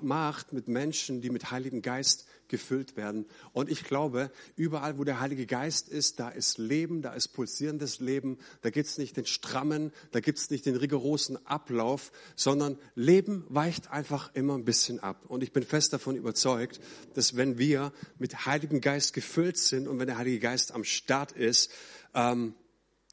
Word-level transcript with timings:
macht 0.00 0.52
mit 0.52 0.68
Menschen, 0.68 1.20
die 1.20 1.30
mit 1.30 1.50
Heiligen 1.50 1.82
Geist 1.82 2.26
gefüllt 2.48 2.96
werden. 2.96 3.26
Und 3.52 3.70
ich 3.70 3.84
glaube, 3.84 4.30
überall, 4.56 4.98
wo 4.98 5.04
der 5.04 5.20
Heilige 5.20 5.46
Geist 5.46 5.88
ist, 5.88 6.20
da 6.20 6.28
ist 6.28 6.58
Leben, 6.58 7.00
da 7.00 7.14
ist 7.14 7.28
pulsierendes 7.28 8.00
Leben. 8.00 8.38
Da 8.62 8.70
gibt 8.70 8.88
es 8.88 8.98
nicht 8.98 9.16
den 9.16 9.24
strammen, 9.24 9.92
da 10.10 10.20
gibt 10.20 10.38
es 10.38 10.50
nicht 10.50 10.66
den 10.66 10.76
rigorosen 10.76 11.44
Ablauf, 11.46 12.12
sondern 12.36 12.78
Leben 12.94 13.46
weicht 13.48 13.90
einfach 13.90 14.34
immer 14.34 14.54
ein 14.54 14.64
bisschen 14.64 15.00
ab. 15.00 15.24
Und 15.28 15.42
ich 15.42 15.52
bin 15.52 15.62
fest 15.62 15.92
davon 15.92 16.16
überzeugt, 16.16 16.80
dass 17.14 17.36
wenn 17.36 17.58
wir 17.58 17.92
mit 18.18 18.46
Heiligem 18.46 18.80
Geist 18.80 19.14
gefüllt 19.14 19.56
sind 19.56 19.88
und 19.88 19.98
wenn 19.98 20.08
der 20.08 20.18
Heilige 20.18 20.40
Geist 20.40 20.72
am 20.72 20.84
Start 20.84 21.32
ist, 21.32 21.70
ähm, 22.14 22.54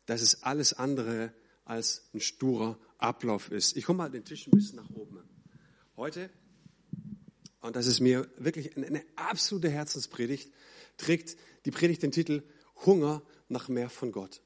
dass 0.08 0.22
es 0.22 0.44
alles 0.44 0.74
andere 0.74 1.32
als 1.64 2.10
ein 2.14 2.22
sturer 2.22 2.80
Ablauf 2.98 3.52
ist. 3.52 3.78
Ich 3.78 3.86
komme 3.86 3.98
mal 3.98 4.10
den 4.10 4.24
Tisch 4.24 4.48
ein 4.48 4.52
bisschen 4.52 4.78
nach 4.78 4.90
oben. 4.90 5.22
Heute 5.96 6.30
und 7.62 7.76
das 7.76 7.88
ist 7.88 8.00
mir 8.00 8.30
wirklich 8.38 8.78
eine 8.78 9.04
absolute 9.16 9.70
Herzenspredigt, 9.70 10.52
trägt 10.98 11.38
die 11.66 11.72
Predigt 11.72 12.04
den 12.04 12.12
Titel 12.12 12.44
Hunger 12.86 13.22
nach 13.50 13.68
mehr 13.68 13.90
von 13.90 14.12
Gott. 14.12 14.42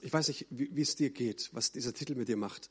Ich 0.00 0.12
weiß 0.12 0.28
nicht, 0.28 0.46
wie, 0.50 0.74
wie 0.74 0.82
es 0.82 0.96
dir 0.96 1.10
geht, 1.10 1.50
was 1.52 1.72
dieser 1.72 1.92
Titel 1.92 2.14
mit 2.14 2.28
dir 2.28 2.36
macht. 2.36 2.70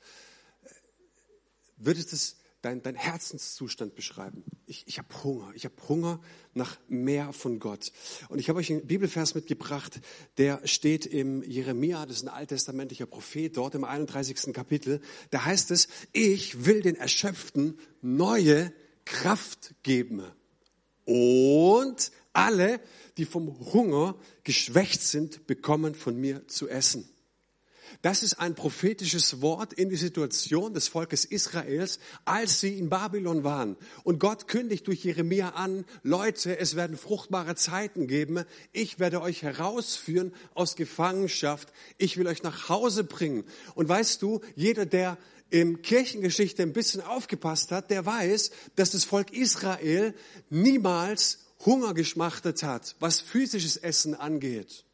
Würdest 1.77 2.13
es 2.13 2.37
dein, 2.61 2.81
dein 2.81 2.95
Herzenszustand 2.95 3.95
beschreiben? 3.95 4.43
Ich, 4.65 4.83
ich 4.87 4.97
habe 4.97 5.23
Hunger. 5.23 5.51
Ich 5.53 5.65
habe 5.65 5.75
Hunger 5.87 6.19
nach 6.53 6.77
mehr 6.87 7.31
von 7.33 7.59
Gott. 7.59 7.91
Und 8.29 8.39
ich 8.39 8.49
habe 8.49 8.59
euch 8.59 8.71
einen 8.71 8.87
Bibelvers 8.87 9.35
mitgebracht, 9.35 10.01
der 10.37 10.65
steht 10.67 11.05
im 11.05 11.43
Jeremia, 11.43 12.05
das 12.05 12.17
ist 12.17 12.23
ein 12.23 12.29
alttestamentlicher 12.29 13.05
Prophet, 13.05 13.55
dort 13.55 13.75
im 13.75 13.83
31. 13.83 14.53
Kapitel. 14.53 15.01
Da 15.29 15.45
heißt 15.45 15.71
es, 15.71 15.87
ich 16.11 16.65
will 16.65 16.81
den 16.81 16.95
Erschöpften 16.95 17.77
neue 18.01 18.73
Kraft 19.09 19.73
geben. 19.81 20.23
Und 21.05 22.11
alle, 22.31 22.79
die 23.17 23.25
vom 23.25 23.59
Hunger 23.73 24.15
geschwächt 24.43 25.01
sind, 25.01 25.47
bekommen 25.47 25.95
von 25.95 26.15
mir 26.15 26.47
zu 26.47 26.69
essen. 26.69 27.09
Das 28.03 28.21
ist 28.21 28.35
ein 28.35 28.53
prophetisches 28.53 29.41
Wort 29.41 29.73
in 29.73 29.89
die 29.89 29.95
Situation 29.95 30.75
des 30.75 30.87
Volkes 30.87 31.25
Israels, 31.25 31.99
als 32.23 32.59
sie 32.59 32.77
in 32.77 32.87
Babylon 32.87 33.43
waren. 33.43 33.77
Und 34.03 34.19
Gott 34.19 34.47
kündigt 34.47 34.85
durch 34.85 35.03
Jeremia 35.03 35.49
an, 35.49 35.85
Leute, 36.03 36.59
es 36.59 36.75
werden 36.75 36.95
fruchtbare 36.95 37.55
Zeiten 37.55 38.05
geben. 38.05 38.45
Ich 38.71 38.99
werde 38.99 39.21
euch 39.21 39.41
herausführen 39.41 40.33
aus 40.53 40.75
Gefangenschaft. 40.75 41.73
Ich 41.97 42.17
will 42.17 42.27
euch 42.27 42.43
nach 42.43 42.69
Hause 42.69 43.03
bringen. 43.03 43.43
Und 43.73 43.89
weißt 43.89 44.21
du, 44.21 44.41
jeder, 44.55 44.85
der 44.85 45.17
im 45.49 45.81
Kirchengeschichte 45.81 46.61
ein 46.63 46.73
bisschen 46.73 47.01
aufgepasst 47.01 47.71
hat, 47.71 47.89
der 47.89 48.05
weiß, 48.05 48.51
dass 48.75 48.91
das 48.91 49.03
Volk 49.03 49.31
Israel 49.33 50.13
niemals 50.49 51.39
Hunger 51.65 51.93
geschmachtet 51.93 52.63
hat, 52.63 52.95
was 52.99 53.19
physisches 53.19 53.77
Essen 53.77 54.15
angeht. 54.15 54.85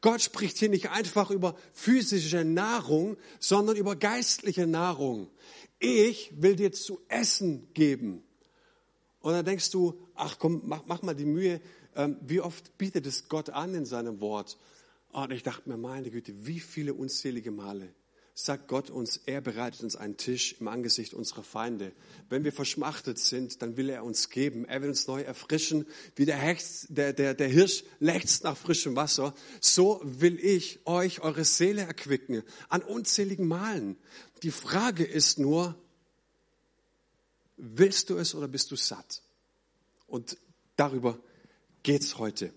Gott 0.00 0.20
spricht 0.20 0.58
hier 0.58 0.68
nicht 0.68 0.90
einfach 0.90 1.30
über 1.30 1.56
physische 1.72 2.44
Nahrung, 2.44 3.16
sondern 3.40 3.76
über 3.76 3.96
geistliche 3.96 4.66
Nahrung. 4.66 5.28
Ich 5.78 6.32
will 6.36 6.56
dir 6.56 6.72
zu 6.72 7.00
essen 7.08 7.68
geben. 7.74 8.22
Und 9.20 9.32
dann 9.32 9.44
denkst 9.44 9.70
du, 9.70 9.98
ach 10.14 10.38
komm, 10.38 10.62
mach, 10.64 10.84
mach 10.86 11.02
mal 11.02 11.14
die 11.14 11.24
Mühe, 11.24 11.60
ähm, 11.96 12.16
wie 12.20 12.40
oft 12.40 12.78
bietet 12.78 13.06
es 13.06 13.28
Gott 13.28 13.50
an 13.50 13.74
in 13.74 13.84
seinem 13.84 14.20
Wort? 14.20 14.58
Und 15.10 15.32
ich 15.32 15.42
dachte 15.42 15.68
mir, 15.68 15.76
meine 15.76 16.10
Güte, 16.10 16.46
wie 16.46 16.60
viele 16.60 16.94
unzählige 16.94 17.50
Male 17.50 17.92
sagt 18.40 18.68
Gott 18.68 18.88
uns, 18.88 19.20
er 19.26 19.40
bereitet 19.40 19.82
uns 19.82 19.96
einen 19.96 20.16
Tisch 20.16 20.54
im 20.60 20.68
Angesicht 20.68 21.12
unserer 21.12 21.42
Feinde. 21.42 21.90
Wenn 22.28 22.44
wir 22.44 22.52
verschmachtet 22.52 23.18
sind, 23.18 23.62
dann 23.62 23.76
will 23.76 23.88
er 23.90 24.04
uns 24.04 24.30
geben. 24.30 24.64
Er 24.64 24.80
will 24.80 24.90
uns 24.90 25.08
neu 25.08 25.22
erfrischen, 25.22 25.86
wie 26.14 26.24
der, 26.24 26.36
Hecht, 26.36 26.86
der, 26.88 27.12
der, 27.12 27.34
der 27.34 27.48
Hirsch 27.48 27.82
lechzt 27.98 28.44
nach 28.44 28.56
frischem 28.56 28.94
Wasser. 28.94 29.34
So 29.60 30.00
will 30.04 30.38
ich 30.38 30.86
euch 30.86 31.20
eure 31.20 31.44
Seele 31.44 31.82
erquicken 31.82 32.44
an 32.68 32.82
unzähligen 32.82 33.48
Malen. 33.48 33.96
Die 34.44 34.52
Frage 34.52 35.04
ist 35.04 35.40
nur, 35.40 35.74
willst 37.56 38.08
du 38.08 38.18
es 38.18 38.36
oder 38.36 38.46
bist 38.46 38.70
du 38.70 38.76
satt? 38.76 39.20
Und 40.06 40.38
darüber 40.76 41.18
geht's 41.82 42.18
heute. 42.18 42.52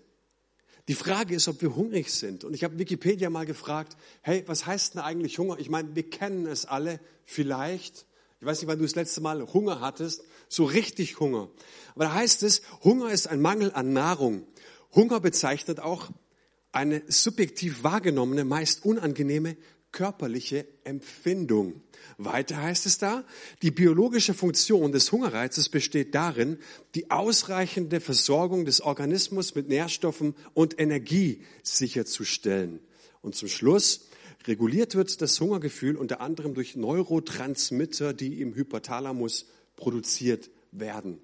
Die 0.88 0.94
Frage 0.94 1.34
ist, 1.34 1.46
ob 1.48 1.62
wir 1.62 1.76
hungrig 1.76 2.12
sind. 2.12 2.44
Und 2.44 2.54
ich 2.54 2.64
habe 2.64 2.78
Wikipedia 2.78 3.30
mal 3.30 3.46
gefragt, 3.46 3.96
hey, 4.22 4.42
was 4.46 4.66
heißt 4.66 4.94
denn 4.94 5.02
eigentlich 5.02 5.38
Hunger? 5.38 5.58
Ich 5.58 5.70
meine, 5.70 5.94
wir 5.94 6.08
kennen 6.10 6.46
es 6.46 6.66
alle 6.66 6.98
vielleicht. 7.24 8.06
Ich 8.40 8.46
weiß 8.46 8.60
nicht, 8.60 8.68
wann 8.68 8.78
du 8.78 8.84
das 8.84 8.96
letzte 8.96 9.20
Mal 9.20 9.40
Hunger 9.52 9.80
hattest, 9.80 10.24
so 10.48 10.64
richtig 10.64 11.20
Hunger. 11.20 11.48
Aber 11.94 12.06
da 12.06 12.14
heißt 12.14 12.42
es, 12.42 12.62
Hunger 12.82 13.12
ist 13.12 13.28
ein 13.28 13.40
Mangel 13.40 13.70
an 13.72 13.92
Nahrung. 13.92 14.44
Hunger 14.92 15.20
bezeichnet 15.20 15.78
auch 15.78 16.10
eine 16.72 17.02
subjektiv 17.06 17.84
wahrgenommene, 17.84 18.44
meist 18.44 18.84
unangenehme 18.84 19.56
körperliche 19.92 20.66
Empfindung. 20.84 21.82
Weiter 22.18 22.56
heißt 22.60 22.86
es 22.86 22.98
da, 22.98 23.24
die 23.62 23.70
biologische 23.70 24.34
Funktion 24.34 24.90
des 24.90 25.12
Hungerreizes 25.12 25.68
besteht 25.68 26.14
darin, 26.14 26.58
die 26.94 27.10
ausreichende 27.10 28.00
Versorgung 28.00 28.64
des 28.64 28.80
Organismus 28.80 29.54
mit 29.54 29.68
Nährstoffen 29.68 30.34
und 30.54 30.80
Energie 30.80 31.44
sicherzustellen. 31.62 32.80
Und 33.20 33.36
zum 33.36 33.48
Schluss, 33.48 34.08
reguliert 34.46 34.94
wird 34.94 35.22
das 35.22 35.40
Hungergefühl 35.40 35.96
unter 35.96 36.20
anderem 36.20 36.54
durch 36.54 36.76
Neurotransmitter, 36.76 38.12
die 38.12 38.40
im 38.40 38.54
Hypothalamus 38.54 39.46
produziert 39.76 40.50
werden. 40.72 41.18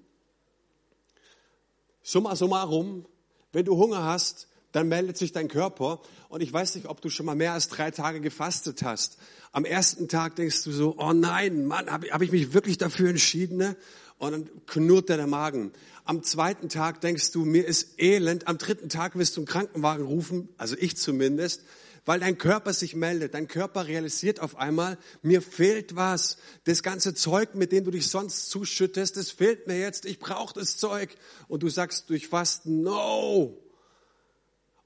Summa 2.01 2.35
summarum, 2.35 3.05
wenn 3.51 3.65
du 3.65 3.77
Hunger 3.77 4.03
hast, 4.03 4.47
dann 4.71 4.87
meldet 4.87 5.17
sich 5.17 5.31
dein 5.31 5.47
Körper. 5.47 6.01
Und 6.29 6.41
ich 6.41 6.51
weiß 6.51 6.75
nicht, 6.75 6.87
ob 6.87 7.01
du 7.01 7.09
schon 7.09 7.25
mal 7.25 7.35
mehr 7.35 7.53
als 7.53 7.69
drei 7.69 7.91
Tage 7.91 8.21
gefastet 8.21 8.83
hast. 8.83 9.17
Am 9.51 9.65
ersten 9.65 10.07
Tag 10.07 10.35
denkst 10.35 10.63
du 10.63 10.71
so, 10.71 10.95
oh 10.97 11.13
nein, 11.13 11.65
Mann, 11.65 11.89
habe 11.89 12.07
hab 12.11 12.21
ich 12.21 12.31
mich 12.31 12.53
wirklich 12.53 12.77
dafür 12.77 13.09
entschieden? 13.09 13.57
Ne? 13.57 13.75
Und 14.19 14.31
dann 14.31 14.49
knurrt 14.67 15.09
dir 15.09 15.17
der 15.17 15.27
Magen. 15.27 15.71
Am 16.03 16.23
zweiten 16.23 16.69
Tag 16.69 17.01
denkst 17.01 17.31
du, 17.31 17.45
mir 17.45 17.65
ist 17.65 17.99
elend. 17.99 18.47
Am 18.47 18.57
dritten 18.57 18.89
Tag 18.89 19.17
wirst 19.17 19.37
du 19.37 19.41
einen 19.41 19.47
Krankenwagen 19.47 20.05
rufen, 20.05 20.49
also 20.57 20.75
ich 20.77 20.97
zumindest, 20.97 21.63
weil 22.05 22.19
dein 22.19 22.37
Körper 22.37 22.73
sich 22.73 22.95
meldet. 22.95 23.33
Dein 23.33 23.47
Körper 23.47 23.87
realisiert 23.87 24.39
auf 24.39 24.57
einmal, 24.57 24.97
mir 25.21 25.41
fehlt 25.41 25.95
was. 25.95 26.37
Das 26.65 26.83
ganze 26.83 27.13
Zeug, 27.13 27.55
mit 27.55 27.71
dem 27.71 27.85
du 27.85 27.91
dich 27.91 28.09
sonst 28.09 28.49
zuschüttest, 28.49 29.17
das 29.17 29.31
fehlt 29.31 29.67
mir 29.67 29.79
jetzt. 29.79 30.05
Ich 30.05 30.19
brauche 30.19 30.53
das 30.53 30.77
Zeug. 30.77 31.15
Und 31.47 31.63
du 31.63 31.69
sagst 31.69 32.09
durch 32.09 32.27
Fasten, 32.27 32.81
no, 32.81 33.57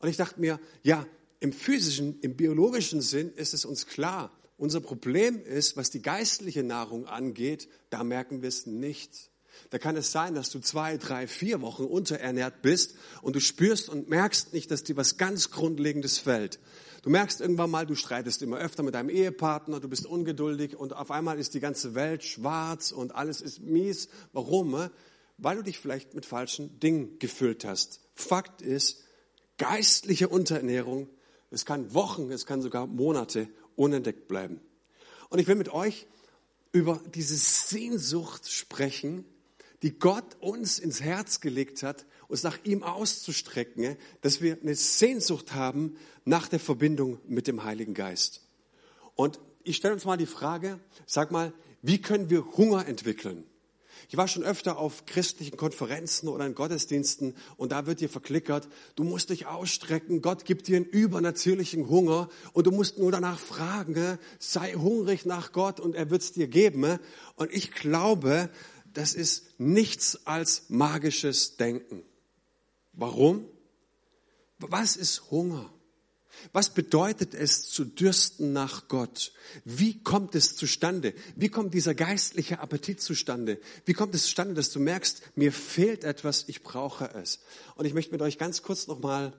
und 0.03 0.09
ich 0.09 0.17
dachte 0.17 0.41
mir, 0.41 0.59
ja, 0.81 1.07
im 1.39 1.53
physischen, 1.53 2.19
im 2.19 2.35
biologischen 2.35 2.99
Sinn 2.99 3.31
ist 3.37 3.53
es 3.53 3.63
uns 3.63 3.87
klar. 3.87 4.37
Unser 4.57 4.81
Problem 4.81 5.41
ist, 5.41 5.77
was 5.77 5.91
die 5.91 6.01
geistliche 6.01 6.61
Nahrung 6.61 7.07
angeht, 7.07 7.69
da 7.89 8.03
merken 8.03 8.41
wir 8.41 8.49
es 8.49 8.65
nicht. 8.65 9.31
Da 9.69 9.79
kann 9.79 9.95
es 9.95 10.11
sein, 10.11 10.35
dass 10.35 10.49
du 10.49 10.59
zwei, 10.59 10.97
drei, 10.97 11.25
vier 11.25 11.61
Wochen 11.61 11.85
unterernährt 11.85 12.61
bist 12.61 12.95
und 13.21 13.37
du 13.37 13.39
spürst 13.39 13.87
und 13.87 14.09
merkst 14.09 14.51
nicht, 14.51 14.71
dass 14.71 14.83
dir 14.83 14.97
was 14.97 15.15
ganz 15.15 15.51
Grundlegendes 15.51 16.17
fällt. 16.17 16.59
Du 17.01 17.09
merkst 17.09 17.39
irgendwann 17.39 17.71
mal, 17.71 17.85
du 17.85 17.95
streitest 17.95 18.41
immer 18.41 18.57
öfter 18.57 18.83
mit 18.83 18.95
deinem 18.95 19.09
Ehepartner, 19.09 19.79
du 19.79 19.87
bist 19.87 20.05
ungeduldig 20.05 20.75
und 20.75 20.93
auf 20.93 21.11
einmal 21.11 21.39
ist 21.39 21.53
die 21.53 21.61
ganze 21.61 21.95
Welt 21.95 22.25
schwarz 22.25 22.91
und 22.91 23.15
alles 23.15 23.39
ist 23.39 23.61
mies. 23.61 24.09
Warum? 24.33 24.89
Weil 25.37 25.55
du 25.55 25.63
dich 25.63 25.79
vielleicht 25.79 26.13
mit 26.13 26.25
falschen 26.25 26.81
Dingen 26.81 27.19
gefüllt 27.19 27.63
hast. 27.63 28.01
Fakt 28.15 28.61
ist, 28.61 29.02
geistliche 29.57 30.29
Unterernährung, 30.29 31.07
es 31.51 31.65
kann 31.65 31.93
Wochen, 31.93 32.31
es 32.31 32.45
kann 32.45 32.61
sogar 32.61 32.87
Monate 32.87 33.47
unentdeckt 33.75 34.27
bleiben. 34.27 34.59
Und 35.29 35.39
ich 35.39 35.47
will 35.47 35.55
mit 35.55 35.69
euch 35.69 36.07
über 36.71 36.99
diese 37.13 37.35
Sehnsucht 37.35 38.51
sprechen, 38.51 39.25
die 39.83 39.97
Gott 39.99 40.37
uns 40.39 40.79
ins 40.79 41.01
Herz 41.01 41.41
gelegt 41.41 41.83
hat, 41.83 42.05
uns 42.27 42.43
nach 42.43 42.57
ihm 42.63 42.83
auszustrecken, 42.83 43.97
dass 44.21 44.41
wir 44.41 44.57
eine 44.61 44.75
Sehnsucht 44.75 45.53
haben 45.53 45.97
nach 46.25 46.47
der 46.47 46.59
Verbindung 46.59 47.19
mit 47.27 47.47
dem 47.47 47.63
Heiligen 47.63 47.93
Geist. 47.93 48.41
Und 49.15 49.39
ich 49.63 49.75
stelle 49.75 49.93
uns 49.93 50.05
mal 50.05 50.17
die 50.17 50.25
Frage, 50.25 50.79
sag 51.05 51.31
mal, 51.31 51.53
wie 51.81 52.01
können 52.01 52.29
wir 52.29 52.45
Hunger 52.57 52.87
entwickeln? 52.87 53.43
Ich 54.09 54.17
war 54.17 54.27
schon 54.27 54.43
öfter 54.43 54.77
auf 54.77 55.05
christlichen 55.05 55.57
Konferenzen 55.57 56.27
oder 56.27 56.45
in 56.45 56.55
Gottesdiensten 56.55 57.35
und 57.57 57.71
da 57.71 57.85
wird 57.85 57.99
dir 57.99 58.09
verklickert, 58.09 58.67
du 58.95 59.03
musst 59.03 59.29
dich 59.29 59.47
ausstrecken, 59.47 60.21
Gott 60.21 60.45
gibt 60.45 60.67
dir 60.67 60.77
einen 60.77 60.85
übernatürlichen 60.85 61.89
Hunger 61.89 62.29
und 62.53 62.67
du 62.67 62.71
musst 62.71 62.99
nur 62.99 63.11
danach 63.11 63.39
fragen, 63.39 64.19
sei 64.39 64.73
hungrig 64.73 65.25
nach 65.25 65.51
Gott 65.51 65.79
und 65.79 65.95
er 65.95 66.09
wird 66.09 66.21
es 66.21 66.31
dir 66.31 66.47
geben. 66.47 66.99
Und 67.35 67.51
ich 67.51 67.71
glaube, 67.71 68.49
das 68.93 69.15
ist 69.15 69.59
nichts 69.59 70.25
als 70.25 70.69
magisches 70.69 71.57
Denken. 71.57 72.03
Warum? 72.93 73.45
Was 74.59 74.95
ist 74.95 75.31
Hunger? 75.31 75.72
Was 76.51 76.73
bedeutet 76.73 77.33
es 77.33 77.69
zu 77.69 77.85
dürsten 77.85 78.53
nach 78.53 78.87
Gott? 78.87 79.33
Wie 79.65 80.01
kommt 80.03 80.35
es 80.35 80.55
zustande? 80.55 81.13
Wie 81.35 81.49
kommt 81.49 81.73
dieser 81.73 81.95
geistliche 81.95 82.59
Appetit 82.59 83.01
zustande? 83.01 83.59
Wie 83.85 83.93
kommt 83.93 84.13
es 84.15 84.23
zustande, 84.23 84.53
dass 84.53 84.71
du 84.71 84.79
merkst, 84.79 85.21
mir 85.35 85.51
fehlt 85.51 86.03
etwas, 86.03 86.45
ich 86.47 86.63
brauche 86.63 87.09
es? 87.13 87.39
Und 87.75 87.85
ich 87.85 87.93
möchte 87.93 88.11
mit 88.11 88.21
euch 88.21 88.37
ganz 88.37 88.61
kurz 88.61 88.87
nochmal 88.87 89.33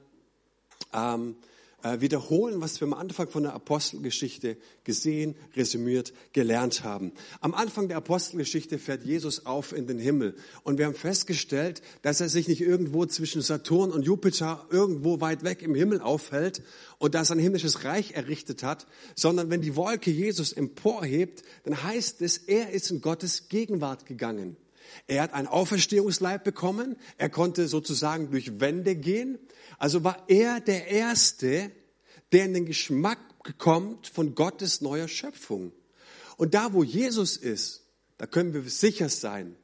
ähm, 0.93 1.37
äh, 1.41 1.54
wiederholen, 1.85 2.61
was 2.61 2.81
wir 2.81 2.87
am 2.87 2.95
Anfang 2.95 3.29
von 3.29 3.43
der 3.43 3.53
Apostelgeschichte 3.53 4.57
gesehen, 4.85 5.37
resümiert, 5.55 6.13
gelernt 6.33 6.83
haben. 6.83 7.13
Am 7.41 7.55
Anfang 7.55 7.89
der 7.89 7.99
Apostelgeschichte 7.99 8.79
fährt 8.79 9.05
Jesus 9.05 9.45
auf 9.45 9.77
in 9.77 9.87
den 9.87 9.99
Himmel 9.99 10.35
und 10.63 10.79
wir 10.79 10.87
haben 10.87 10.95
festgestellt, 10.95 11.83
dass 12.03 12.21
er 12.21 12.29
sich 12.31 12.49
nicht 12.49 12.63
irgendwo 12.63 13.05
zwischen 13.07 13.43
Saturn 13.43 13.91
und 13.91 14.03
Jupiter 14.03 14.67
irgendwo 14.71 15.21
weit 15.21 15.45
weg 15.45 15.61
im 15.63 15.75
Himmel 15.75 16.01
aufhält 16.01 16.63
und 16.99 17.15
da 17.15 17.25
sein 17.25 17.39
himmlisches 17.39 17.85
Reich 17.85 18.13
errichtet 18.13 18.63
hat, 18.63 18.87
sondern 19.15 19.51
wenn 19.51 19.61
die 19.61 19.77
Wolke 19.77 20.11
Jesus 20.11 20.53
emporhebt, 20.53 21.43
dann 21.65 21.83
heißt 21.83 22.23
es, 22.23 22.39
er 22.39 22.71
ist 22.71 22.91
in 22.91 23.03
Gottes 23.03 23.49
Gegenwart 23.49 24.07
gegangen. 24.07 24.57
Er 25.07 25.23
hat 25.23 25.35
einen 25.35 25.49
Auferstehungsleib 25.49 26.45
bekommen. 26.45 26.97
Er 27.19 27.31
konnte 27.31 27.69
sozusagen 27.69 28.31
durch 28.31 28.61
Wände 28.61 28.97
gehen. 28.97 29.39
Also 29.79 30.05
war 30.05 30.25
er 30.29 30.61
der 30.61 30.89
Erste, 30.89 31.71
der 32.33 32.45
in 32.45 32.55
den 32.55 32.67
Geschmack 32.67 33.19
kommt 33.59 34.07
von 34.07 34.35
Gottes 34.35 34.81
neuer 34.81 35.09
Schöpfung. 35.09 35.73
Und 36.37 36.55
da, 36.55 36.73
wo 36.73 36.83
Jesus 36.83 37.37
ist, 37.37 37.87
da 38.19 38.27
können 38.27 38.55
wir 38.55 38.63
sicher 38.63 39.09
sein, 39.09 39.57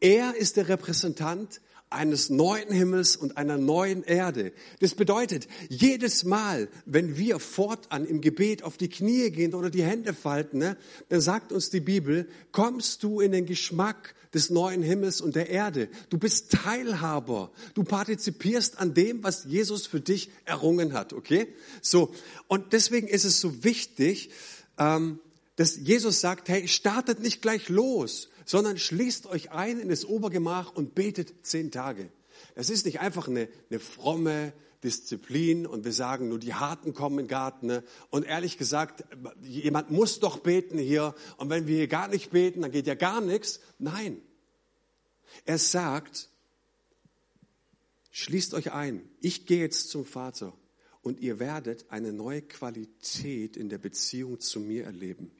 er 0.00 0.34
ist 0.34 0.56
der 0.56 0.68
Repräsentant 0.68 1.60
eines 1.92 2.30
neuen 2.30 2.72
Himmels 2.72 3.16
und 3.16 3.36
einer 3.36 3.58
neuen 3.58 4.02
Erde. 4.02 4.52
Das 4.80 4.94
bedeutet, 4.94 5.48
jedes 5.68 6.24
Mal, 6.24 6.68
wenn 6.86 7.16
wir 7.16 7.38
fortan 7.38 8.04
im 8.04 8.20
Gebet 8.20 8.62
auf 8.62 8.76
die 8.76 8.88
Knie 8.88 9.30
gehen 9.30 9.54
oder 9.54 9.70
die 9.70 9.84
Hände 9.84 10.14
falten, 10.14 10.58
ne, 10.58 10.76
dann 11.08 11.20
sagt 11.20 11.52
uns 11.52 11.70
die 11.70 11.80
Bibel, 11.80 12.28
kommst 12.50 13.02
du 13.02 13.20
in 13.20 13.32
den 13.32 13.46
Geschmack 13.46 14.14
des 14.34 14.50
neuen 14.50 14.82
Himmels 14.82 15.20
und 15.20 15.36
der 15.36 15.50
Erde. 15.50 15.88
Du 16.08 16.18
bist 16.18 16.52
Teilhaber. 16.52 17.52
Du 17.74 17.84
partizipierst 17.84 18.78
an 18.78 18.94
dem, 18.94 19.22
was 19.22 19.44
Jesus 19.44 19.86
für 19.86 20.00
dich 20.00 20.30
errungen 20.44 20.94
hat. 20.94 21.12
Okay? 21.12 21.48
So. 21.82 22.12
Und 22.48 22.72
deswegen 22.72 23.08
ist 23.08 23.24
es 23.24 23.40
so 23.40 23.62
wichtig, 23.62 24.30
ähm, 24.78 25.18
dass 25.56 25.76
Jesus 25.76 26.20
sagt, 26.20 26.48
hey, 26.48 26.66
startet 26.66 27.20
nicht 27.20 27.42
gleich 27.42 27.68
los, 27.68 28.30
sondern 28.52 28.76
schließt 28.76 29.28
euch 29.28 29.50
ein 29.50 29.80
in 29.80 29.88
das 29.88 30.04
Obergemach 30.04 30.74
und 30.74 30.94
betet 30.94 31.46
zehn 31.46 31.70
Tage. 31.70 32.12
Das 32.54 32.68
ist 32.68 32.84
nicht 32.84 33.00
einfach 33.00 33.26
eine, 33.26 33.48
eine 33.70 33.80
fromme 33.80 34.52
Disziplin 34.84 35.66
und 35.66 35.86
wir 35.86 35.92
sagen 35.94 36.28
nur, 36.28 36.38
die 36.38 36.52
Harten 36.52 36.92
kommen 36.92 37.20
in 37.20 37.24
den 37.24 37.30
Garten. 37.30 37.68
Ne? 37.68 37.82
Und 38.10 38.26
ehrlich 38.26 38.58
gesagt, 38.58 39.04
jemand 39.40 39.90
muss 39.90 40.20
doch 40.20 40.40
beten 40.40 40.76
hier. 40.76 41.14
Und 41.38 41.48
wenn 41.48 41.66
wir 41.66 41.76
hier 41.76 41.88
gar 41.88 42.08
nicht 42.08 42.30
beten, 42.30 42.60
dann 42.60 42.70
geht 42.70 42.86
ja 42.86 42.94
gar 42.94 43.22
nichts. 43.22 43.60
Nein. 43.78 44.20
Er 45.46 45.56
sagt, 45.56 46.28
schließt 48.10 48.52
euch 48.52 48.72
ein. 48.72 49.08
Ich 49.22 49.46
gehe 49.46 49.60
jetzt 49.60 49.88
zum 49.88 50.04
Vater 50.04 50.52
und 51.00 51.20
ihr 51.20 51.38
werdet 51.38 51.86
eine 51.88 52.12
neue 52.12 52.42
Qualität 52.42 53.56
in 53.56 53.70
der 53.70 53.78
Beziehung 53.78 54.40
zu 54.40 54.60
mir 54.60 54.84
erleben. 54.84 55.32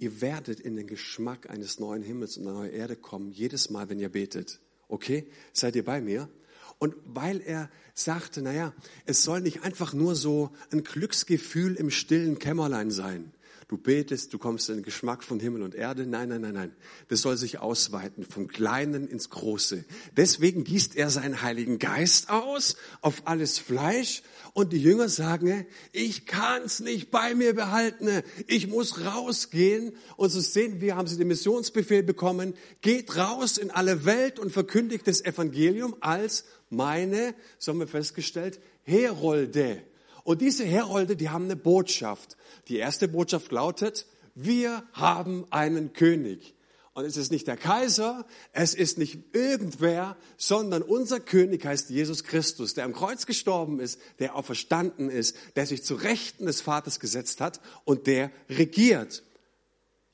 Ihr 0.00 0.22
werdet 0.22 0.60
in 0.60 0.76
den 0.76 0.86
Geschmack 0.86 1.50
eines 1.50 1.78
neuen 1.78 2.02
Himmels 2.02 2.38
und 2.38 2.46
einer 2.46 2.56
neuen 2.56 2.72
Erde 2.72 2.96
kommen, 2.96 3.30
jedes 3.30 3.68
Mal, 3.68 3.90
wenn 3.90 4.00
ihr 4.00 4.08
betet. 4.08 4.58
Okay? 4.88 5.26
Seid 5.52 5.76
ihr 5.76 5.84
bei 5.84 6.00
mir? 6.00 6.30
Und 6.78 6.94
weil 7.04 7.42
er 7.42 7.70
sagte, 7.92 8.40
naja, 8.40 8.72
es 9.04 9.22
soll 9.22 9.42
nicht 9.42 9.62
einfach 9.62 9.92
nur 9.92 10.14
so 10.14 10.52
ein 10.72 10.84
Glücksgefühl 10.84 11.74
im 11.74 11.90
stillen 11.90 12.38
Kämmerlein 12.38 12.90
sein. 12.90 13.34
Du 13.70 13.78
betest, 13.78 14.32
du 14.32 14.38
kommst 14.38 14.68
in 14.68 14.78
den 14.78 14.82
Geschmack 14.82 15.22
von 15.22 15.38
Himmel 15.38 15.62
und 15.62 15.76
Erde. 15.76 16.04
Nein, 16.04 16.30
nein, 16.30 16.40
nein, 16.40 16.54
nein. 16.54 16.74
Das 17.06 17.22
soll 17.22 17.36
sich 17.36 17.60
ausweiten 17.60 18.24
vom 18.24 18.48
Kleinen 18.48 19.06
ins 19.06 19.30
Große. 19.30 19.84
Deswegen 20.16 20.64
gießt 20.64 20.96
er 20.96 21.08
seinen 21.08 21.40
Heiligen 21.40 21.78
Geist 21.78 22.30
aus 22.30 22.74
auf 23.00 23.22
alles 23.26 23.60
Fleisch. 23.60 24.24
Und 24.54 24.72
die 24.72 24.82
Jünger 24.82 25.08
sagen, 25.08 25.68
ich 25.92 26.26
kann's 26.26 26.80
nicht 26.80 27.12
bei 27.12 27.36
mir 27.36 27.54
behalten. 27.54 28.24
Ich 28.48 28.66
muss 28.66 29.04
rausgehen. 29.04 29.92
Und 30.16 30.30
so 30.30 30.40
sehen 30.40 30.80
wir, 30.80 30.96
haben 30.96 31.06
sie 31.06 31.16
den 31.16 31.28
Missionsbefehl 31.28 32.02
bekommen. 32.02 32.54
Geht 32.80 33.16
raus 33.16 33.56
in 33.56 33.70
alle 33.70 34.04
Welt 34.04 34.40
und 34.40 34.50
verkündigt 34.50 35.06
das 35.06 35.24
Evangelium 35.24 35.94
als 36.00 36.44
meine, 36.70 37.36
so 37.58 37.70
haben 37.70 37.78
wir 37.78 37.86
festgestellt, 37.86 38.58
Herolde. 38.82 39.84
Und 40.24 40.40
diese 40.40 40.64
Herolde, 40.64 41.16
die 41.16 41.28
haben 41.28 41.44
eine 41.44 41.56
Botschaft. 41.56 42.36
Die 42.68 42.76
erste 42.76 43.08
Botschaft 43.08 43.52
lautet, 43.52 44.06
wir 44.34 44.84
haben 44.92 45.46
einen 45.50 45.92
König. 45.92 46.54
Und 46.92 47.04
es 47.04 47.16
ist 47.16 47.30
nicht 47.30 47.46
der 47.46 47.56
Kaiser, 47.56 48.26
es 48.52 48.74
ist 48.74 48.98
nicht 48.98 49.34
irgendwer, 49.34 50.16
sondern 50.36 50.82
unser 50.82 51.20
König 51.20 51.64
heißt 51.64 51.88
Jesus 51.88 52.24
Christus, 52.24 52.74
der 52.74 52.84
am 52.84 52.92
Kreuz 52.92 53.26
gestorben 53.26 53.78
ist, 53.78 54.00
der 54.18 54.34
auferstanden 54.34 55.08
ist, 55.08 55.36
der 55.56 55.66
sich 55.66 55.84
zu 55.84 55.94
Rechten 55.94 56.46
des 56.46 56.60
Vaters 56.60 56.98
gesetzt 56.98 57.40
hat 57.40 57.60
und 57.84 58.06
der 58.06 58.32
regiert. 58.48 59.22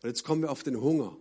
Und 0.02 0.10
jetzt 0.10 0.22
kommen 0.22 0.42
wir 0.42 0.50
auf 0.50 0.62
den 0.62 0.80
Hunger. 0.80 1.16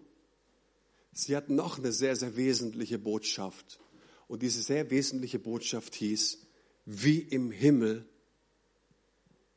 Sie 1.13 1.35
hatten 1.35 1.55
noch 1.55 1.79
eine 1.79 1.93
sehr, 1.93 2.17
sehr 2.17 2.35
wesentliche 2.35 2.99
Botschaft. 2.99 3.79
Und 4.27 4.41
diese 4.41 4.61
sehr 4.61 4.91
wesentliche 4.91 5.39
Botschaft 5.39 5.95
hieß, 5.95 6.39
wie 6.85 7.19
im 7.19 7.51
Himmel, 7.51 8.05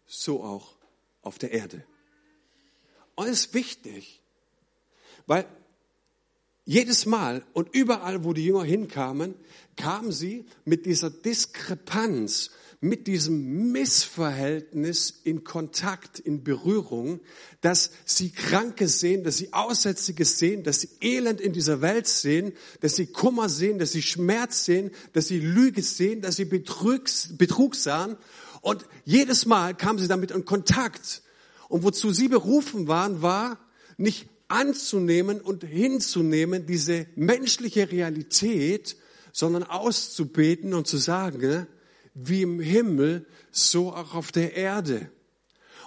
so 0.08 0.42
auch 0.42 0.76
auf 1.22 1.38
der 1.38 1.52
Erde. 1.52 1.84
Und 3.14 3.28
es 3.28 3.46
ist 3.46 3.54
wichtig, 3.54 4.22
weil 5.26 5.46
jedes 6.64 7.06
Mal 7.06 7.44
und 7.52 7.74
überall, 7.74 8.24
wo 8.24 8.32
die 8.32 8.44
Jünger 8.44 8.64
hinkamen, 8.64 9.34
kamen 9.76 10.12
sie 10.12 10.44
mit 10.64 10.86
dieser 10.86 11.10
Diskrepanz, 11.10 12.50
mit 12.80 13.06
diesem 13.06 13.72
Missverhältnis 13.72 15.20
in 15.24 15.42
Kontakt, 15.42 16.20
in 16.20 16.44
Berührung, 16.44 17.20
dass 17.60 17.90
sie 18.04 18.30
Kranke 18.30 18.86
sehen, 18.86 19.24
dass 19.24 19.38
sie 19.38 19.52
Aussätzige 19.52 20.24
sehen, 20.24 20.62
dass 20.62 20.82
sie 20.82 20.90
Elend 21.00 21.40
in 21.40 21.52
dieser 21.52 21.80
Welt 21.80 22.06
sehen, 22.06 22.52
dass 22.80 22.94
sie 22.94 23.06
Kummer 23.06 23.48
sehen, 23.48 23.78
dass 23.78 23.92
sie 23.92 24.02
Schmerz 24.02 24.64
sehen, 24.64 24.92
dass 25.12 25.26
sie 25.26 25.40
Lüge 25.40 25.82
sehen, 25.82 26.20
dass 26.20 26.36
sie 26.36 26.44
Betrugs, 26.44 27.36
Betrug 27.36 27.74
sahen. 27.74 28.16
Und 28.60 28.86
jedes 29.04 29.46
Mal 29.46 29.74
kamen 29.74 29.98
sie 29.98 30.08
damit 30.08 30.30
in 30.30 30.44
Kontakt. 30.44 31.22
Und 31.68 31.82
wozu 31.82 32.12
sie 32.12 32.28
berufen 32.28 32.88
waren, 32.88 33.22
war 33.22 33.58
nicht 33.96 34.28
anzunehmen 34.48 35.40
und 35.40 35.64
hinzunehmen, 35.64 36.66
diese 36.66 37.06
menschliche 37.14 37.90
Realität, 37.90 38.96
sondern 39.32 39.62
auszubeten 39.62 40.74
und 40.74 40.86
zu 40.86 40.96
sagen, 40.96 41.66
wie 42.14 42.42
im 42.42 42.60
Himmel, 42.60 43.26
so 43.50 43.92
auch 43.92 44.14
auf 44.14 44.32
der 44.32 44.54
Erde. 44.56 45.10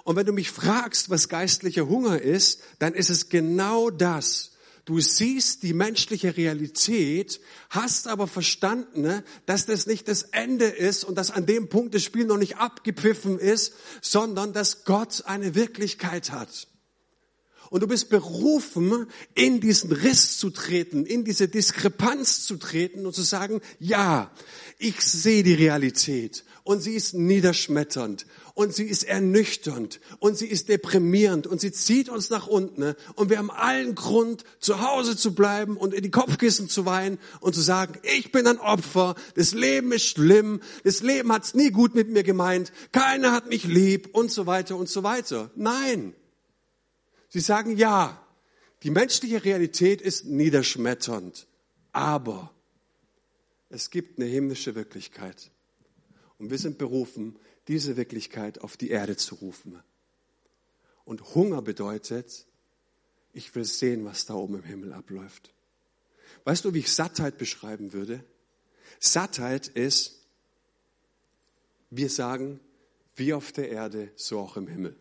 Und 0.04 0.16
wenn 0.16 0.26
du 0.26 0.32
mich 0.32 0.50
fragst, 0.50 1.10
was 1.10 1.28
geistlicher 1.28 1.88
Hunger 1.88 2.20
ist, 2.20 2.62
dann 2.78 2.94
ist 2.94 3.10
es 3.10 3.28
genau 3.28 3.90
das. 3.90 4.51
Du 4.84 4.98
siehst 4.98 5.62
die 5.62 5.74
menschliche 5.74 6.36
Realität, 6.36 7.40
hast 7.70 8.08
aber 8.08 8.26
verstanden, 8.26 9.02
ne, 9.02 9.24
dass 9.46 9.64
das 9.64 9.86
nicht 9.86 10.08
das 10.08 10.22
Ende 10.22 10.64
ist 10.64 11.04
und 11.04 11.14
dass 11.14 11.30
an 11.30 11.46
dem 11.46 11.68
Punkt 11.68 11.94
das 11.94 12.02
Spiel 12.02 12.24
noch 12.24 12.36
nicht 12.36 12.56
abgepfiffen 12.56 13.38
ist, 13.38 13.74
sondern 14.00 14.52
dass 14.52 14.84
Gott 14.84 15.22
eine 15.26 15.54
Wirklichkeit 15.54 16.32
hat. 16.32 16.66
Und 17.70 17.82
du 17.82 17.86
bist 17.86 18.10
berufen, 18.10 19.06
in 19.34 19.60
diesen 19.60 19.92
Riss 19.92 20.36
zu 20.36 20.50
treten, 20.50 21.06
in 21.06 21.24
diese 21.24 21.48
Diskrepanz 21.48 22.44
zu 22.44 22.56
treten 22.56 23.06
und 23.06 23.14
zu 23.14 23.22
sagen, 23.22 23.62
ja, 23.78 24.30
ich 24.78 25.00
sehe 25.00 25.42
die 25.44 25.54
Realität 25.54 26.44
und 26.64 26.80
sie 26.80 26.94
ist 26.94 27.14
niederschmetternd. 27.14 28.26
Und 28.54 28.74
sie 28.74 28.84
ist 28.84 29.04
ernüchternd. 29.04 30.00
Und 30.18 30.36
sie 30.36 30.46
ist 30.46 30.68
deprimierend. 30.68 31.46
Und 31.46 31.60
sie 31.60 31.72
zieht 31.72 32.08
uns 32.08 32.30
nach 32.30 32.46
unten 32.46 32.94
und 33.14 33.30
wir 33.30 33.38
haben 33.38 33.50
allen 33.50 33.94
Grund, 33.94 34.44
zu 34.60 34.80
Hause 34.80 35.16
zu 35.16 35.34
bleiben 35.34 35.76
und 35.76 35.94
in 35.94 36.02
die 36.02 36.10
Kopfkissen 36.10 36.68
zu 36.68 36.84
weinen 36.86 37.18
und 37.40 37.54
zu 37.54 37.60
sagen, 37.60 37.98
ich 38.02 38.32
bin 38.32 38.46
ein 38.46 38.58
Opfer, 38.58 39.14
das 39.34 39.52
Leben 39.54 39.92
ist 39.92 40.06
schlimm, 40.06 40.60
das 40.84 41.02
Leben 41.02 41.32
hat's 41.32 41.54
nie 41.54 41.70
gut 41.70 41.94
mit 41.94 42.10
mir 42.10 42.22
gemeint, 42.22 42.72
keiner 42.92 43.32
hat 43.32 43.48
mich 43.48 43.64
lieb 43.64 44.10
und 44.12 44.30
so 44.30 44.46
weiter 44.46 44.76
und 44.76 44.88
so 44.88 45.02
weiter. 45.02 45.50
Nein, 45.56 46.14
Sie 47.32 47.40
sagen 47.40 47.78
ja, 47.78 48.22
die 48.82 48.90
menschliche 48.90 49.42
Realität 49.42 50.02
ist 50.02 50.26
niederschmetternd, 50.26 51.46
aber 51.92 52.52
es 53.70 53.88
gibt 53.88 54.18
eine 54.18 54.28
himmlische 54.28 54.74
Wirklichkeit. 54.74 55.51
Und 56.42 56.50
wir 56.50 56.58
sind 56.58 56.76
berufen, 56.76 57.38
diese 57.68 57.96
Wirklichkeit 57.96 58.62
auf 58.62 58.76
die 58.76 58.90
Erde 58.90 59.16
zu 59.16 59.36
rufen. 59.36 59.80
Und 61.04 61.36
Hunger 61.36 61.62
bedeutet, 61.62 62.48
ich 63.32 63.54
will 63.54 63.64
sehen, 63.64 64.04
was 64.04 64.26
da 64.26 64.34
oben 64.34 64.56
im 64.56 64.64
Himmel 64.64 64.92
abläuft. 64.92 65.54
Weißt 66.42 66.64
du, 66.64 66.74
wie 66.74 66.80
ich 66.80 66.92
Sattheit 66.92 67.38
beschreiben 67.38 67.92
würde? 67.92 68.24
Sattheit 68.98 69.68
ist, 69.68 70.26
wir 71.90 72.10
sagen, 72.10 72.58
wie 73.14 73.34
auf 73.34 73.52
der 73.52 73.68
Erde, 73.68 74.10
so 74.16 74.40
auch 74.40 74.56
im 74.56 74.66
Himmel. 74.66 74.96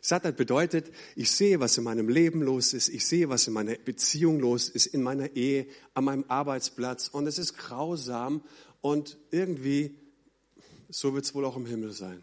Sattheit 0.00 0.36
bedeutet, 0.36 0.90
ich 1.14 1.30
sehe, 1.30 1.60
was 1.60 1.78
in 1.78 1.84
meinem 1.84 2.08
Leben 2.08 2.42
los 2.42 2.74
ist, 2.74 2.88
ich 2.88 3.06
sehe, 3.06 3.28
was 3.28 3.46
in 3.46 3.54
meiner 3.54 3.76
Beziehung 3.76 4.40
los 4.40 4.68
ist, 4.68 4.86
in 4.86 5.04
meiner 5.04 5.36
Ehe, 5.36 5.68
an 5.94 6.04
meinem 6.04 6.24
Arbeitsplatz 6.26 7.06
und 7.06 7.28
es 7.28 7.38
ist 7.38 7.56
grausam 7.56 8.42
und 8.84 9.16
irgendwie, 9.30 9.96
so 10.90 11.14
wird 11.14 11.24
es 11.24 11.34
wohl 11.34 11.46
auch 11.46 11.56
im 11.56 11.64
Himmel 11.64 11.92
sein. 11.92 12.22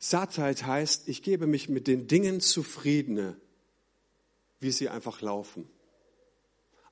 Sattheit 0.00 0.66
heißt, 0.66 1.08
ich 1.08 1.22
gebe 1.22 1.46
mich 1.46 1.68
mit 1.68 1.86
den 1.86 2.08
Dingen 2.08 2.40
zufrieden, 2.40 3.36
wie 4.58 4.72
sie 4.72 4.88
einfach 4.88 5.20
laufen. 5.20 5.68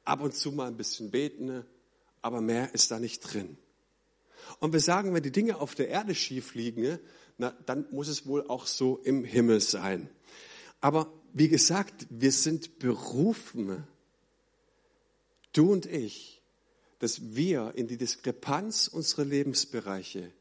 Ab 0.05 0.21
und 0.21 0.33
zu 0.33 0.53
mal 0.53 0.69
ein 0.69 0.77
bisschen 0.77 1.11
beten, 1.11 1.65
aber 2.23 2.41
mehr 2.41 2.73
ist 2.73 2.93
da 2.93 3.01
nicht 3.01 3.19
drin. 3.19 3.59
Und 4.61 4.73
wir 4.73 4.79
sagen, 4.79 5.13
wenn 5.13 5.25
die 5.25 5.33
Dinge 5.33 5.59
auf 5.59 5.75
der 5.75 5.89
Erde 5.89 6.15
schief 6.15 6.55
liegen, 6.55 7.01
na, 7.39 7.51
dann 7.67 7.85
muss 7.91 8.07
es 8.07 8.29
wohl 8.29 8.47
auch 8.47 8.67
so 8.67 8.99
im 8.99 9.25
Himmel 9.25 9.61
sein. 9.61 10.09
Aber 10.81 11.13
wie 11.33 11.49
gesagt, 11.49 12.07
wir 12.11 12.31
sind 12.31 12.79
berufen, 12.79 13.89
du 15.53 15.73
und 15.73 15.87
ich, 15.87 16.36
dass 16.99 17.35
wir 17.35 17.73
in 17.77 17.87
die 17.87 17.97
Diskrepanz 17.97 18.89
unserer 18.89 19.25
Lebensbereiche, 19.25 20.33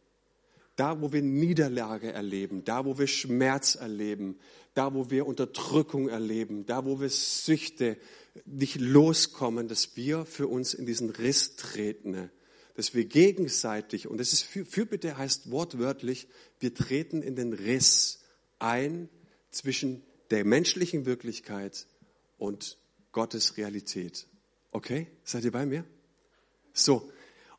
da 0.75 1.01
wo 1.01 1.11
wir 1.11 1.21
Niederlage 1.21 2.11
erleben, 2.11 2.63
da 2.63 2.85
wo 2.85 2.97
wir 2.97 3.07
Schmerz 3.07 3.75
erleben, 3.75 4.37
da 4.73 4.93
wo 4.93 5.09
wir 5.09 5.25
Unterdrückung 5.25 6.09
erleben, 6.09 6.65
da 6.65 6.85
wo 6.85 6.99
wir 6.99 7.09
Süchte 7.09 7.97
nicht 8.45 8.79
loskommen, 8.79 9.67
dass 9.67 9.95
wir 9.95 10.25
für 10.25 10.47
uns 10.47 10.73
in 10.73 10.85
diesen 10.85 11.09
Riss 11.09 11.55
treten 11.55 12.29
dass 12.75 12.93
wir 12.93 13.05
gegenseitig, 13.05 14.07
und 14.07 14.19
das 14.19 14.33
ist 14.33 14.43
für, 14.43 14.65
Fürbitte 14.65 15.17
heißt 15.17 15.49
wortwörtlich, 15.49 16.27
wir 16.59 16.73
treten 16.73 17.21
in 17.21 17.35
den 17.35 17.53
Riss 17.53 18.19
ein 18.59 19.09
zwischen 19.49 20.03
der 20.29 20.45
menschlichen 20.45 21.05
Wirklichkeit 21.05 21.87
und 22.37 22.77
Gottes 23.13 23.55
Realität. 23.55 24.27
Okay? 24.71 25.07
Seid 25.23 25.45
ihr 25.45 25.51
bei 25.51 25.65
mir? 25.65 25.85
So. 26.75 27.09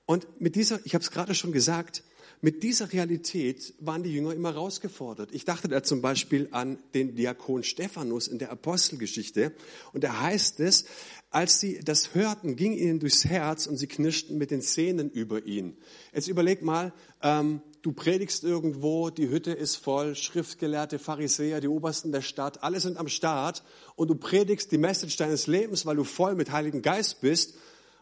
Und 0.04 0.40
mit 0.40 0.54
dieser, 0.54 0.78
ich 0.84 0.94
habe 0.94 1.02
es 1.02 1.10
gerade 1.10 1.34
schon 1.34 1.50
gesagt, 1.50 2.04
mit 2.42 2.62
dieser 2.62 2.92
Realität 2.92 3.74
waren 3.80 4.02
die 4.02 4.12
Jünger 4.12 4.34
immer 4.34 4.52
herausgefordert. 4.52 5.30
Ich 5.32 5.46
dachte 5.46 5.68
da 5.68 5.82
zum 5.82 6.02
Beispiel 6.02 6.48
an 6.50 6.78
den 6.94 7.14
Diakon 7.14 7.62
Stephanus 7.62 8.28
in 8.28 8.38
der 8.38 8.52
Apostelgeschichte. 8.52 9.52
Und 9.94 10.04
da 10.04 10.20
heißt 10.20 10.60
es, 10.60 10.84
als 11.30 11.60
sie 11.60 11.80
das 11.82 12.14
hörten, 12.14 12.54
ging 12.54 12.72
ihnen 12.72 13.00
durchs 13.00 13.24
Herz 13.24 13.66
und 13.66 13.78
sie 13.78 13.86
knirschten 13.86 14.36
mit 14.36 14.50
den 14.50 14.60
Zähnen 14.60 15.10
über 15.10 15.46
ihn. 15.46 15.78
Jetzt 16.12 16.28
überleg 16.28 16.62
mal, 16.62 16.92
ähm, 17.22 17.62
du 17.80 17.92
predigst 17.92 18.44
irgendwo, 18.44 19.08
die 19.08 19.30
Hütte 19.30 19.52
ist 19.52 19.76
voll, 19.76 20.14
Schriftgelehrte, 20.14 20.98
Pharisäer, 20.98 21.62
die 21.62 21.68
Obersten 21.68 22.12
der 22.12 22.22
Stadt, 22.22 22.62
alle 22.62 22.80
sind 22.80 22.98
am 22.98 23.08
Start 23.08 23.64
und 23.96 24.08
du 24.08 24.14
predigst 24.14 24.70
die 24.72 24.78
Message 24.78 25.16
deines 25.16 25.46
Lebens, 25.46 25.86
weil 25.86 25.96
du 25.96 26.04
voll 26.04 26.34
mit 26.34 26.52
Heiligen 26.52 26.82
Geist 26.82 27.22
bist, 27.22 27.54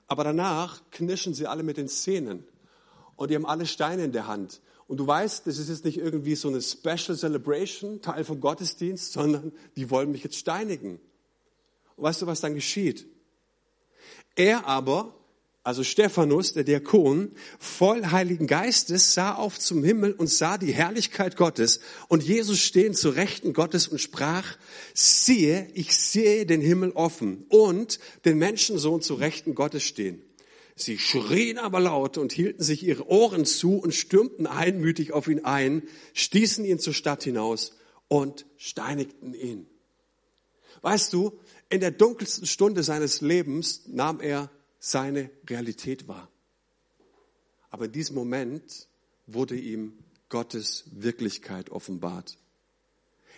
aber 0.06 0.24
danach 0.24 0.82
knirschen 0.90 1.34
sie 1.34 1.46
alle 1.46 1.62
mit 1.62 1.76
den 1.76 1.88
Zähnen 1.88 2.44
und 3.16 3.30
die 3.30 3.34
haben 3.34 3.46
alle 3.46 3.66
Steine 3.66 4.04
in 4.04 4.12
der 4.12 4.26
Hand. 4.26 4.60
Und 4.86 4.98
du 4.98 5.06
weißt, 5.06 5.46
das 5.46 5.58
ist 5.58 5.68
jetzt 5.68 5.84
nicht 5.84 5.98
irgendwie 5.98 6.34
so 6.34 6.48
eine 6.48 6.60
Special 6.60 7.16
Celebration, 7.16 8.02
Teil 8.02 8.24
vom 8.24 8.40
Gottesdienst, 8.40 9.12
sondern 9.12 9.52
die 9.76 9.90
wollen 9.90 10.12
mich 10.12 10.22
jetzt 10.22 10.36
steinigen. 10.36 11.00
Und 11.96 12.04
weißt 12.04 12.22
du, 12.22 12.26
was 12.26 12.40
dann 12.40 12.54
geschieht? 12.54 13.06
Er 14.36 14.66
aber, 14.66 15.14
also 15.64 15.82
Stephanus, 15.82 16.52
der 16.52 16.62
Diakon, 16.62 17.32
voll 17.58 18.04
Heiligen 18.04 18.46
Geistes, 18.46 19.14
sah 19.14 19.34
auf 19.34 19.58
zum 19.58 19.82
Himmel 19.82 20.12
und 20.12 20.28
sah 20.28 20.58
die 20.58 20.74
Herrlichkeit 20.74 21.36
Gottes 21.36 21.80
und 22.08 22.22
Jesus 22.22 22.60
stehen 22.60 22.92
zu 22.92 23.08
Rechten 23.08 23.54
Gottes 23.54 23.88
und 23.88 23.98
sprach, 23.98 24.58
siehe, 24.92 25.66
ich 25.72 25.96
sehe 25.96 26.44
den 26.44 26.60
Himmel 26.60 26.90
offen 26.90 27.46
und 27.48 27.98
den 28.26 28.36
Menschensohn 28.36 29.00
zu 29.00 29.14
Rechten 29.14 29.54
Gottes 29.54 29.84
stehen. 29.84 30.22
Sie 30.76 30.98
schrien 30.98 31.56
aber 31.56 31.80
laut 31.80 32.18
und 32.18 32.32
hielten 32.34 32.62
sich 32.62 32.84
ihre 32.84 33.08
Ohren 33.08 33.46
zu 33.46 33.78
und 33.78 33.94
stürmten 33.94 34.46
einmütig 34.46 35.12
auf 35.12 35.28
ihn 35.28 35.46
ein, 35.46 35.84
stießen 36.12 36.66
ihn 36.66 36.78
zur 36.78 36.92
Stadt 36.92 37.24
hinaus 37.24 37.72
und 38.08 38.44
steinigten 38.58 39.32
ihn. 39.32 39.66
Weißt 40.82 41.10
du, 41.14 41.38
in 41.70 41.80
der 41.80 41.90
dunkelsten 41.90 42.46
Stunde 42.46 42.82
seines 42.82 43.22
Lebens 43.22 43.84
nahm 43.86 44.20
er 44.20 44.50
seine 44.84 45.30
Realität 45.48 46.08
wahr. 46.08 46.30
Aber 47.70 47.86
in 47.86 47.92
diesem 47.92 48.14
Moment 48.16 48.86
wurde 49.26 49.56
ihm 49.56 49.94
Gottes 50.28 50.84
Wirklichkeit 50.92 51.70
offenbart. 51.70 52.36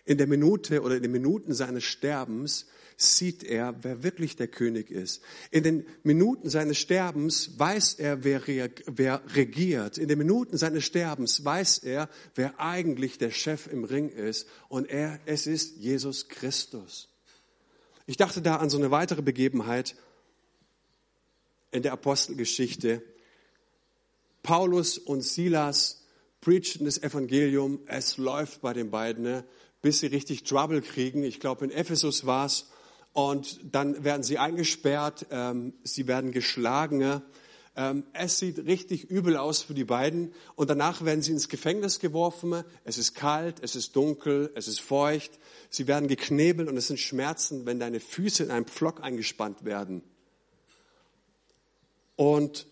In 0.05 0.19
der 0.19 0.27
Minute 0.27 0.83
oder 0.83 0.97
in 0.97 1.03
den 1.03 1.13
Minuten 1.13 1.55
seines 1.55 1.85
Sterbens 1.85 2.67
sieht 2.97 3.45
er, 3.45 3.77
wer 3.83 4.03
wirklich 4.03 4.35
der 4.35 4.49
König 4.49 4.91
ist. 4.91 5.23
In 5.53 5.63
den 5.63 5.87
Minuten 6.03 6.51
seines 6.51 6.79
Sterbens 6.79 7.57
weiß 7.59 7.95
er, 7.95 8.25
wer, 8.25 8.43
wer 8.87 9.23
regiert. 9.35 9.99
In 9.99 10.09
den 10.09 10.19
Minuten 10.19 10.57
seines 10.57 10.85
Sterbens 10.85 11.45
weiß 11.45 11.79
er, 11.79 12.09
wer 12.35 12.59
eigentlich 12.59 13.19
der 13.19 13.31
Chef 13.31 13.69
im 13.69 13.85
Ring 13.85 14.09
ist. 14.09 14.49
Und 14.69 14.89
er, 14.89 15.21
es 15.27 15.47
ist 15.47 15.77
Jesus 15.77 16.29
Christus. 16.29 17.09
Ich 18.07 18.17
dachte 18.17 18.43
da 18.43 18.57
an 18.57 18.71
so 18.71 18.79
eine 18.79 18.91
weitere 18.91 19.23
Begebenheit 19.23 19.95
in 21.77 21.83
der 21.83 21.93
Apostelgeschichte. 21.93 23.03
Paulus 24.43 24.97
und 24.97 25.23
Silas 25.23 26.07
preachen 26.41 26.87
das 26.87 27.03
Evangelium. 27.03 27.81
Es 27.87 28.17
läuft 28.17 28.63
bei 28.63 28.73
den 28.73 28.91
beiden, 28.91 29.25
ne, 29.25 29.45
bis 29.83 30.01
sie 30.01 30.07
richtig 30.07 30.45
Trouble 30.45 30.81
kriegen. 30.81 31.23
Ich 31.23 31.39
glaube, 31.39 31.67
in 31.67 31.71
Ephesus 31.71 32.25
war 32.25 32.47
es. 32.47 32.71
Und 33.13 33.61
dann 33.73 34.05
werden 34.05 34.23
sie 34.23 34.39
eingesperrt, 34.39 35.27
ähm, 35.31 35.75
sie 35.85 36.07
werden 36.07 36.33
geschlagen. 36.33 37.23
Ähm, 37.75 38.05
es 38.15 38.39
sieht 38.39 38.59
richtig 38.67 39.11
übel 39.11 39.37
aus 39.37 39.63
für 39.63 39.75
die 39.75 39.85
beiden. 39.85 40.33
Und 40.55 40.71
danach 40.71 41.05
werden 41.05 41.21
sie 41.21 41.33
ins 41.33 41.49
Gefängnis 41.49 41.99
geworfen. 42.01 42.63
Es 42.85 42.97
ist 42.97 43.15
kalt, 43.15 43.57
es 43.63 43.77
ist 43.77 43.97
dunkel, 43.97 44.51
es 44.55 44.67
ist 44.67 44.81
feucht. 44.81 45.39
Sie 45.69 45.87
werden 45.87 46.09
geknebelt 46.09 46.69
und 46.69 46.77
es 46.79 46.89
sind 46.89 47.01
Schmerzen, 47.01 47.67
wenn 47.67 47.79
deine 47.79 48.01
Füße 48.01 48.45
in 48.45 48.51
einen 48.51 48.67
Pflock 48.67 49.03
eingespannt 49.03 49.65
werden. 49.65 50.03
Und 52.17 52.67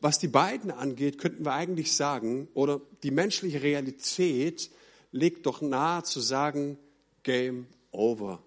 was 0.00 0.18
die 0.18 0.28
beiden 0.28 0.70
angeht, 0.70 1.18
könnten 1.18 1.44
wir 1.44 1.52
eigentlich 1.52 1.94
sagen, 1.94 2.48
oder 2.54 2.80
die 3.02 3.10
menschliche 3.10 3.62
Realität 3.62 4.70
legt 5.10 5.46
doch 5.46 5.60
nahe 5.60 6.02
zu 6.02 6.20
sagen, 6.20 6.78
Game 7.22 7.66
over 7.90 8.42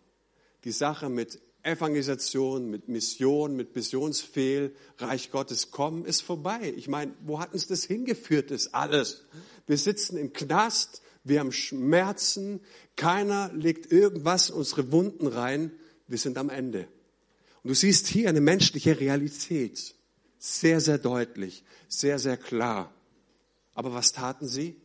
die 0.65 0.71
Sache 0.71 1.09
mit 1.09 1.39
Evangelisation, 1.63 2.69
mit 2.69 2.89
Mission, 2.89 3.55
mit 3.55 3.75
Missionsfehl, 3.75 4.75
Reich 4.97 5.31
Gottes 5.31 5.71
kommen, 5.71 6.05
ist 6.05 6.21
vorbei. 6.21 6.73
Ich 6.75 6.87
meine, 6.87 7.13
wo 7.23 7.39
hat 7.39 7.53
uns 7.53 7.67
das 7.67 7.85
hingeführt, 7.85 8.51
das 8.51 8.73
alles? 8.73 9.25
Wir 9.65 9.77
sitzen 9.77 10.17
im 10.17 10.33
Knast, 10.33 11.01
wir 11.23 11.39
haben 11.39 11.51
Schmerzen, 11.51 12.59
keiner 12.95 13.51
legt 13.53 13.91
irgendwas 13.91 14.49
in 14.49 14.55
unsere 14.55 14.91
Wunden 14.91 15.27
rein, 15.27 15.71
wir 16.07 16.19
sind 16.19 16.37
am 16.37 16.49
Ende. 16.49 16.87
Und 17.63 17.69
du 17.69 17.75
siehst 17.75 18.07
hier 18.07 18.29
eine 18.29 18.41
menschliche 18.41 18.99
Realität, 18.99 19.95
sehr, 20.45 20.79
sehr 20.79 20.99
deutlich, 20.99 21.63
sehr, 21.87 22.19
sehr 22.19 22.37
klar. 22.37 22.93
Aber 23.73 23.93
was 23.93 24.11
taten 24.11 24.47
sie? 24.47 24.79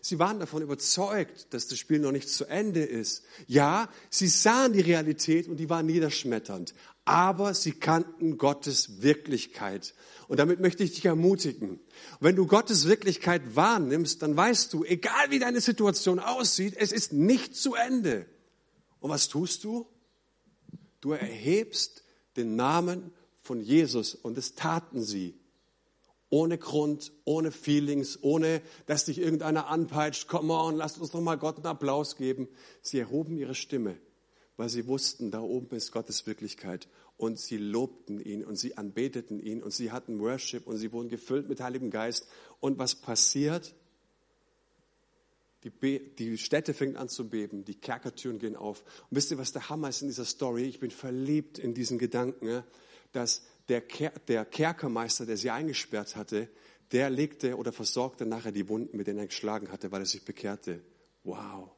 Sie 0.00 0.18
waren 0.18 0.40
davon 0.40 0.62
überzeugt, 0.62 1.54
dass 1.54 1.68
das 1.68 1.78
Spiel 1.78 2.00
noch 2.00 2.10
nicht 2.10 2.28
zu 2.28 2.44
Ende 2.44 2.82
ist. 2.82 3.22
Ja, 3.46 3.88
sie 4.10 4.26
sahen 4.26 4.72
die 4.72 4.80
Realität 4.80 5.46
und 5.46 5.58
die 5.58 5.70
war 5.70 5.84
niederschmetternd. 5.84 6.74
Aber 7.04 7.54
sie 7.54 7.72
kannten 7.72 8.36
Gottes 8.36 9.00
Wirklichkeit. 9.00 9.94
Und 10.26 10.38
damit 10.40 10.60
möchte 10.60 10.82
ich 10.82 10.94
dich 10.94 11.04
ermutigen. 11.06 11.80
Wenn 12.18 12.36
du 12.36 12.46
Gottes 12.46 12.88
Wirklichkeit 12.88 13.54
wahrnimmst, 13.54 14.22
dann 14.22 14.36
weißt 14.36 14.72
du, 14.72 14.84
egal 14.84 15.30
wie 15.30 15.38
deine 15.38 15.60
Situation 15.60 16.18
aussieht, 16.18 16.74
es 16.76 16.90
ist 16.90 17.12
nicht 17.12 17.56
zu 17.56 17.74
Ende. 17.74 18.26
Und 18.98 19.10
was 19.10 19.28
tust 19.28 19.62
du? 19.62 19.86
Du 21.00 21.12
erhebst 21.12 22.02
den 22.36 22.56
Namen 22.56 23.12
von 23.48 23.60
Jesus 23.62 24.14
und 24.14 24.36
das 24.36 24.54
taten 24.54 25.02
sie 25.02 25.34
ohne 26.28 26.58
Grund, 26.58 27.12
ohne 27.24 27.50
Feelings, 27.50 28.18
ohne 28.22 28.60
dass 28.84 29.06
dich 29.06 29.18
irgendeiner 29.18 29.68
anpeitscht, 29.68 30.28
komm 30.28 30.50
on, 30.50 30.76
lasst 30.76 31.00
uns 31.00 31.10
doch 31.10 31.22
mal 31.22 31.38
Gott 31.38 31.56
einen 31.56 31.66
Applaus 31.66 32.16
geben. 32.16 32.48
Sie 32.82 32.98
erhoben 32.98 33.38
ihre 33.38 33.54
Stimme, 33.54 33.96
weil 34.58 34.68
sie 34.68 34.86
wussten, 34.86 35.30
da 35.30 35.40
oben 35.40 35.74
ist 35.74 35.92
Gottes 35.92 36.26
Wirklichkeit. 36.26 36.88
Und 37.16 37.38
sie 37.40 37.56
lobten 37.56 38.20
ihn 38.20 38.44
und 38.44 38.56
sie 38.56 38.76
anbeteten 38.76 39.40
ihn 39.40 39.62
und 39.62 39.72
sie 39.72 39.90
hatten 39.90 40.20
Worship 40.20 40.66
und 40.66 40.76
sie 40.76 40.92
wurden 40.92 41.08
gefüllt 41.08 41.48
mit 41.48 41.62
Heiligem 41.62 41.90
Geist. 41.90 42.28
Und 42.60 42.78
was 42.78 42.94
passiert? 42.94 43.74
Die, 45.64 45.70
Be 45.70 45.98
die 45.98 46.36
Städte 46.36 46.74
fängt 46.74 46.98
an 46.98 47.08
zu 47.08 47.30
beben, 47.30 47.64
die 47.64 47.74
Kerkertüren 47.74 48.38
gehen 48.38 48.54
auf. 48.54 48.82
Und 49.10 49.16
wisst 49.16 49.30
ihr, 49.30 49.38
was 49.38 49.52
der 49.52 49.70
Hammer 49.70 49.88
ist 49.88 50.02
in 50.02 50.08
dieser 50.08 50.26
Story? 50.26 50.64
Ich 50.64 50.78
bin 50.78 50.90
verliebt 50.90 51.58
in 51.58 51.72
diesen 51.72 51.98
Gedanken, 51.98 52.62
dass 53.12 53.42
der, 53.68 53.80
Ker 53.80 54.12
der 54.28 54.44
Kerkermeister, 54.44 55.26
der 55.26 55.36
sie 55.36 55.50
eingesperrt 55.50 56.16
hatte, 56.16 56.48
der 56.92 57.10
legte 57.10 57.56
oder 57.56 57.72
versorgte 57.72 58.24
nachher 58.24 58.52
die 58.52 58.68
Wunden, 58.68 58.96
mit 58.96 59.06
denen 59.06 59.18
er 59.18 59.26
geschlagen 59.26 59.70
hatte, 59.70 59.92
weil 59.92 60.02
er 60.02 60.06
sich 60.06 60.24
bekehrte. 60.24 60.80
Wow. 61.24 61.70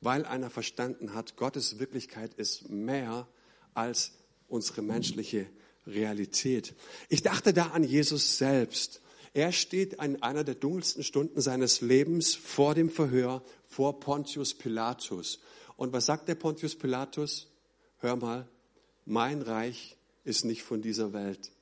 Weil 0.00 0.24
einer 0.24 0.48
verstanden 0.48 1.14
hat, 1.14 1.36
Gottes 1.36 1.78
Wirklichkeit 1.78 2.32
ist 2.34 2.70
mehr 2.70 3.28
als 3.74 4.12
unsere 4.48 4.82
menschliche 4.82 5.46
Realität. 5.86 6.74
Ich 7.08 7.22
dachte 7.22 7.52
da 7.52 7.68
an 7.68 7.84
Jesus 7.84 8.38
selbst. 8.38 9.02
Er 9.32 9.52
steht 9.52 10.00
an 10.00 10.22
einer 10.22 10.42
der 10.42 10.54
dunkelsten 10.54 11.04
Stunden 11.04 11.40
seines 11.40 11.82
Lebens 11.82 12.34
vor 12.34 12.74
dem 12.74 12.90
Verhör 12.90 13.42
vor 13.68 14.00
Pontius 14.00 14.54
Pilatus. 14.54 15.40
Und 15.76 15.92
was 15.92 16.06
sagt 16.06 16.28
der 16.28 16.34
Pontius 16.34 16.76
Pilatus? 16.76 17.48
Hör 17.98 18.16
mal, 18.16 18.48
mein 19.04 19.42
Reich 19.42 19.96
ist 20.24 20.44
nicht 20.44 20.62
von 20.62 20.82
dieser 20.82 21.12
Welt. 21.12 21.52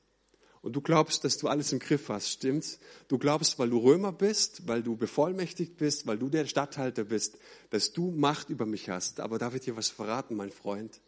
Und 0.61 0.75
du 0.75 0.81
glaubst, 0.81 1.23
dass 1.23 1.37
du 1.37 1.47
alles 1.47 1.71
im 1.71 1.79
Griff 1.79 2.09
hast, 2.09 2.29
stimmt's? 2.29 2.79
Du 3.07 3.17
glaubst, 3.17 3.59
weil 3.59 3.69
du 3.69 3.77
Römer 3.77 4.11
bist, 4.11 4.67
weil 4.67 4.83
du 4.83 4.97
bevollmächtigt 4.97 5.77
bist, 5.77 6.05
weil 6.05 6.17
du 6.17 6.29
der 6.29 6.45
Statthalter 6.45 7.05
bist, 7.05 7.37
dass 7.69 7.93
du 7.93 8.11
Macht 8.11 8.49
über 8.49 8.65
mich 8.65 8.89
hast. 8.89 9.21
Aber 9.21 9.37
darf 9.37 9.55
ich 9.55 9.61
dir 9.61 9.77
was 9.77 9.89
verraten, 9.89 10.35
mein 10.35 10.51
Freund? 10.51 10.99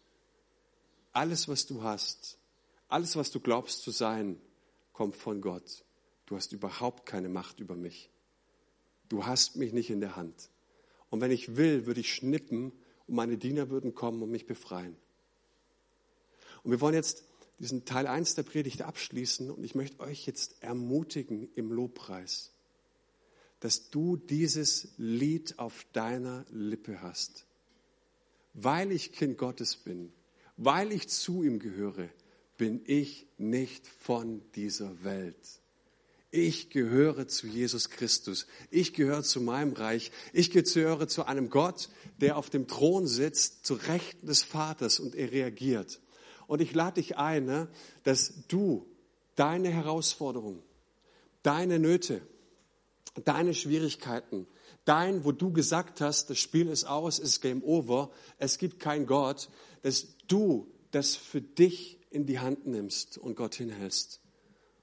Alles, 1.11 1.49
was 1.49 1.65
du 1.65 1.83
hast, 1.83 2.37
alles, 2.87 3.17
was 3.17 3.31
du 3.31 3.41
glaubst 3.41 3.81
zu 3.83 3.91
sein, 3.91 4.39
kommt 4.93 5.17
von 5.17 5.41
Gott. 5.41 5.83
Du 6.25 6.37
hast 6.37 6.53
überhaupt 6.53 7.05
keine 7.05 7.27
Macht 7.27 7.59
über 7.59 7.75
mich. 7.75 8.09
Du 9.09 9.25
hast 9.25 9.57
mich 9.57 9.73
nicht 9.73 9.89
in 9.89 9.99
der 9.99 10.15
Hand. 10.15 10.49
Und 11.09 11.19
wenn 11.19 11.31
ich 11.31 11.57
will, 11.57 11.85
würde 11.85 11.99
ich 11.99 12.13
schnippen 12.13 12.71
und 13.07 13.15
meine 13.15 13.37
Diener 13.37 13.69
würden 13.69 13.93
kommen 13.93 14.21
und 14.23 14.31
mich 14.31 14.45
befreien. 14.45 14.95
Und 16.63 16.71
wir 16.71 16.79
wollen 16.79 16.93
jetzt 16.93 17.25
diesen 17.61 17.85
Teil 17.85 18.07
1 18.07 18.35
der 18.35 18.43
Predigt 18.43 18.81
abschließen 18.81 19.51
und 19.51 19.63
ich 19.63 19.75
möchte 19.75 19.99
euch 19.99 20.25
jetzt 20.25 20.63
ermutigen 20.63 21.47
im 21.53 21.71
Lobpreis, 21.71 22.51
dass 23.59 23.91
du 23.91 24.17
dieses 24.17 24.89
Lied 24.97 25.59
auf 25.59 25.85
deiner 25.93 26.45
Lippe 26.49 27.01
hast. 27.01 27.45
Weil 28.53 28.91
ich 28.91 29.11
Kind 29.13 29.37
Gottes 29.37 29.77
bin, 29.77 30.11
weil 30.57 30.91
ich 30.91 31.07
zu 31.07 31.43
ihm 31.43 31.59
gehöre, 31.59 32.09
bin 32.57 32.81
ich 32.85 33.27
nicht 33.37 33.87
von 33.87 34.41
dieser 34.55 35.03
Welt. 35.03 35.61
Ich 36.31 36.69
gehöre 36.69 37.27
zu 37.27 37.45
Jesus 37.45 37.89
Christus. 37.89 38.47
Ich 38.69 38.93
gehöre 38.93 39.21
zu 39.23 39.41
meinem 39.41 39.73
Reich. 39.73 40.11
Ich 40.31 40.49
gehöre 40.49 41.07
zu 41.07 41.25
einem 41.25 41.49
Gott, 41.49 41.89
der 42.21 42.37
auf 42.37 42.49
dem 42.49 42.67
Thron 42.67 43.05
sitzt, 43.05 43.65
zu 43.65 43.73
Rechten 43.73 44.27
des 44.27 44.41
Vaters 44.41 44.99
und 44.99 45.13
er 45.13 45.31
reagiert. 45.31 45.99
Und 46.51 46.59
ich 46.59 46.73
lade 46.73 46.95
dich 46.95 47.15
ein, 47.15 47.45
ne, 47.45 47.69
dass 48.03 48.45
du 48.49 48.85
deine 49.35 49.69
Herausforderungen, 49.69 50.61
deine 51.43 51.79
Nöte, 51.79 52.21
deine 53.23 53.53
Schwierigkeiten, 53.53 54.47
dein, 54.83 55.23
wo 55.23 55.31
du 55.31 55.53
gesagt 55.53 56.01
hast, 56.01 56.29
das 56.29 56.39
Spiel 56.39 56.67
ist 56.67 56.83
aus, 56.83 57.19
es 57.19 57.35
ist 57.35 57.41
Game 57.41 57.63
Over, 57.63 58.11
es 58.37 58.57
gibt 58.57 58.81
keinen 58.81 59.05
Gott, 59.05 59.47
dass 59.81 60.07
du 60.27 60.69
das 60.91 61.15
für 61.15 61.39
dich 61.39 61.97
in 62.09 62.25
die 62.25 62.39
Hand 62.39 62.67
nimmst 62.67 63.17
und 63.17 63.35
Gott 63.37 63.55
hinhältst 63.55 64.19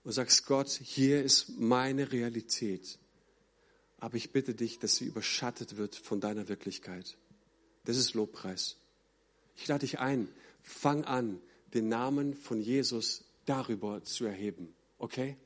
und 0.04 0.12
sagst, 0.12 0.46
Gott, 0.46 0.70
hier 0.70 1.22
ist 1.22 1.50
meine 1.58 2.12
Realität. 2.12 2.98
Aber 3.98 4.16
ich 4.16 4.32
bitte 4.32 4.54
dich, 4.54 4.78
dass 4.78 4.96
sie 4.96 5.04
überschattet 5.04 5.76
wird 5.76 5.96
von 5.96 6.18
deiner 6.18 6.48
Wirklichkeit. 6.48 7.18
Das 7.84 7.98
ist 7.98 8.14
Lobpreis. 8.14 8.78
Ich 9.54 9.68
lade 9.68 9.80
dich 9.80 9.98
ein, 9.98 10.28
fang 10.62 11.04
an, 11.04 11.42
den 11.75 11.88
Namen 11.88 12.34
von 12.34 12.60
Jesus 12.60 13.25
darüber 13.44 14.02
zu 14.02 14.25
erheben. 14.25 14.75
Okay? 14.98 15.37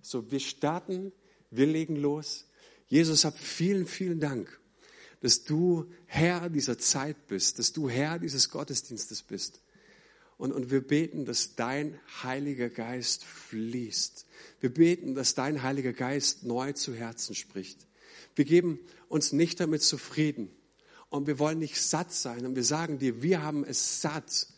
So, 0.00 0.30
wir 0.30 0.40
starten, 0.40 1.12
wir 1.50 1.66
legen 1.66 1.96
los. 1.96 2.46
Jesus, 2.88 3.24
hab 3.24 3.38
vielen, 3.38 3.86
vielen 3.86 4.20
Dank, 4.20 4.60
dass 5.20 5.44
du 5.44 5.90
Herr 6.06 6.50
dieser 6.50 6.78
Zeit 6.78 7.26
bist, 7.26 7.58
dass 7.58 7.72
du 7.72 7.88
Herr 7.88 8.18
dieses 8.18 8.50
Gottesdienstes 8.50 9.22
bist. 9.22 9.62
Und, 10.36 10.52
und 10.52 10.70
wir 10.70 10.86
beten, 10.86 11.24
dass 11.24 11.54
dein 11.54 12.00
Heiliger 12.22 12.68
Geist 12.68 13.24
fließt. 13.24 14.26
Wir 14.60 14.74
beten, 14.74 15.14
dass 15.14 15.34
dein 15.34 15.62
Heiliger 15.62 15.92
Geist 15.92 16.42
neu 16.42 16.72
zu 16.72 16.94
Herzen 16.94 17.34
spricht. 17.34 17.86
Wir 18.34 18.44
geben 18.44 18.80
uns 19.08 19.32
nicht 19.32 19.60
damit 19.60 19.82
zufrieden. 19.82 20.50
Und 21.10 21.26
wir 21.26 21.38
wollen 21.38 21.58
nicht 21.58 21.80
satt 21.80 22.12
sein. 22.12 22.46
Und 22.46 22.56
wir 22.56 22.64
sagen 22.64 22.98
dir, 22.98 23.22
wir 23.22 23.42
haben 23.42 23.64
es 23.64 24.00
satt, 24.00 24.48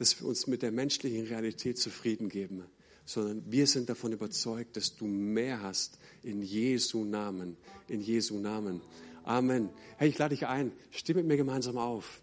dass 0.00 0.18
wir 0.18 0.26
uns 0.26 0.46
mit 0.46 0.62
der 0.62 0.72
menschlichen 0.72 1.26
Realität 1.26 1.78
zufrieden 1.78 2.30
geben. 2.30 2.64
Sondern 3.04 3.42
wir 3.46 3.66
sind 3.66 3.90
davon 3.90 4.12
überzeugt, 4.12 4.78
dass 4.78 4.96
du 4.96 5.04
mehr 5.04 5.62
hast 5.62 5.98
in 6.22 6.40
Jesu 6.40 7.04
Namen. 7.04 7.58
In 7.86 8.00
Jesu 8.00 8.38
Namen. 8.38 8.80
Amen. 9.24 9.68
Hey, 9.98 10.08
ich 10.08 10.16
lade 10.16 10.34
dich 10.34 10.46
ein. 10.46 10.72
Steh 10.90 11.12
mit 11.12 11.26
mir 11.26 11.36
gemeinsam 11.36 11.76
auf. 11.76 12.22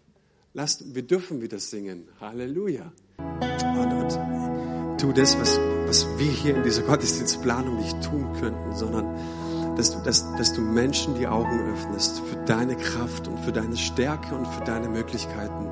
Lasst, 0.54 0.92
wir 0.92 1.02
dürfen 1.02 1.40
wieder 1.40 1.60
singen. 1.60 2.08
Halleluja. 2.20 2.92
Und 3.18 4.98
tu 4.98 5.12
das, 5.12 5.38
was, 5.38 5.56
was 5.86 6.04
wir 6.18 6.32
hier 6.32 6.56
in 6.56 6.64
dieser 6.64 6.82
Gottesdienstplanung 6.82 7.76
nicht 7.76 8.02
tun 8.02 8.32
könnten, 8.40 8.74
sondern 8.74 9.76
dass 9.76 9.92
du, 9.92 10.02
dass, 10.02 10.24
dass 10.36 10.52
du 10.52 10.62
Menschen 10.62 11.14
die 11.14 11.28
Augen 11.28 11.60
öffnest 11.72 12.18
für 12.22 12.44
deine 12.44 12.74
Kraft 12.74 13.28
und 13.28 13.38
für 13.38 13.52
deine 13.52 13.76
Stärke 13.76 14.34
und 14.34 14.48
für 14.48 14.64
deine 14.64 14.88
Möglichkeiten 14.88 15.68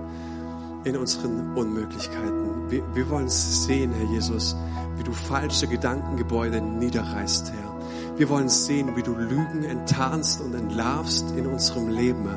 in 0.87 0.97
unseren 0.97 1.53
Unmöglichkeiten. 1.57 2.71
Wir, 2.71 2.83
wir 2.95 3.11
wollen 3.11 3.29
sehen, 3.29 3.93
Herr 3.93 4.07
Jesus, 4.07 4.57
wie 4.97 5.03
du 5.03 5.13
falsche 5.13 5.67
Gedankengebäude 5.67 6.61
niederreißt, 6.61 7.53
Herr. 7.53 8.17
Wir 8.17 8.29
wollen 8.29 8.49
sehen, 8.49 8.97
wie 8.97 9.03
du 9.03 9.15
Lügen 9.15 9.65
enttarnst 9.65 10.41
und 10.41 10.55
entlarvst 10.55 11.33
in 11.37 11.47
unserem 11.47 11.89
Leben. 11.89 12.29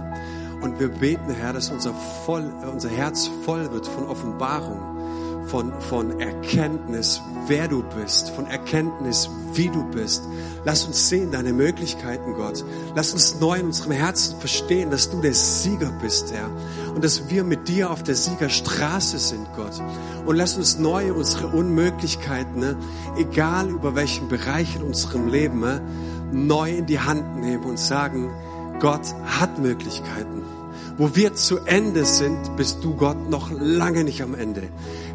Und 0.61 0.79
wir 0.79 0.89
beten, 0.89 1.31
Herr, 1.31 1.53
dass 1.53 1.69
unser, 1.69 1.93
voll, 1.93 2.51
unser 2.69 2.89
Herz 2.89 3.29
voll 3.45 3.71
wird 3.71 3.87
von 3.87 4.07
Offenbarung 4.07 4.98
von, 5.49 5.71
von 5.81 6.19
Erkenntnis, 6.19 7.21
wer 7.47 7.67
du 7.67 7.83
bist, 7.95 8.29
von 8.31 8.45
Erkenntnis, 8.45 9.29
wie 9.53 9.67
du 9.67 9.83
bist. 9.91 10.23
Lass 10.63 10.85
uns 10.85 11.09
sehen 11.09 11.31
deine 11.31 11.53
Möglichkeiten, 11.53 12.33
Gott. 12.35 12.63
Lass 12.95 13.13
uns 13.13 13.39
neu 13.39 13.59
in 13.59 13.67
unserem 13.67 13.91
Herzen 13.91 14.39
verstehen, 14.39 14.91
dass 14.91 15.09
du 15.09 15.21
der 15.21 15.33
Sieger 15.33 15.91
bist, 16.01 16.31
Herr. 16.31 16.49
Und 16.93 17.03
dass 17.03 17.29
wir 17.29 17.43
mit 17.43 17.67
dir 17.67 17.89
auf 17.89 18.03
der 18.03 18.15
Siegerstraße 18.15 19.17
sind, 19.17 19.47
Gott. 19.55 19.81
Und 20.25 20.35
lass 20.35 20.57
uns 20.57 20.77
neu 20.77 21.13
unsere 21.13 21.47
Unmöglichkeiten, 21.47 22.59
ne, 22.59 22.77
egal 23.17 23.69
über 23.69 23.95
welchen 23.95 24.27
Bereich 24.27 24.75
in 24.75 24.83
unserem 24.83 25.27
Leben, 25.27 25.61
ne, 25.61 25.81
neu 26.31 26.71
in 26.71 26.85
die 26.85 26.99
Hand 26.99 27.37
nehmen 27.37 27.63
und 27.63 27.79
sagen, 27.79 28.29
Gott 28.79 29.13
hat 29.25 29.59
Möglichkeiten. 29.59 30.43
Wo 30.99 31.15
wir 31.15 31.33
zu 31.33 31.59
Ende 31.59 32.03
sind, 32.03 32.57
bist 32.57 32.83
du 32.83 32.93
Gott 32.93 33.29
noch 33.29 33.49
lange 33.51 34.03
nicht 34.03 34.21
am 34.21 34.35
Ende. 34.35 34.63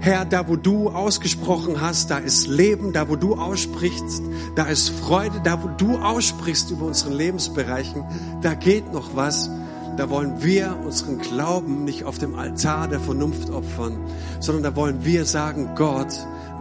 Herr, 0.05 0.27
da 0.27 0.47
wo 0.49 0.57
du 0.57 0.90
ausgesprochen 0.90 1.81
hast, 1.81 2.11
da 2.11 2.19
ist 2.19 2.47
Leben, 2.47 2.93
da 2.93 3.09
wo 3.09 3.17
du 3.17 3.37
aussprichst, 3.37 4.21
da 4.55 4.64
ist 4.67 4.90
Freude, 4.90 5.40
da 5.43 5.62
wo 5.62 5.69
du 5.69 5.97
aussprichst 5.97 6.71
über 6.71 6.85
unseren 6.85 7.14
Lebensbereichen, 7.14 8.05
da 8.43 8.53
geht 8.53 8.93
noch 8.93 9.17
was. 9.17 9.49
Da 9.97 10.11
wollen 10.11 10.43
wir 10.43 10.77
unseren 10.85 11.21
Glauben 11.21 11.85
nicht 11.85 12.05
auf 12.05 12.19
dem 12.19 12.35
Altar 12.35 12.87
der 12.88 13.01
Vernunft 13.01 13.49
opfern, 13.49 13.97
sondern 14.40 14.62
da 14.62 14.77
wollen 14.77 15.07
wir 15.07 15.25
sagen, 15.25 15.71
Gott, 15.75 16.12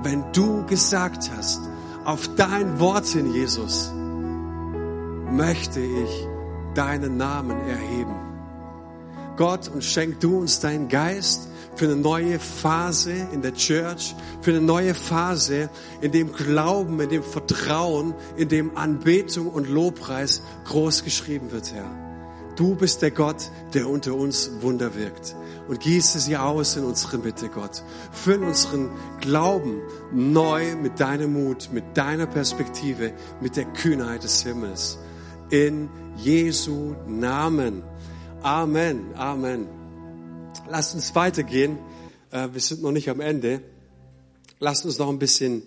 wenn 0.03 0.23
du 0.32 0.65
gesagt 0.65 1.29
hast, 1.36 1.60
auf 2.06 2.29
dein 2.38 2.79
Wort 2.79 3.08
hin, 3.08 3.34
Jesus, 3.34 3.91
möchte 5.29 5.82
ich 5.82 6.27
deinen 6.75 7.17
Namen 7.17 7.60
erheben. 7.67 8.15
Gott, 9.36 9.67
und 9.67 9.84
schenk 9.84 10.21
du 10.21 10.38
uns 10.38 10.62
deinen 10.62 10.88
Geist 10.88 11.49
für 11.75 11.86
eine 11.86 11.95
neue 11.95 12.39
Phase 12.39 13.13
in 13.31 13.41
der 13.41 13.53
Church, 13.53 14.15
für 14.41 14.51
eine 14.51 14.62
neue 14.62 14.93
Phase, 14.93 15.69
in 16.01 16.12
dem 16.12 16.31
Glauben, 16.33 16.99
in 16.99 17.09
dem 17.09 17.23
Vertrauen, 17.23 18.13
in 18.38 18.49
dem 18.49 18.77
Anbetung 18.77 19.47
und 19.47 19.69
Lobpreis 19.69 20.41
groß 20.65 21.03
geschrieben 21.03 21.51
wird, 21.51 21.73
Herr. 21.73 21.89
Du 22.55 22.75
bist 22.75 23.01
der 23.01 23.12
Gott, 23.12 23.49
der 23.73 23.89
unter 23.89 24.13
uns 24.13 24.51
Wunder 24.62 24.95
wirkt. 24.95 25.36
Und 25.67 25.79
gieße 25.79 26.19
sie 26.19 26.38
aus 26.38 26.75
in 26.75 26.83
unsere 26.83 27.17
Mitte, 27.17 27.49
Gott. 27.49 27.83
Füll 28.12 28.43
unseren 28.43 28.89
Glauben 29.21 29.81
neu 30.12 30.75
mit 30.75 30.99
deinem 30.99 31.33
Mut, 31.33 31.69
mit 31.71 31.97
deiner 31.97 32.27
Perspektive, 32.27 33.13
mit 33.41 33.55
der 33.55 33.65
Kühnheit 33.65 34.23
des 34.23 34.43
Himmels. 34.43 34.99
In 35.49 35.89
Jesu 36.17 36.95
Namen. 37.07 37.81
Amen, 38.43 39.15
Amen. 39.15 39.82
Lasst 40.69 40.95
uns 40.95 41.13
weitergehen. 41.13 41.78
Äh, 42.32 42.49
wir 42.54 42.62
sind 42.62 42.82
noch 42.82 42.91
nicht 42.91 43.10
am 43.10 43.19
Ende. 43.19 43.62
Lasst 44.60 44.86
uns 44.86 44.97
noch 44.97 45.10
ein 45.10 45.19
bisschen 45.19 45.63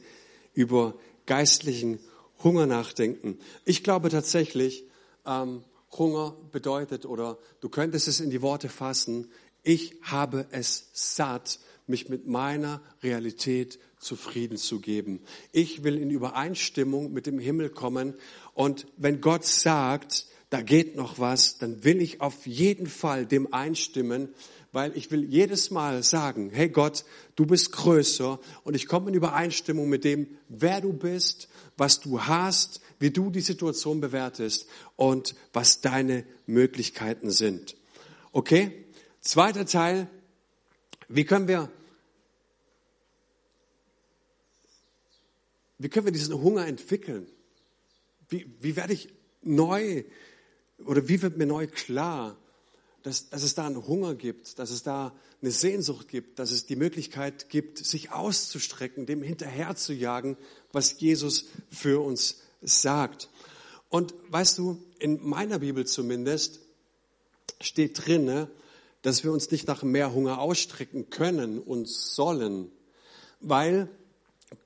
über 0.54 0.94
geistlichen 1.26 1.98
Hunger 2.42 2.66
nachdenken. 2.66 3.38
Ich 3.66 3.84
glaube 3.84 4.08
tatsächlich, 4.08 4.84
ähm, 5.26 5.62
Hunger 5.92 6.34
bedeutet, 6.50 7.04
oder 7.04 7.38
du 7.60 7.68
könntest 7.68 8.08
es 8.08 8.20
in 8.20 8.30
die 8.30 8.40
Worte 8.40 8.68
fassen, 8.70 9.30
ich 9.62 9.96
habe 10.02 10.46
es 10.50 10.88
satt, 10.94 11.60
mich 11.86 12.08
mit 12.08 12.26
meiner 12.26 12.80
Realität 13.02 13.78
zufrieden 13.98 14.56
zu 14.56 14.80
geben. 14.80 15.20
Ich 15.52 15.84
will 15.84 15.98
in 15.98 16.10
Übereinstimmung 16.10 17.12
mit 17.12 17.26
dem 17.26 17.38
Himmel 17.38 17.68
kommen. 17.68 18.14
Und 18.54 18.86
wenn 18.96 19.20
Gott 19.20 19.44
sagt, 19.44 20.26
da 20.50 20.62
geht 20.62 20.96
noch 20.96 21.18
was, 21.18 21.58
dann 21.58 21.84
will 21.84 22.00
ich 22.00 22.20
auf 22.20 22.46
jeden 22.46 22.86
Fall 22.86 23.26
dem 23.26 23.52
einstimmen, 23.52 24.28
weil 24.76 24.94
ich 24.94 25.10
will 25.10 25.24
jedes 25.24 25.70
Mal 25.70 26.02
sagen, 26.02 26.50
hey 26.52 26.68
Gott, 26.68 27.06
du 27.34 27.46
bist 27.46 27.72
größer 27.72 28.38
und 28.62 28.74
ich 28.74 28.86
komme 28.86 29.08
in 29.08 29.14
Übereinstimmung 29.14 29.88
mit 29.88 30.04
dem, 30.04 30.28
wer 30.50 30.82
du 30.82 30.92
bist, 30.92 31.48
was 31.78 32.00
du 32.00 32.20
hast, 32.24 32.82
wie 32.98 33.10
du 33.10 33.30
die 33.30 33.40
Situation 33.40 34.02
bewertest 34.02 34.68
und 34.94 35.34
was 35.54 35.80
deine 35.80 36.26
Möglichkeiten 36.44 37.30
sind. 37.30 37.74
Okay? 38.32 38.84
Zweiter 39.22 39.64
Teil, 39.64 40.10
wie 41.08 41.24
können 41.24 41.48
wir, 41.48 41.70
wie 45.78 45.88
können 45.88 46.04
wir 46.04 46.12
diesen 46.12 46.34
Hunger 46.34 46.66
entwickeln? 46.66 47.26
Wie, 48.28 48.44
wie 48.60 48.76
werde 48.76 48.92
ich 48.92 49.08
neu 49.40 50.04
oder 50.84 51.08
wie 51.08 51.22
wird 51.22 51.38
mir 51.38 51.46
neu 51.46 51.66
klar, 51.66 52.36
dass, 53.06 53.28
dass 53.28 53.44
es 53.44 53.54
da 53.54 53.66
einen 53.66 53.86
Hunger 53.86 54.16
gibt, 54.16 54.58
dass 54.58 54.70
es 54.70 54.82
da 54.82 55.14
eine 55.40 55.52
Sehnsucht 55.52 56.08
gibt, 56.08 56.40
dass 56.40 56.50
es 56.50 56.66
die 56.66 56.74
Möglichkeit 56.74 57.48
gibt, 57.50 57.78
sich 57.78 58.10
auszustrecken, 58.10 59.06
dem 59.06 59.22
hinterher 59.22 59.76
zu 59.76 59.92
jagen, 59.92 60.36
was 60.72 60.98
Jesus 60.98 61.44
für 61.70 62.02
uns 62.04 62.40
sagt. 62.62 63.28
Und 63.90 64.12
weißt 64.30 64.58
du, 64.58 64.82
in 64.98 65.20
meiner 65.22 65.60
Bibel 65.60 65.86
zumindest 65.86 66.58
steht 67.60 68.04
drinne, 68.04 68.50
dass 69.02 69.22
wir 69.22 69.30
uns 69.30 69.52
nicht 69.52 69.68
nach 69.68 69.84
mehr 69.84 70.12
Hunger 70.12 70.40
ausstrecken 70.40 71.08
können 71.08 71.60
und 71.60 71.88
sollen, 71.88 72.72
weil 73.38 73.88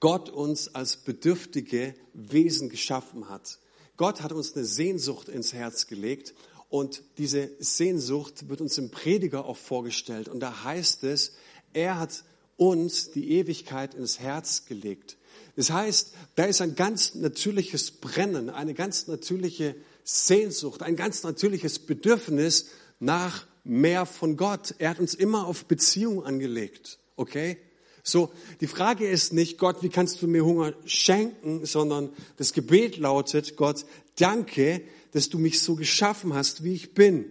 Gott 0.00 0.30
uns 0.30 0.74
als 0.74 0.96
bedürftige 0.96 1.94
Wesen 2.14 2.70
geschaffen 2.70 3.28
hat. 3.28 3.58
Gott 3.98 4.22
hat 4.22 4.32
uns 4.32 4.56
eine 4.56 4.64
Sehnsucht 4.64 5.28
ins 5.28 5.52
Herz 5.52 5.88
gelegt 5.88 6.32
und 6.70 7.02
diese 7.18 7.50
Sehnsucht 7.58 8.48
wird 8.48 8.60
uns 8.60 8.78
im 8.78 8.90
Prediger 8.90 9.44
auch 9.44 9.56
vorgestellt. 9.56 10.28
Und 10.28 10.40
da 10.40 10.64
heißt 10.64 11.04
es, 11.04 11.32
er 11.72 11.98
hat 11.98 12.24
uns 12.56 13.10
die 13.10 13.32
Ewigkeit 13.32 13.94
ins 13.94 14.20
Herz 14.20 14.64
gelegt. 14.66 15.16
Das 15.56 15.70
heißt, 15.70 16.12
da 16.36 16.44
ist 16.44 16.60
ein 16.60 16.76
ganz 16.76 17.16
natürliches 17.16 17.90
Brennen, 17.90 18.50
eine 18.50 18.72
ganz 18.72 19.08
natürliche 19.08 19.74
Sehnsucht, 20.04 20.82
ein 20.82 20.94
ganz 20.94 21.24
natürliches 21.24 21.80
Bedürfnis 21.80 22.66
nach 23.00 23.46
mehr 23.64 24.06
von 24.06 24.36
Gott. 24.36 24.74
Er 24.78 24.90
hat 24.90 25.00
uns 25.00 25.14
immer 25.14 25.46
auf 25.46 25.64
Beziehung 25.64 26.24
angelegt. 26.24 26.98
Okay? 27.16 27.58
So, 28.04 28.32
die 28.60 28.66
Frage 28.68 29.08
ist 29.08 29.32
nicht, 29.32 29.58
Gott, 29.58 29.82
wie 29.82 29.88
kannst 29.88 30.22
du 30.22 30.28
mir 30.28 30.44
Hunger 30.44 30.72
schenken, 30.84 31.66
sondern 31.66 32.10
das 32.36 32.52
Gebet 32.52 32.96
lautet, 32.96 33.56
Gott, 33.56 33.84
danke, 34.16 34.82
dass 35.12 35.28
du 35.28 35.38
mich 35.38 35.60
so 35.60 35.74
geschaffen 35.74 36.34
hast, 36.34 36.64
wie 36.64 36.74
ich 36.74 36.94
bin. 36.94 37.26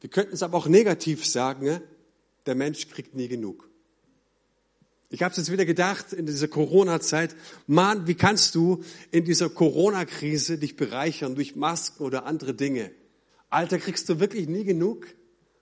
Wir 0.00 0.10
könnten 0.10 0.34
es 0.34 0.42
aber 0.42 0.58
auch 0.58 0.66
negativ 0.66 1.26
sagen, 1.26 1.64
ne? 1.64 1.82
der 2.46 2.54
Mensch 2.54 2.88
kriegt 2.88 3.14
nie 3.14 3.28
genug. 3.28 3.68
Ich 5.10 5.22
habe 5.22 5.32
es 5.32 5.36
jetzt 5.36 5.52
wieder 5.52 5.66
gedacht 5.66 6.12
in 6.14 6.24
dieser 6.24 6.48
Corona-Zeit, 6.48 7.36
Mann, 7.66 8.06
wie 8.06 8.14
kannst 8.14 8.54
du 8.54 8.82
in 9.10 9.24
dieser 9.24 9.50
Corona-Krise 9.50 10.56
dich 10.56 10.76
bereichern 10.76 11.34
durch 11.34 11.54
Masken 11.54 12.02
oder 12.02 12.24
andere 12.24 12.54
Dinge? 12.54 12.90
Alter, 13.50 13.78
kriegst 13.78 14.08
du 14.08 14.20
wirklich 14.20 14.48
nie 14.48 14.64
genug? 14.64 15.06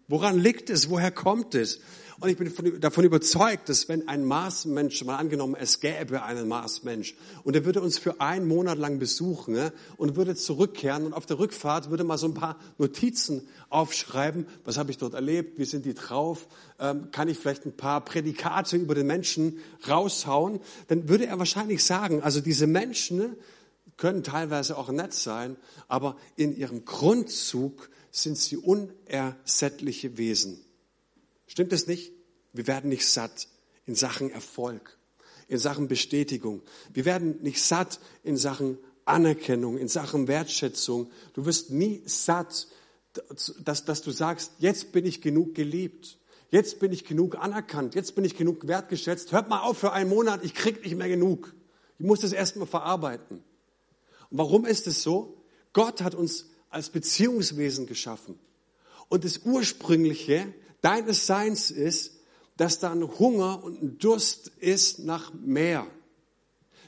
Woran 0.07 0.39
liegt 0.39 0.71
es? 0.71 0.89
Woher 0.89 1.11
kommt 1.11 1.57
es? 1.57 1.81
Und 2.21 2.29
ich 2.29 2.37
bin 2.37 2.81
davon 2.81 3.05
überzeugt, 3.05 3.71
dass 3.71 3.89
wenn 3.89 4.07
ein 4.07 4.25
Marsmensch, 4.25 5.03
mal 5.05 5.17
angenommen, 5.17 5.57
es 5.59 5.81
gäbe 5.81 6.23
einen 6.23 6.49
Marsmensch, 6.49 7.17
und 7.45 7.57
er 7.57 7.65
würde 7.65 7.81
uns 7.81 7.97
für 7.97 8.21
einen 8.21 8.47
Monat 8.47 8.77
lang 8.77 8.99
besuchen 8.99 9.55
ne, 9.55 9.73
und 9.97 10.17
würde 10.17 10.35
zurückkehren 10.35 11.07
und 11.07 11.15
auf 11.15 11.25
der 11.25 11.39
Rückfahrt 11.39 11.89
würde 11.89 12.05
mal 12.05 12.19
so 12.19 12.27
ein 12.27 12.35
paar 12.35 12.59
Notizen 12.77 13.49
aufschreiben, 13.71 14.47
was 14.65 14.77
habe 14.77 14.91
ich 14.91 14.99
dort 14.99 15.15
erlebt, 15.15 15.59
wie 15.59 15.65
sind 15.65 15.87
die 15.87 15.95
drauf, 15.95 16.47
ähm, 16.79 17.11
kann 17.11 17.29
ich 17.29 17.39
vielleicht 17.39 17.65
ein 17.65 17.75
paar 17.75 18.05
Prädikate 18.05 18.77
über 18.77 18.95
den 18.95 19.07
Menschen 19.07 19.59
raushauen, 19.89 20.61
dann 20.89 21.09
würde 21.09 21.27
er 21.27 21.39
wahrscheinlich 21.39 21.83
sagen, 21.83 22.23
also 22.23 22.43
diese 22.43 22.67
Menschen 22.67 23.17
ne, 23.17 23.37
können 23.97 24.23
teilweise 24.23 24.77
auch 24.77 24.91
nett 24.91 25.15
sein, 25.15 25.57
aber 25.89 26.17
in 26.37 26.55
ihrem 26.55 26.85
Grundzug 26.85 27.89
sind 28.11 28.37
sie 28.37 28.59
unersättliche 28.59 30.19
Wesen. 30.19 30.61
Stimmt 31.51 31.73
es 31.73 31.89
nicht? 31.89 32.13
Wir 32.53 32.69
werden 32.69 32.91
nicht 32.91 33.09
satt 33.09 33.49
in 33.85 33.97
Sachen 33.97 34.31
Erfolg, 34.31 34.97
in 35.49 35.59
Sachen 35.59 35.89
Bestätigung. 35.89 36.63
Wir 36.93 37.05
werden 37.05 37.43
nicht 37.43 37.61
satt 37.61 37.99
in 38.23 38.37
Sachen 38.37 38.79
Anerkennung, 39.05 39.77
in 39.77 39.89
Sachen 39.89 40.29
Wertschätzung. 40.29 41.11
Du 41.33 41.47
wirst 41.47 41.71
nie 41.71 42.05
satt, 42.07 42.69
dass, 43.65 43.85
dass 43.85 44.03
du 44.03 44.13
sagst, 44.13 44.53
jetzt 44.61 44.93
bin 44.93 45.05
ich 45.05 45.23
genug 45.23 45.57
geliebt. 45.57 46.19
Jetzt 46.51 46.79
bin 46.79 46.93
ich 46.93 47.05
genug 47.05 47.35
anerkannt. 47.35 47.97
Jetzt 47.97 48.15
bin 48.15 48.25
ich 48.25 48.37
genug 48.37 48.69
wertgeschätzt. 48.69 49.33
Hört 49.33 49.49
mal 49.49 49.63
auf 49.63 49.79
für 49.79 49.91
einen 49.91 50.09
Monat. 50.09 50.45
Ich 50.45 50.55
krieg 50.55 50.85
nicht 50.85 50.95
mehr 50.95 51.09
genug. 51.09 51.53
Ich 51.99 52.07
muss 52.07 52.21
das 52.21 52.33
erstmal 52.33 52.69
verarbeiten. 52.69 53.43
Und 54.31 54.39
warum 54.39 54.67
ist 54.67 54.87
es 54.87 55.03
so? 55.03 55.43
Gott 55.73 56.01
hat 56.01 56.15
uns 56.15 56.47
als 56.69 56.91
Beziehungswesen 56.91 57.89
geschaffen. 57.89 58.39
Und 59.09 59.25
das 59.25 59.39
Ursprüngliche 59.39 60.55
deines 60.83 61.27
Seins 61.27 61.71
ist, 61.71 62.13
dass 62.57 62.79
da 62.79 62.93
ein 62.93 63.19
Hunger 63.19 63.63
und 63.65 63.83
ein 63.83 63.99
Durst 63.99 64.49
ist 64.59 65.01
nach 65.01 65.33
mehr. 65.33 65.87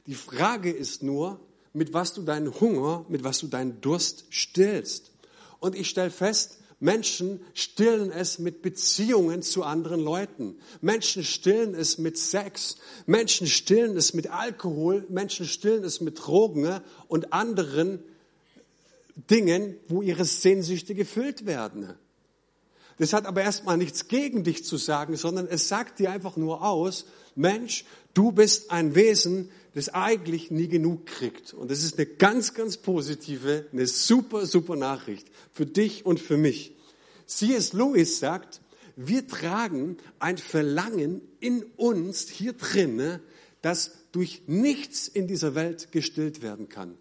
Die 0.06 0.14
Frage 0.14 0.70
ist 0.70 1.02
nur, 1.02 1.40
mit 1.72 1.92
was 1.92 2.12
du 2.12 2.22
deinen 2.22 2.60
Hunger, 2.60 3.06
mit 3.08 3.24
was 3.24 3.38
du 3.38 3.46
deinen 3.46 3.80
Durst 3.80 4.26
stillst. 4.30 5.12
Und 5.60 5.74
ich 5.74 5.88
stelle 5.88 6.10
fest, 6.10 6.58
Menschen 6.80 7.40
stillen 7.54 8.10
es 8.10 8.40
mit 8.40 8.60
Beziehungen 8.60 9.42
zu 9.42 9.62
anderen 9.62 10.00
Leuten. 10.00 10.58
Menschen 10.80 11.22
stillen 11.22 11.76
es 11.76 11.96
mit 11.96 12.18
Sex. 12.18 12.76
Menschen 13.06 13.46
stillen 13.46 13.96
es 13.96 14.14
mit 14.14 14.26
Alkohol. 14.26 15.06
Menschen 15.08 15.46
stillen 15.46 15.84
es 15.84 16.00
mit 16.00 16.18
Drogen 16.18 16.80
und 17.06 17.32
anderen 17.32 18.02
Dingen, 19.30 19.76
wo 19.86 20.02
ihre 20.02 20.24
Sehnsüchte 20.24 20.96
gefüllt 20.96 21.46
werden. 21.46 21.94
Das 23.02 23.12
hat 23.12 23.26
aber 23.26 23.42
erstmal 23.42 23.76
nichts 23.78 24.06
gegen 24.06 24.44
dich 24.44 24.64
zu 24.64 24.76
sagen, 24.76 25.16
sondern 25.16 25.48
es 25.48 25.66
sagt 25.66 25.98
dir 25.98 26.12
einfach 26.12 26.36
nur 26.36 26.62
aus, 26.62 27.06
Mensch, 27.34 27.84
du 28.14 28.30
bist 28.30 28.70
ein 28.70 28.94
Wesen, 28.94 29.50
das 29.74 29.88
eigentlich 29.88 30.52
nie 30.52 30.68
genug 30.68 31.06
kriegt. 31.06 31.52
Und 31.52 31.72
das 31.72 31.82
ist 31.82 31.98
eine 31.98 32.06
ganz, 32.06 32.54
ganz 32.54 32.76
positive, 32.76 33.66
eine 33.72 33.88
super, 33.88 34.46
super 34.46 34.76
Nachricht 34.76 35.26
für 35.52 35.66
dich 35.66 36.06
und 36.06 36.20
für 36.20 36.36
mich. 36.36 36.76
C.S. 37.26 37.72
Lewis 37.72 38.20
sagt, 38.20 38.60
wir 38.94 39.26
tragen 39.26 39.96
ein 40.20 40.38
Verlangen 40.38 41.22
in 41.40 41.64
uns 41.76 42.28
hier 42.28 42.52
drin, 42.52 43.18
das 43.62 43.90
durch 44.12 44.42
nichts 44.46 45.08
in 45.08 45.26
dieser 45.26 45.56
Welt 45.56 45.90
gestillt 45.90 46.40
werden 46.40 46.68
kann. 46.68 46.96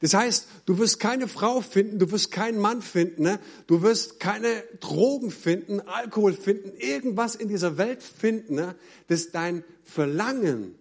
Das 0.00 0.14
heißt, 0.14 0.46
du 0.66 0.78
wirst 0.78 1.00
keine 1.00 1.28
Frau 1.28 1.60
finden, 1.60 1.98
du 1.98 2.10
wirst 2.10 2.30
keinen 2.30 2.58
Mann 2.58 2.82
finden, 2.82 3.22
ne? 3.22 3.40
du 3.66 3.82
wirst 3.82 4.20
keine 4.20 4.62
Drogen 4.80 5.30
finden, 5.30 5.80
Alkohol 5.80 6.34
finden, 6.34 6.72
irgendwas 6.78 7.34
in 7.34 7.48
dieser 7.48 7.78
Welt 7.78 8.02
finden, 8.02 8.56
ne? 8.56 8.74
das 9.08 9.30
dein 9.30 9.64
Verlangen, 9.84 10.74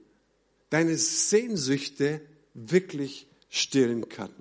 deine 0.70 0.98
Sehnsüchte 0.98 2.22
wirklich 2.54 3.28
stillen 3.50 4.10
kann. 4.10 4.32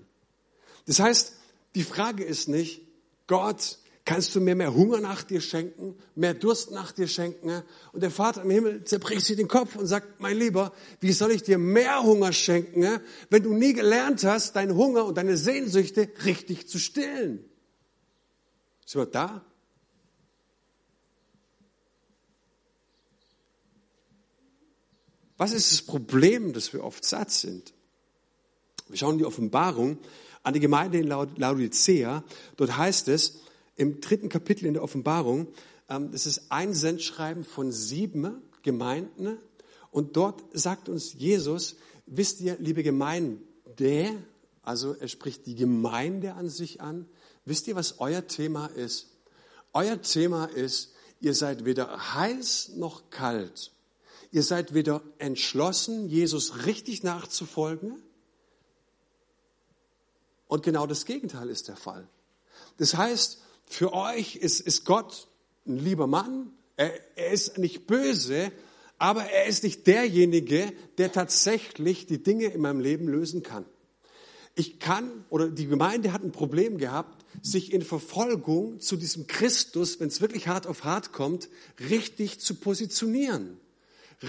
Das 0.86 1.00
heißt, 1.00 1.34
die 1.74 1.84
Frage 1.84 2.24
ist 2.24 2.48
nicht, 2.48 2.82
Gott, 3.26 3.78
Kannst 4.06 4.34
du 4.34 4.40
mir 4.40 4.54
mehr 4.54 4.74
Hunger 4.74 5.00
nach 5.00 5.22
dir 5.22 5.40
schenken, 5.40 5.96
mehr 6.14 6.34
Durst 6.34 6.70
nach 6.70 6.92
dir 6.92 7.08
schenken? 7.08 7.62
Und 7.92 8.02
der 8.02 8.10
Vater 8.10 8.42
im 8.42 8.50
Himmel 8.50 8.84
zerbricht 8.84 9.24
sich 9.24 9.36
den 9.36 9.48
Kopf 9.48 9.76
und 9.76 9.86
sagt, 9.86 10.20
mein 10.20 10.36
Lieber, 10.36 10.74
wie 11.00 11.12
soll 11.12 11.30
ich 11.30 11.42
dir 11.42 11.56
mehr 11.56 12.02
Hunger 12.02 12.34
schenken, 12.34 13.00
wenn 13.30 13.42
du 13.42 13.54
nie 13.54 13.72
gelernt 13.72 14.22
hast, 14.24 14.56
deinen 14.56 14.74
Hunger 14.74 15.06
und 15.06 15.16
deine 15.16 15.38
Sehnsüchte 15.38 16.10
richtig 16.26 16.68
zu 16.68 16.78
stillen? 16.78 17.48
Sind 18.84 19.00
wir 19.00 19.06
da? 19.06 19.42
Was 25.38 25.52
ist 25.52 25.72
das 25.72 25.80
Problem, 25.80 26.52
dass 26.52 26.74
wir 26.74 26.84
oft 26.84 27.06
satt 27.06 27.30
sind? 27.30 27.72
Wir 28.88 28.98
schauen 28.98 29.16
die 29.16 29.24
Offenbarung 29.24 29.98
an 30.42 30.52
die 30.52 30.60
Gemeinde 30.60 30.98
in 30.98 31.06
Laodicea. 31.06 32.22
Dort 32.56 32.76
heißt 32.76 33.08
es, 33.08 33.40
im 33.76 34.00
dritten 34.00 34.28
Kapitel 34.28 34.66
in 34.66 34.74
der 34.74 34.82
Offenbarung, 34.82 35.48
ähm, 35.88 36.12
das 36.12 36.26
ist 36.26 36.50
ein 36.50 36.74
Sendschreiben 36.74 37.44
von 37.44 37.72
sieben 37.72 38.42
Gemeinden. 38.62 39.38
Und 39.90 40.16
dort 40.16 40.42
sagt 40.52 40.88
uns 40.88 41.14
Jesus, 41.14 41.76
wisst 42.06 42.40
ihr, 42.40 42.56
liebe 42.58 42.82
Gemeinde, 42.82 43.40
also 44.62 44.94
er 44.94 45.08
spricht 45.08 45.46
die 45.46 45.54
Gemeinde 45.54 46.34
an 46.34 46.48
sich 46.48 46.80
an, 46.80 47.06
wisst 47.44 47.68
ihr, 47.68 47.76
was 47.76 48.00
euer 48.00 48.26
Thema 48.26 48.66
ist? 48.66 49.10
Euer 49.72 50.00
Thema 50.00 50.46
ist, 50.46 50.94
ihr 51.20 51.34
seid 51.34 51.64
weder 51.64 52.14
heiß 52.14 52.72
noch 52.76 53.10
kalt. 53.10 53.72
Ihr 54.30 54.42
seid 54.42 54.74
weder 54.74 55.02
entschlossen, 55.18 56.08
Jesus 56.08 56.66
richtig 56.66 57.02
nachzufolgen. 57.02 58.02
Und 60.48 60.62
genau 60.62 60.86
das 60.86 61.04
Gegenteil 61.04 61.50
ist 61.50 61.68
der 61.68 61.76
Fall. 61.76 62.08
Das 62.78 62.96
heißt, 62.96 63.40
für 63.66 63.92
euch 63.92 64.36
ist, 64.36 64.60
ist 64.60 64.84
Gott 64.84 65.28
ein 65.66 65.78
lieber 65.78 66.06
Mann. 66.06 66.52
Er, 66.76 66.92
er 67.16 67.30
ist 67.30 67.58
nicht 67.58 67.86
böse, 67.86 68.52
aber 68.98 69.24
er 69.24 69.46
ist 69.46 69.64
nicht 69.64 69.86
derjenige, 69.86 70.72
der 70.98 71.12
tatsächlich 71.12 72.06
die 72.06 72.22
Dinge 72.22 72.46
in 72.46 72.60
meinem 72.60 72.80
Leben 72.80 73.08
lösen 73.08 73.42
kann. 73.42 73.64
Ich 74.54 74.78
kann, 74.78 75.24
oder 75.30 75.48
die 75.48 75.66
Gemeinde 75.66 76.12
hat 76.12 76.22
ein 76.22 76.30
Problem 76.30 76.78
gehabt, 76.78 77.24
sich 77.42 77.72
in 77.72 77.82
Verfolgung 77.82 78.80
zu 78.80 78.96
diesem 78.96 79.26
Christus, 79.26 79.98
wenn 79.98 80.08
es 80.08 80.20
wirklich 80.20 80.46
hart 80.46 80.68
auf 80.68 80.84
hart 80.84 81.12
kommt, 81.12 81.48
richtig 81.90 82.38
zu 82.38 82.54
positionieren. 82.54 83.58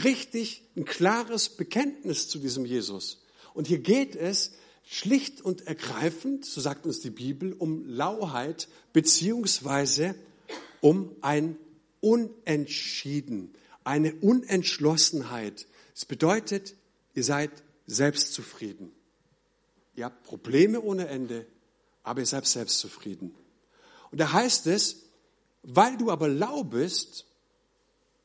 Richtig 0.04 0.64
ein 0.76 0.86
klares 0.86 1.50
Bekenntnis 1.50 2.28
zu 2.28 2.40
diesem 2.40 2.66
Jesus. 2.66 3.22
Und 3.54 3.68
hier 3.68 3.80
geht 3.80 4.16
es 4.16 4.54
schlicht 4.86 5.42
und 5.42 5.68
ergreifend, 5.68 6.46
so 6.46 6.62
sagt 6.62 6.86
uns 6.86 7.02
die 7.02 7.10
Bibel, 7.10 7.54
um 7.54 7.86
Lauheit 7.88 8.68
beziehungsweise 8.94 10.16
um 10.82 11.16
ein 11.22 11.58
Unentschieden, 12.02 13.54
eine 13.84 14.14
Unentschlossenheit. 14.16 15.68
Es 15.96 16.06
bedeutet, 16.06 16.76
ihr 17.16 17.24
seid 17.24 17.52
selbstzufrieden. 17.88 18.92
Ihr 19.96 20.06
habt 20.06 20.24
Probleme 20.24 20.82
ohne 20.82 21.08
Ende, 21.08 21.48
aber 22.04 22.20
ihr 22.20 22.26
seid 22.26 22.46
selbstzufrieden. 22.46 23.34
Und 24.12 24.20
da 24.20 24.34
heißt 24.34 24.68
es, 24.68 25.04
weil 25.64 25.98
du 25.98 26.12
aber 26.12 26.28
lau 26.28 26.64
bist, 26.64 27.26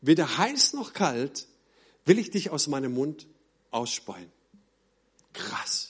weder 0.02 0.36
heiß 0.38 0.74
noch 0.74 0.92
kalt, 0.92 1.46
will 2.04 2.18
ich 2.18 2.30
dich 2.30 2.50
aus 2.50 2.66
meinem 2.66 2.92
Mund 2.92 3.26
ausspeien. 3.70 4.30
Krass. 5.32 5.89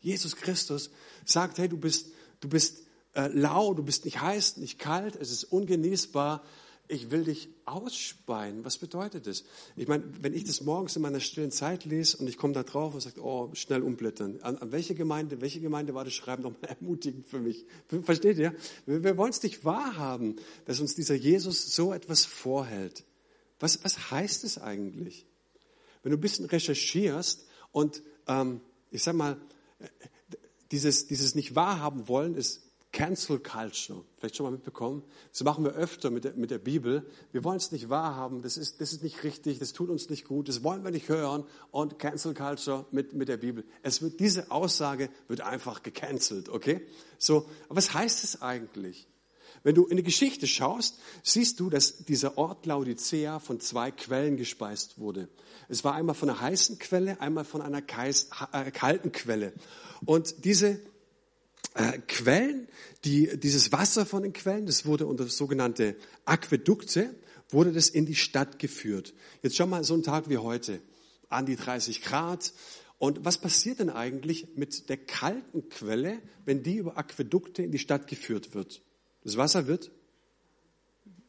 Jesus 0.00 0.36
Christus 0.36 0.90
sagt, 1.24 1.58
hey, 1.58 1.68
du 1.68 1.76
bist, 1.76 2.12
du 2.40 2.48
bist 2.48 2.86
äh, 3.14 3.28
lau, 3.28 3.74
du 3.74 3.82
bist 3.82 4.04
nicht 4.04 4.20
heiß, 4.20 4.58
nicht 4.58 4.78
kalt, 4.78 5.16
es 5.16 5.30
ist 5.30 5.44
ungenießbar. 5.44 6.44
Ich 6.88 7.10
will 7.10 7.24
dich 7.24 7.48
ausspeien. 7.64 8.64
Was 8.64 8.78
bedeutet 8.78 9.26
das? 9.26 9.42
Ich 9.74 9.88
meine, 9.88 10.04
wenn 10.20 10.32
ich 10.32 10.44
das 10.44 10.60
morgens 10.60 10.94
in 10.94 11.02
meiner 11.02 11.18
stillen 11.18 11.50
Zeit 11.50 11.84
lese 11.84 12.16
und 12.18 12.28
ich 12.28 12.36
komme 12.36 12.52
da 12.52 12.62
drauf 12.62 12.94
und 12.94 13.00
sage, 13.00 13.20
oh, 13.20 13.50
schnell 13.54 13.82
umblättern. 13.82 14.38
An, 14.42 14.58
an, 14.58 14.70
welche 14.70 14.94
Gemeinde, 14.94 15.40
welche 15.40 15.60
Gemeinde 15.60 15.94
war 15.94 16.04
das 16.04 16.14
Schreiben 16.14 16.44
nochmal 16.44 16.70
ermutigend 16.80 17.26
für 17.26 17.40
mich? 17.40 17.66
Versteht 18.04 18.38
ihr? 18.38 18.54
Wir, 18.84 19.02
wir 19.02 19.16
wollen 19.16 19.30
es 19.30 19.42
nicht 19.42 19.64
wahrhaben, 19.64 20.36
dass 20.66 20.78
uns 20.78 20.94
dieser 20.94 21.16
Jesus 21.16 21.74
so 21.74 21.92
etwas 21.92 22.24
vorhält. 22.24 23.04
Was, 23.58 23.82
was 23.82 24.12
heißt 24.12 24.44
es 24.44 24.58
eigentlich? 24.58 25.26
Wenn 26.04 26.12
du 26.12 26.18
ein 26.18 26.20
bisschen 26.20 26.44
recherchierst 26.44 27.46
und 27.72 28.02
ähm, 28.28 28.60
ich 28.92 29.02
sag 29.02 29.16
mal, 29.16 29.38
dieses, 30.70 31.06
dieses 31.06 31.34
nicht 31.34 31.54
wahrhaben 31.54 32.08
wollen 32.08 32.34
ist 32.34 32.62
Cancel 32.92 33.38
Culture. 33.38 34.04
Vielleicht 34.16 34.36
schon 34.36 34.44
mal 34.44 34.52
mitbekommen. 34.52 35.02
Das 35.30 35.44
machen 35.44 35.64
wir 35.64 35.72
öfter 35.72 36.10
mit 36.10 36.24
der, 36.24 36.32
mit 36.32 36.50
der 36.50 36.58
Bibel. 36.58 37.06
Wir 37.30 37.44
wollen 37.44 37.58
es 37.58 37.70
nicht 37.70 37.90
wahrhaben. 37.90 38.40
Das 38.40 38.56
ist, 38.56 38.80
das 38.80 38.92
ist 38.92 39.02
nicht 39.02 39.22
richtig. 39.22 39.58
Das 39.58 39.74
tut 39.74 39.90
uns 39.90 40.08
nicht 40.08 40.24
gut. 40.24 40.48
Das 40.48 40.64
wollen 40.64 40.82
wir 40.82 40.90
nicht 40.90 41.10
hören. 41.10 41.44
Und 41.70 41.98
Cancel 41.98 42.32
Culture 42.32 42.86
mit, 42.92 43.12
mit 43.12 43.28
der 43.28 43.36
Bibel. 43.36 43.64
Es 43.82 44.00
wird, 44.00 44.18
diese 44.18 44.50
Aussage 44.50 45.10
wird 45.28 45.42
einfach 45.42 45.82
gecancelt. 45.82 46.48
Okay? 46.48 46.86
So. 47.18 47.46
Aber 47.68 47.76
was 47.76 47.92
heißt 47.92 48.24
es 48.24 48.40
eigentlich? 48.40 49.06
Wenn 49.66 49.74
du 49.74 49.84
in 49.86 49.96
die 49.96 50.04
Geschichte 50.04 50.46
schaust, 50.46 51.00
siehst 51.24 51.58
du, 51.58 51.70
dass 51.70 52.04
dieser 52.04 52.38
Ort 52.38 52.66
Laodicea 52.66 53.40
von 53.40 53.58
zwei 53.58 53.90
Quellen 53.90 54.36
gespeist 54.36 55.00
wurde. 55.00 55.28
Es 55.68 55.82
war 55.82 55.94
einmal 55.94 56.14
von 56.14 56.30
einer 56.30 56.40
heißen 56.40 56.78
Quelle, 56.78 57.20
einmal 57.20 57.44
von 57.44 57.60
einer 57.60 57.78
äh, 57.80 58.70
kalten 58.70 59.10
Quelle. 59.10 59.52
Und 60.04 60.44
diese 60.44 60.80
äh, 61.74 61.98
Quellen, 62.06 62.68
die, 63.04 63.40
dieses 63.40 63.72
Wasser 63.72 64.06
von 64.06 64.22
den 64.22 64.32
Quellen, 64.32 64.66
das 64.66 64.86
wurde 64.86 65.04
unter 65.04 65.26
sogenannte 65.26 65.96
Aquädukte, 66.26 67.12
wurde 67.50 67.72
das 67.72 67.88
in 67.88 68.06
die 68.06 68.14
Stadt 68.14 68.60
geführt. 68.60 69.14
Jetzt 69.42 69.56
schau 69.56 69.66
mal 69.66 69.82
so 69.82 69.94
einen 69.94 70.04
Tag 70.04 70.28
wie 70.28 70.38
heute, 70.38 70.80
an 71.28 71.44
die 71.44 71.56
30 71.56 72.02
Grad. 72.02 72.52
Und 72.98 73.24
was 73.24 73.38
passiert 73.38 73.80
denn 73.80 73.90
eigentlich 73.90 74.46
mit 74.54 74.88
der 74.90 74.98
kalten 74.98 75.68
Quelle, 75.70 76.22
wenn 76.44 76.62
die 76.62 76.76
über 76.76 76.96
Aquädukte 76.96 77.64
in 77.64 77.72
die 77.72 77.80
Stadt 77.80 78.06
geführt 78.06 78.54
wird? 78.54 78.80
Das 79.26 79.36
Wasser 79.36 79.66
wird 79.66 79.90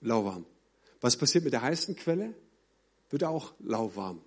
lauwarm. 0.02 0.46
Was 1.02 1.18
passiert 1.18 1.44
mit 1.44 1.54
der 1.54 1.64
heißen 1.64 1.96
Quelle? 1.96 2.36
Wird 3.10 3.24
auch 3.24 3.56
lauwarm. 3.60 4.22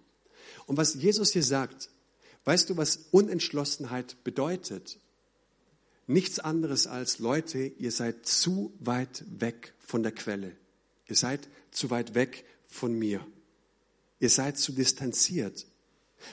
Und 0.67 0.77
was 0.77 0.95
Jesus 0.95 1.33
hier 1.33 1.45
sagt, 1.45 1.89
weißt 2.47 2.69
du, 2.69 2.77
was 2.77 2.97
Unentschlossenheit 3.13 4.25
bedeutet? 4.25 4.99
Nichts 6.09 6.41
anderes 6.41 6.89
als, 6.89 7.21
Leute, 7.21 7.61
ihr 7.61 7.93
seid 7.93 8.27
zu 8.27 8.75
weit 8.81 9.25
weg 9.29 9.73
von 9.79 10.03
der 10.03 10.13
Quelle. 10.13 10.57
Ihr 11.07 11.15
seid 11.15 11.49
zu 11.71 11.91
weit 11.91 12.17
weg 12.17 12.45
von 12.67 12.93
mir. 12.93 13.25
Ihr 14.19 14.31
seid 14.31 14.59
zu 14.59 14.73
distanziert. 14.73 15.69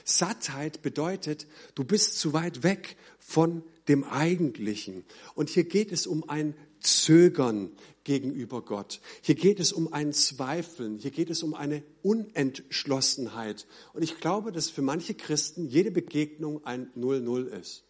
Sattheit 0.04 0.82
bedeutet, 0.82 1.47
du 1.76 1.84
bist 1.84 2.19
zu 2.19 2.34
weit 2.34 2.63
weg 2.63 2.97
von 3.19 3.63
dem 3.88 4.04
Eigentlichen. 4.04 5.06
Und 5.36 5.50
hier 5.50 5.63
geht 5.63 5.91
es 5.91 6.08
um 6.08 6.30
ein 6.30 6.56
Zögern 6.80 7.71
gegenüber 8.04 8.62
Gott. 8.62 9.02
Hier 9.21 9.36
geht 9.36 9.60
es 9.60 9.73
um 9.73 9.91
ein 9.91 10.13
Zweifeln. 10.13 10.97
Hier 10.97 11.12
geht 11.12 11.30
es 11.30 11.43
um 11.43 11.54
eine 11.54 11.84
Unentschlossenheit. 12.04 13.67
Und 13.93 14.04
ich 14.04 14.19
glaube, 14.19 14.52
dass 14.52 14.69
für 14.69 14.82
manche 14.82 15.13
Christen 15.13 15.67
jede 15.67 15.91
Begegnung 15.91 16.63
ein 16.65 16.89
Null-Null 16.95 17.47
ist. 17.47 17.84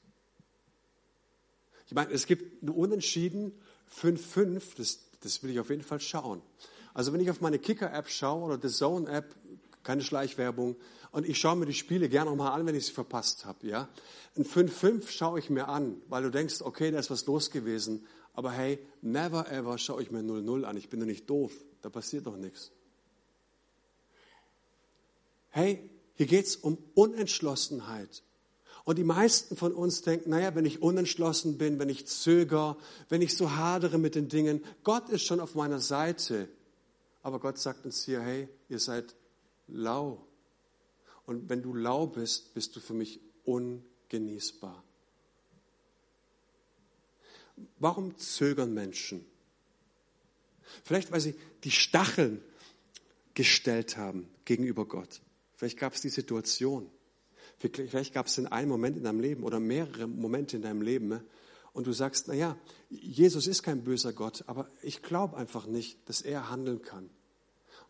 Ich 1.88 1.93
meine, 1.93 2.12
es 2.12 2.25
gibt 2.25 2.63
ein 2.63 2.69
Unentschieden 2.69 3.53
5-5, 4.01 4.62
das, 4.75 4.99
das 5.21 5.43
will 5.43 5.51
ich 5.51 5.60
auf 5.60 5.69
jeden 5.69 5.83
Fall 5.83 5.99
schauen. 5.99 6.41
Also 6.93 7.13
wenn 7.13 7.21
ich 7.21 7.29
auf 7.29 7.41
meine 7.41 7.60
Kicker-App 7.60 8.10
schaue 8.10 8.43
oder 8.43 8.57
die 8.57 8.69
Zone-App, 8.69 9.36
keine 9.88 10.04
Schleichwerbung, 10.04 10.76
und 11.12 11.28
ich 11.28 11.39
schaue 11.39 11.56
mir 11.56 11.65
die 11.65 11.73
Spiele 11.73 12.10
gerne 12.10 12.30
nochmal 12.30 12.52
an, 12.52 12.65
wenn 12.65 12.76
ich 12.76 12.88
sie 12.88 12.91
verpasst 12.91 13.45
habe. 13.45 13.65
Ja? 13.65 13.88
Ein 14.36 14.43
5-5 14.43 15.10
schaue 15.10 15.39
ich 15.39 15.50
mir 15.50 15.69
an, 15.69 16.02
weil 16.10 16.23
du 16.23 16.30
denkst, 16.30 16.62
okay, 16.62 16.91
da 16.91 17.00
ist 17.00 17.10
was 17.10 17.26
los 17.26 17.52
gewesen. 17.52 18.06
Aber 18.34 18.52
hey, 18.52 18.80
never 19.02 19.50
ever 19.50 19.78
schaue 19.78 20.04
ich 20.04 20.12
mir 20.12 20.19
0-0 20.19 20.63
an. 20.63 20.76
Ich 20.76 20.89
bin 20.89 21.00
doch 21.00 21.08
nicht 21.08 21.30
doof. 21.30 21.54
Da 21.82 21.89
passiert 21.89 22.28
doch 22.28 22.36
nichts. 22.36 22.71
Hey, 25.52 25.89
hier 26.15 26.28
geht 26.28 26.45
es 26.45 26.58
um 26.58 26.78
Unentschlossenheit. 26.93 28.23
Und 28.84 28.97
die 28.97 29.06
meisten 29.06 29.56
von 29.56 29.73
uns 29.73 30.02
denken, 30.02 30.32
naja, 30.32 30.54
wenn 30.54 30.65
ich 30.65 30.82
unentschlossen 30.82 31.58
bin, 31.58 31.80
wenn 31.80 31.89
ich 31.89 32.08
zöger, 32.08 32.78
wenn 33.08 33.21
ich 33.21 33.36
so 33.38 33.52
hadere 33.56 33.97
mit 33.97 34.15
den 34.15 34.28
Dingen, 34.28 34.63
Gott 34.84 35.10
ist 35.10 35.23
schon 35.23 35.39
auf 35.39 35.56
meiner 35.56 35.80
Seite. 35.80 36.50
Aber 37.23 37.39
Gott 37.39 37.58
sagt 37.58 37.86
uns 37.86 38.04
hier, 38.04 38.21
hey, 38.21 38.50
ihr 38.69 38.80
seid 38.80 39.15
lau. 39.67 40.25
Und 41.25 41.49
wenn 41.49 41.62
du 41.62 41.73
lau 41.73 42.08
bist, 42.08 42.53
bist 42.53 42.75
du 42.75 42.80
für 42.80 42.93
mich 42.93 43.19
ungenießbar. 43.43 44.84
Warum 47.80 48.17
zögern 48.17 48.73
Menschen? 48.73 49.25
Vielleicht, 50.84 51.12
weil 51.12 51.21
sie 51.21 51.36
die 51.63 51.71
Stacheln 51.71 52.41
gestellt 53.34 53.97
haben 53.97 54.30
gegenüber 54.45 54.86
Gott. 54.86 55.21
Vielleicht 55.56 55.77
gab 55.77 55.93
es 55.93 56.01
die 56.01 56.10
Situation. 56.10 56.89
Vielleicht 57.58 58.13
gab 58.13 58.27
es 58.27 58.36
den 58.36 58.47
einen 58.47 58.69
Moment 58.69 58.97
in 58.97 59.03
deinem 59.03 59.19
Leben 59.19 59.43
oder 59.43 59.60
mehrere 59.60 60.08
Momente 60.08 60.58
in 60.58 60.62
deinem 60.62 60.82
Leben. 60.82 61.08
Ne? 61.08 61.23
Und 61.73 61.88
du 61.88 61.93
sagst, 61.93 62.27
na 62.27 62.36
ja, 62.36 62.58
Jesus 62.89 63.47
ist 63.47 63.63
kein 63.63 63.84
böser 63.84 64.13
Gott, 64.13 64.43
aber 64.47 64.69
ich 64.82 65.01
glaube 65.01 65.38
einfach 65.38 65.65
nicht, 65.65 66.08
dass 66.08 66.21
er 66.21 66.49
handeln 66.49 66.82
kann. 66.82 67.10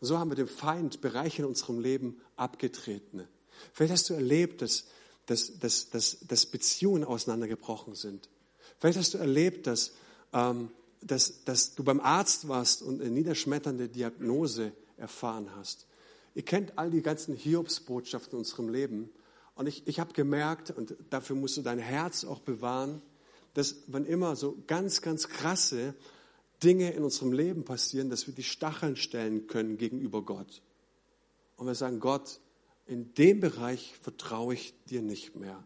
Und 0.00 0.06
so 0.06 0.18
haben 0.18 0.30
wir 0.30 0.36
dem 0.36 0.48
Feind 0.48 1.00
Bereiche 1.00 1.42
in 1.42 1.48
unserem 1.48 1.80
Leben 1.80 2.20
abgetreten. 2.36 3.26
Vielleicht 3.72 3.92
hast 3.92 4.10
du 4.10 4.14
erlebt, 4.14 4.62
dass, 4.62 4.84
dass, 5.26 5.58
dass, 5.58 5.90
dass, 5.90 6.18
dass 6.26 6.46
Beziehungen 6.46 7.04
auseinandergebrochen 7.04 7.94
sind. 7.94 8.28
Vielleicht 8.78 8.98
hast 8.98 9.14
du 9.14 9.18
erlebt, 9.18 9.66
dass, 9.66 9.92
ähm, 10.32 10.70
dass, 11.00 11.44
dass 11.44 11.74
du 11.74 11.82
beim 11.82 12.00
Arzt 12.00 12.48
warst 12.48 12.82
und 12.82 13.00
eine 13.00 13.10
niederschmetternde 13.10 13.88
Diagnose 13.88 14.72
erfahren 14.96 15.50
hast. 15.56 15.86
Ihr 16.34 16.44
kennt 16.44 16.78
all 16.78 16.90
die 16.90 17.02
ganzen 17.02 17.34
Hiobsbotschaften 17.34 18.34
in 18.34 18.38
unserem 18.38 18.68
Leben. 18.68 19.10
Und 19.56 19.66
ich, 19.66 19.86
ich 19.86 19.98
habe 19.98 20.12
gemerkt, 20.12 20.70
und 20.70 20.94
dafür 21.10 21.34
musst 21.34 21.56
du 21.56 21.62
dein 21.62 21.80
Herz 21.80 22.24
auch 22.24 22.40
bewahren, 22.40 23.02
dass 23.54 23.74
wann 23.88 24.06
immer 24.06 24.36
so 24.36 24.56
ganz, 24.68 25.02
ganz 25.02 25.28
krasse 25.28 25.94
Dinge 26.62 26.92
in 26.92 27.04
unserem 27.04 27.32
Leben 27.32 27.64
passieren, 27.64 28.10
dass 28.10 28.26
wir 28.26 28.34
die 28.34 28.42
Stacheln 28.42 28.96
stellen 28.96 29.46
können 29.46 29.78
gegenüber 29.78 30.22
Gott. 30.22 30.62
Und 31.56 31.66
wir 31.66 31.74
sagen, 31.74 32.00
Gott, 32.00 32.40
in 32.86 33.14
dem 33.14 33.40
Bereich 33.40 33.94
vertraue 34.00 34.54
ich 34.54 34.74
dir 34.88 35.02
nicht 35.02 35.36
mehr. 35.36 35.64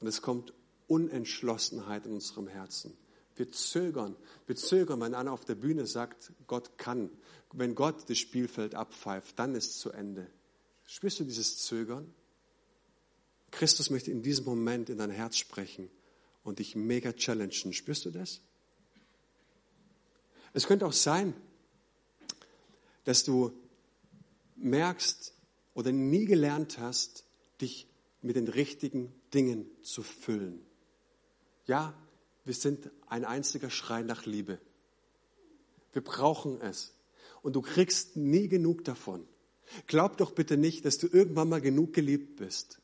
Und 0.00 0.06
es 0.06 0.22
kommt 0.22 0.52
Unentschlossenheit 0.86 2.06
in 2.06 2.12
unserem 2.12 2.48
Herzen. 2.48 2.96
Wir 3.36 3.50
zögern. 3.50 4.16
Wir 4.46 4.56
zögern, 4.56 5.00
wenn 5.00 5.14
einer 5.14 5.32
auf 5.32 5.44
der 5.44 5.54
Bühne 5.54 5.86
sagt, 5.86 6.32
Gott 6.46 6.76
kann. 6.76 7.10
Wenn 7.52 7.74
Gott 7.74 8.08
das 8.10 8.18
Spielfeld 8.18 8.74
abpfeift, 8.74 9.38
dann 9.38 9.54
ist 9.54 9.70
es 9.70 9.78
zu 9.78 9.90
Ende. 9.90 10.26
Spürst 10.86 11.20
du 11.20 11.24
dieses 11.24 11.58
Zögern? 11.58 12.12
Christus 13.50 13.90
möchte 13.90 14.10
in 14.10 14.22
diesem 14.22 14.44
Moment 14.44 14.90
in 14.90 14.98
dein 14.98 15.10
Herz 15.10 15.36
sprechen 15.36 15.88
und 16.42 16.58
dich 16.58 16.76
mega 16.76 17.12
challengen. 17.12 17.72
Spürst 17.72 18.04
du 18.04 18.10
das? 18.10 18.40
Es 20.58 20.66
könnte 20.66 20.86
auch 20.86 20.92
sein, 20.92 21.34
dass 23.04 23.22
du 23.22 23.52
merkst 24.56 25.32
oder 25.72 25.92
nie 25.92 26.24
gelernt 26.24 26.78
hast, 26.78 27.22
dich 27.60 27.86
mit 28.22 28.34
den 28.34 28.48
richtigen 28.48 29.14
Dingen 29.32 29.70
zu 29.84 30.02
füllen. 30.02 30.60
Ja, 31.66 31.94
wir 32.44 32.54
sind 32.54 32.90
ein 33.06 33.24
einziger 33.24 33.70
Schrei 33.70 34.02
nach 34.02 34.26
Liebe. 34.26 34.58
Wir 35.92 36.02
brauchen 36.02 36.60
es. 36.60 36.92
Und 37.40 37.54
du 37.54 37.62
kriegst 37.62 38.16
nie 38.16 38.48
genug 38.48 38.82
davon. 38.82 39.28
Glaub 39.86 40.16
doch 40.16 40.32
bitte 40.32 40.56
nicht, 40.56 40.84
dass 40.84 40.98
du 40.98 41.06
irgendwann 41.06 41.50
mal 41.50 41.60
genug 41.60 41.92
geliebt 41.92 42.34
bist. 42.34 42.80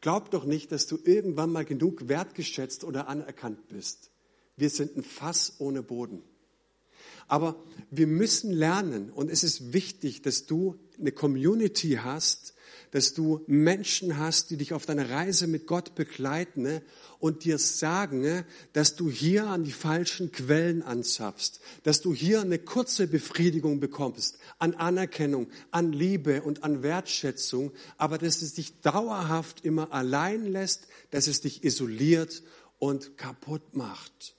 Glaub 0.00 0.30
doch 0.30 0.46
nicht, 0.46 0.72
dass 0.72 0.86
du 0.86 0.96
irgendwann 1.04 1.52
mal 1.52 1.66
genug 1.66 2.08
wertgeschätzt 2.08 2.84
oder 2.84 3.06
anerkannt 3.06 3.68
bist. 3.68 4.12
Wir 4.56 4.70
sind 4.70 4.96
ein 4.96 5.02
Fass 5.02 5.56
ohne 5.58 5.82
Boden. 5.82 6.22
Aber 7.28 7.62
wir 7.90 8.06
müssen 8.06 8.50
lernen 8.50 9.10
und 9.10 9.30
es 9.30 9.44
ist 9.44 9.72
wichtig, 9.72 10.22
dass 10.22 10.46
du 10.46 10.76
eine 10.98 11.12
Community 11.12 12.00
hast, 12.02 12.54
dass 12.90 13.12
du 13.12 13.44
Menschen 13.46 14.18
hast, 14.18 14.50
die 14.50 14.56
dich 14.56 14.72
auf 14.72 14.86
deiner 14.86 15.10
Reise 15.10 15.46
mit 15.46 15.66
Gott 15.66 15.94
begleiten 15.94 16.62
ne, 16.62 16.82
und 17.18 17.44
dir 17.44 17.58
sagen, 17.58 18.20
ne, 18.20 18.46
dass 18.72 18.96
du 18.96 19.10
hier 19.10 19.46
an 19.48 19.64
die 19.64 19.72
falschen 19.72 20.32
Quellen 20.32 20.82
anzapfst, 20.82 21.60
dass 21.82 22.00
du 22.00 22.14
hier 22.14 22.40
eine 22.40 22.58
kurze 22.58 23.06
Befriedigung 23.06 23.80
bekommst, 23.80 24.38
an 24.58 24.74
Anerkennung, 24.74 25.48
an 25.70 25.92
Liebe 25.92 26.42
und 26.42 26.64
an 26.64 26.82
Wertschätzung, 26.82 27.72
aber 27.98 28.16
dass 28.18 28.42
es 28.42 28.54
dich 28.54 28.80
dauerhaft 28.80 29.64
immer 29.64 29.92
allein 29.92 30.46
lässt, 30.46 30.88
dass 31.10 31.26
es 31.26 31.40
dich 31.42 31.64
isoliert 31.64 32.42
und 32.78 33.18
kaputt 33.18 33.74
macht. 33.76 34.34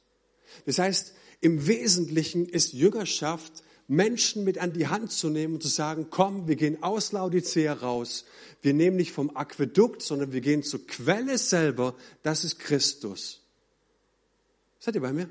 Das 0.65 0.79
heißt, 0.79 1.13
im 1.41 1.67
Wesentlichen 1.67 2.45
ist 2.45 2.73
Jüngerschaft, 2.73 3.63
Menschen 3.87 4.43
mit 4.43 4.59
an 4.59 4.71
die 4.71 4.87
Hand 4.87 5.11
zu 5.11 5.29
nehmen 5.29 5.55
und 5.55 5.63
zu 5.63 5.67
sagen, 5.67 6.07
komm, 6.11 6.47
wir 6.47 6.55
gehen 6.55 6.83
aus 6.83 7.11
Laodicea 7.11 7.73
raus. 7.73 8.25
Wir 8.61 8.73
nehmen 8.73 8.97
nicht 8.97 9.11
vom 9.13 9.35
Aquädukt, 9.35 10.03
sondern 10.03 10.31
wir 10.31 10.41
gehen 10.41 10.61
zur 10.61 10.85
Quelle 10.85 11.39
selber. 11.39 11.95
Das 12.21 12.43
ist 12.43 12.59
Christus. 12.59 13.41
Seid 14.77 14.93
ihr 14.95 15.01
bei 15.01 15.11
mir? 15.11 15.29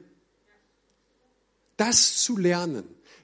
Das 1.77 2.17
zu 2.17 2.37
lernen, 2.37 2.83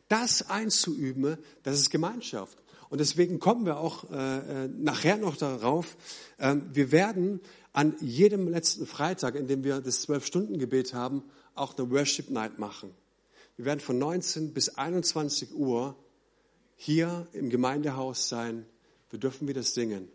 das 0.09 0.49
einzuüben, 0.49 1.37
das 1.65 1.81
ist 1.81 1.91
Gemeinschaft. 1.91 2.57
Und 2.89 2.99
deswegen 3.01 3.41
kommen 3.41 3.67
wir 3.67 3.79
auch 3.81 4.09
äh, 4.13 4.67
äh 4.67 4.69
nachher 4.69 5.17
noch 5.17 5.37
darauf. 5.37 5.97
Äh, 6.39 6.57
wir 6.73 6.93
werden 6.93 7.41
an 7.73 7.97
jedem 8.01 8.47
letzten 8.47 8.87
Freitag, 8.87 9.35
in 9.35 9.49
dem 9.49 9.65
wir 9.65 9.81
das 9.81 10.03
Zwölf-Stunden-Gebet 10.03 10.95
haben, 10.95 11.25
auch 11.55 11.77
eine 11.77 11.91
Worship 11.91 12.31
Night 12.31 12.59
machen. 12.59 12.95
Wir 13.57 13.67
werden 13.67 13.81
von 13.81 13.99
19 13.99 14.53
bis 14.53 14.71
21 14.71 15.55
Uhr 15.55 15.97
hier 16.77 17.27
im 17.33 17.51
Gemeindehaus 17.51 18.29
sein. 18.29 18.67
Wir 19.11 19.19
dürfen 19.19 19.47
wieder 19.47 19.63
singen. 19.63 20.09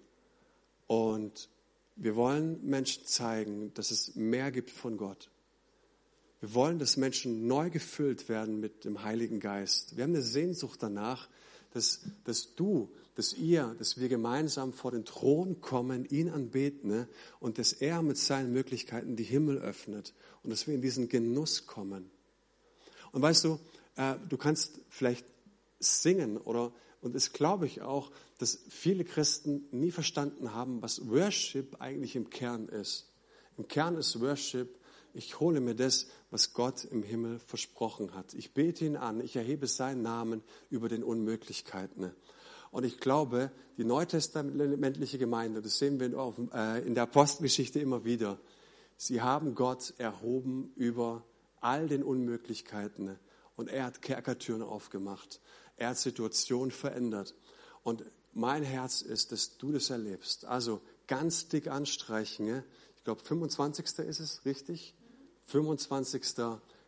Und 0.88 1.50
wir 1.96 2.16
wollen 2.16 2.66
Menschen 2.66 3.06
zeigen, 3.06 3.74
dass 3.74 3.92
es 3.92 4.16
mehr 4.16 4.52
gibt 4.52 4.72
von 4.72 4.98
Gott. 4.98 5.30
Wir 6.42 6.54
wollen, 6.54 6.80
dass 6.80 6.96
Menschen 6.96 7.48
neu 7.48 7.70
gefüllt 7.70 8.30
werden 8.30 8.60
mit 8.60 8.86
dem 8.86 9.04
Heiligen 9.04 9.40
Geist. 9.40 9.98
Wir 9.98 10.04
haben 10.04 10.14
eine 10.14 10.22
Sehnsucht 10.22 10.82
danach, 10.82 11.30
dass, 11.74 12.02
dass 12.24 12.56
du, 12.56 12.90
dass 13.16 13.34
ihr, 13.34 13.76
dass 13.78 14.00
wir 14.00 14.10
gemeinsam 14.10 14.74
vor 14.74 14.92
den 14.92 15.06
Thron 15.06 15.62
kommen, 15.62 16.06
ihn 16.06 16.30
anbeten 16.30 16.90
ne? 16.90 17.08
und 17.40 17.58
dass 17.58 17.74
er 17.74 18.02
mit 18.02 18.18
seinen 18.18 18.52
Möglichkeiten 18.52 19.16
die 19.16 19.24
Himmel 19.24 19.58
öffnet 19.60 20.14
und 20.44 20.50
dass 20.50 20.68
wir 20.68 20.74
in 20.74 20.82
diesen 20.82 21.10
Genuss 21.10 21.68
kommen. 21.68 22.10
Und 23.12 23.22
weißt 23.22 23.44
du, 23.46 23.60
äh, 23.96 24.16
du 24.28 24.38
kannst 24.38 24.80
vielleicht 24.90 25.26
singen 25.80 26.38
oder, 26.38 26.72
und 27.02 27.16
das 27.16 27.34
glaube 27.34 27.66
ich 27.66 27.82
auch, 27.82 28.12
dass 28.38 28.60
viele 28.70 29.04
Christen 29.04 29.68
nie 29.72 29.92
verstanden 29.92 30.54
haben, 30.54 30.82
was 30.82 31.10
Worship 31.10 31.82
eigentlich 31.82 32.16
im 32.16 32.30
Kern 32.30 32.68
ist. 32.68 33.12
Im 33.58 33.68
Kern 33.68 33.98
ist 33.98 34.20
Worship, 34.22 34.79
ich 35.14 35.40
hole 35.40 35.60
mir 35.60 35.76
das, 35.76 36.08
was 36.32 36.54
Gott 36.54 36.86
im 36.86 37.04
Himmel 37.04 37.40
versprochen 37.40 38.14
hat. 38.14 38.34
Ich 38.34 38.54
bete 38.54 38.86
ihn 38.86 38.98
an, 38.98 39.22
ich 39.22 39.36
erhebe 39.36 39.68
seinen 39.68 40.02
Namen 40.02 40.44
über 40.70 40.90
den 40.90 41.04
Unmöglichkeiten. 41.04 42.12
Und 42.72 42.84
ich 42.84 43.00
glaube, 43.00 43.52
die 43.78 43.84
neutestamentliche 43.84 45.18
Gemeinde, 45.18 45.62
das 45.62 45.80
sehen 45.80 46.00
wir 46.00 46.14
äh, 46.54 46.86
in 46.86 46.94
der 46.94 47.04
Apostelgeschichte 47.04 47.80
immer 47.80 48.06
wieder, 48.06 48.40
sie 48.98 49.22
haben 49.22 49.56
Gott 49.56 49.94
erhoben 49.98 50.72
über 50.76 51.26
all 51.62 51.88
den 51.88 52.04
Unmöglichkeiten. 52.04 53.18
Und 53.56 53.70
er 53.70 53.86
hat 53.86 54.02
Kerkertüren 54.02 54.62
aufgemacht. 54.62 55.42
Er 55.78 55.90
hat 55.90 55.98
Situationen 55.98 56.72
verändert. 56.72 57.36
Und 57.84 58.04
mein 58.34 58.64
Herz 58.64 59.02
ist, 59.02 59.32
dass 59.32 59.58
du 59.58 59.72
das 59.72 59.90
erlebst. 59.90 60.46
Also 60.46 60.82
ganz 61.08 61.48
dick 61.48 61.68
anstreichen. 61.68 62.64
Ich 62.96 63.04
glaube, 63.04 63.22
25. 63.22 63.86
ist 64.00 64.20
es, 64.20 64.46
richtig? 64.46 64.94
25. 65.50 66.24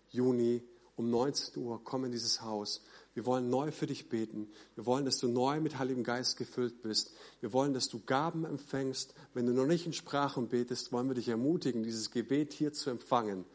Juni 0.10 0.64
um 0.96 1.10
19 1.10 1.64
Uhr 1.64 1.82
komm 1.84 2.06
in 2.06 2.12
dieses 2.12 2.42
Haus. 2.42 2.84
Wir 3.14 3.26
wollen 3.26 3.50
neu 3.50 3.72
für 3.72 3.88
dich 3.88 4.10
beten. 4.10 4.50
Wir 4.76 4.86
wollen, 4.86 5.06
dass 5.06 5.18
du 5.18 5.28
neu 5.28 5.60
mit 5.60 5.78
Heiligem 5.78 6.04
Geist 6.04 6.38
gefüllt 6.38 6.82
bist. 6.82 7.12
Wir 7.42 7.52
wollen, 7.52 7.74
dass 7.74 7.90
du 7.90 8.00
Gaben 8.06 8.46
empfängst. 8.46 9.14
Wenn 9.34 9.46
du 9.46 9.54
noch 9.54 9.66
nicht 9.66 9.86
in 9.86 9.94
Sprachen 9.94 10.48
betest, 10.48 10.92
wollen 10.92 11.08
wir 11.08 11.16
dich 11.16 11.28
ermutigen, 11.28 11.84
dieses 11.84 12.12
Gebet 12.12 12.54
hier 12.54 12.72
zu 12.72 12.90
empfangen. 12.90 13.46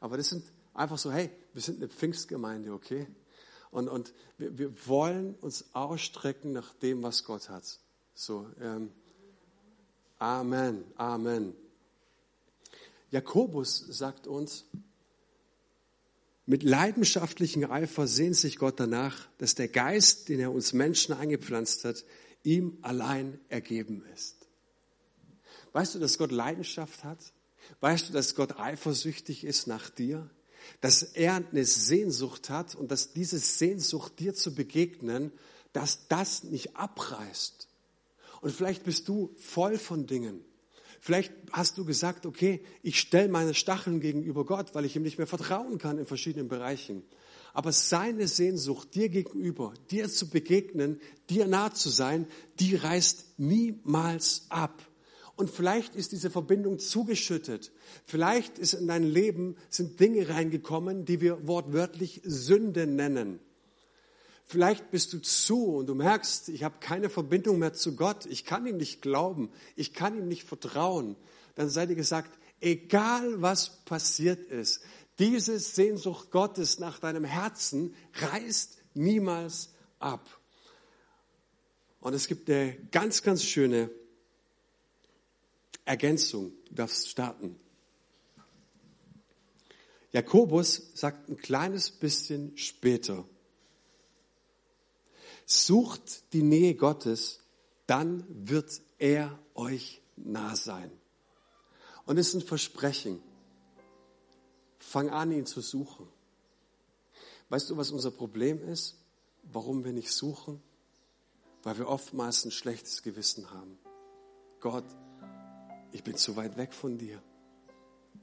Aber 0.00 0.16
das 0.16 0.28
sind 0.28 0.44
Einfach 0.74 0.98
so, 0.98 1.12
hey, 1.12 1.30
wir 1.52 1.62
sind 1.62 1.78
eine 1.78 1.88
Pfingstgemeinde, 1.88 2.72
okay? 2.72 3.06
Und, 3.70 3.88
und 3.88 4.14
wir, 4.38 4.56
wir 4.56 4.86
wollen 4.86 5.34
uns 5.40 5.66
ausstrecken 5.74 6.52
nach 6.52 6.72
dem, 6.74 7.02
was 7.02 7.24
Gott 7.24 7.48
hat. 7.50 7.64
So, 8.14 8.46
ähm, 8.60 8.90
Amen, 10.18 10.84
Amen. 10.96 11.54
Jakobus 13.12 13.78
sagt 13.78 14.26
uns, 14.26 14.64
mit 16.44 16.64
leidenschaftlichem 16.64 17.70
Eifer 17.70 18.08
sehnt 18.08 18.34
sich 18.34 18.58
Gott 18.58 18.80
danach, 18.80 19.28
dass 19.38 19.54
der 19.54 19.68
Geist, 19.68 20.28
den 20.28 20.40
er 20.40 20.50
uns 20.50 20.72
Menschen 20.72 21.14
eingepflanzt 21.14 21.84
hat, 21.84 22.04
ihm 22.42 22.78
allein 22.82 23.38
ergeben 23.48 24.04
ist. 24.12 24.48
Weißt 25.72 25.94
du, 25.94 26.00
dass 26.00 26.18
Gott 26.18 26.32
Leidenschaft 26.32 27.04
hat? 27.04 27.32
Weißt 27.78 28.08
du, 28.08 28.12
dass 28.12 28.34
Gott 28.34 28.58
eifersüchtig 28.58 29.44
ist 29.44 29.68
nach 29.68 29.88
dir? 29.88 30.28
dass 30.80 31.02
er 31.02 31.36
eine 31.36 31.64
Sehnsucht 31.64 32.50
hat 32.50 32.74
und 32.74 32.90
dass 32.90 33.12
diese 33.12 33.38
Sehnsucht 33.38 34.18
dir 34.18 34.34
zu 34.34 34.54
begegnen, 34.54 35.32
dass 35.72 36.08
das 36.08 36.44
nicht 36.44 36.76
abreißt. 36.76 37.68
Und 38.40 38.52
vielleicht 38.52 38.84
bist 38.84 39.08
du 39.08 39.34
voll 39.38 39.78
von 39.78 40.06
Dingen. 40.06 40.44
Vielleicht 41.04 41.32
hast 41.50 41.78
du 41.78 41.84
gesagt, 41.84 42.26
okay, 42.26 42.62
ich 42.80 43.00
stelle 43.00 43.28
meine 43.28 43.54
Stacheln 43.54 43.98
gegenüber 43.98 44.46
Gott, 44.46 44.72
weil 44.76 44.84
ich 44.84 44.94
ihm 44.94 45.02
nicht 45.02 45.18
mehr 45.18 45.26
vertrauen 45.26 45.78
kann 45.78 45.98
in 45.98 46.06
verschiedenen 46.06 46.46
Bereichen. 46.46 47.02
Aber 47.52 47.72
seine 47.72 48.28
Sehnsucht 48.28 48.94
dir 48.94 49.08
gegenüber, 49.08 49.74
dir 49.90 50.08
zu 50.08 50.30
begegnen, 50.30 51.00
dir 51.28 51.48
nah 51.48 51.74
zu 51.74 51.88
sein, 51.88 52.28
die 52.60 52.76
reißt 52.76 53.40
niemals 53.40 54.46
ab. 54.48 54.80
Und 55.34 55.50
vielleicht 55.50 55.96
ist 55.96 56.12
diese 56.12 56.30
Verbindung 56.30 56.78
zugeschüttet. 56.78 57.72
Vielleicht 58.04 58.60
ist 58.60 58.74
in 58.74 58.86
dein 58.86 59.02
Leben 59.02 59.56
sind 59.70 59.98
Dinge 59.98 60.28
reingekommen, 60.28 61.04
die 61.04 61.20
wir 61.20 61.48
wortwörtlich 61.48 62.20
Sünde 62.22 62.86
nennen. 62.86 63.40
Vielleicht 64.52 64.90
bist 64.90 65.14
du 65.14 65.18
zu 65.18 65.76
und 65.76 65.86
du 65.86 65.94
merkst, 65.94 66.50
ich 66.50 66.62
habe 66.62 66.74
keine 66.78 67.08
Verbindung 67.08 67.58
mehr 67.58 67.72
zu 67.72 67.96
Gott. 67.96 68.26
Ich 68.26 68.44
kann 68.44 68.66
ihm 68.66 68.76
nicht 68.76 69.00
glauben. 69.00 69.50
Ich 69.76 69.94
kann 69.94 70.14
ihm 70.14 70.28
nicht 70.28 70.42
vertrauen. 70.42 71.16
Dann 71.54 71.70
sei 71.70 71.86
dir 71.86 71.94
gesagt, 71.94 72.38
egal 72.60 73.40
was 73.40 73.82
passiert 73.86 74.44
ist, 74.44 74.82
diese 75.18 75.58
Sehnsucht 75.58 76.30
Gottes 76.30 76.78
nach 76.78 76.98
deinem 76.98 77.24
Herzen 77.24 77.94
reißt 78.12 78.76
niemals 78.92 79.70
ab. 79.98 80.28
Und 82.00 82.12
es 82.12 82.26
gibt 82.26 82.50
eine 82.50 82.76
ganz, 82.90 83.22
ganz 83.22 83.44
schöne 83.44 83.88
Ergänzung. 85.86 86.52
Du 86.68 86.74
darfst 86.74 87.08
starten. 87.08 87.58
Jakobus 90.10 90.90
sagt 90.92 91.30
ein 91.30 91.38
kleines 91.38 91.90
bisschen 91.90 92.54
später, 92.58 93.24
sucht 95.46 96.32
die 96.32 96.42
Nähe 96.42 96.74
Gottes, 96.74 97.40
dann 97.86 98.24
wird 98.28 98.80
er 98.98 99.38
euch 99.54 100.00
nah 100.16 100.56
sein. 100.56 100.90
Und 102.06 102.18
es 102.18 102.28
ist 102.28 102.34
ein 102.34 102.46
Versprechen. 102.46 103.22
Fang 104.78 105.10
an, 105.10 105.32
ihn 105.32 105.46
zu 105.46 105.60
suchen. 105.60 106.08
Weißt 107.48 107.70
du, 107.70 107.76
was 107.76 107.90
unser 107.90 108.10
Problem 108.10 108.66
ist? 108.68 108.96
Warum 109.44 109.84
wir 109.84 109.92
nicht 109.92 110.10
suchen? 110.10 110.62
Weil 111.62 111.78
wir 111.78 111.88
oftmals 111.88 112.44
ein 112.44 112.50
schlechtes 112.50 113.02
Gewissen 113.02 113.50
haben. 113.50 113.78
Gott, 114.60 114.84
ich 115.92 116.02
bin 116.02 116.16
zu 116.16 116.36
weit 116.36 116.56
weg 116.56 116.72
von 116.72 116.98
dir. 116.98 117.22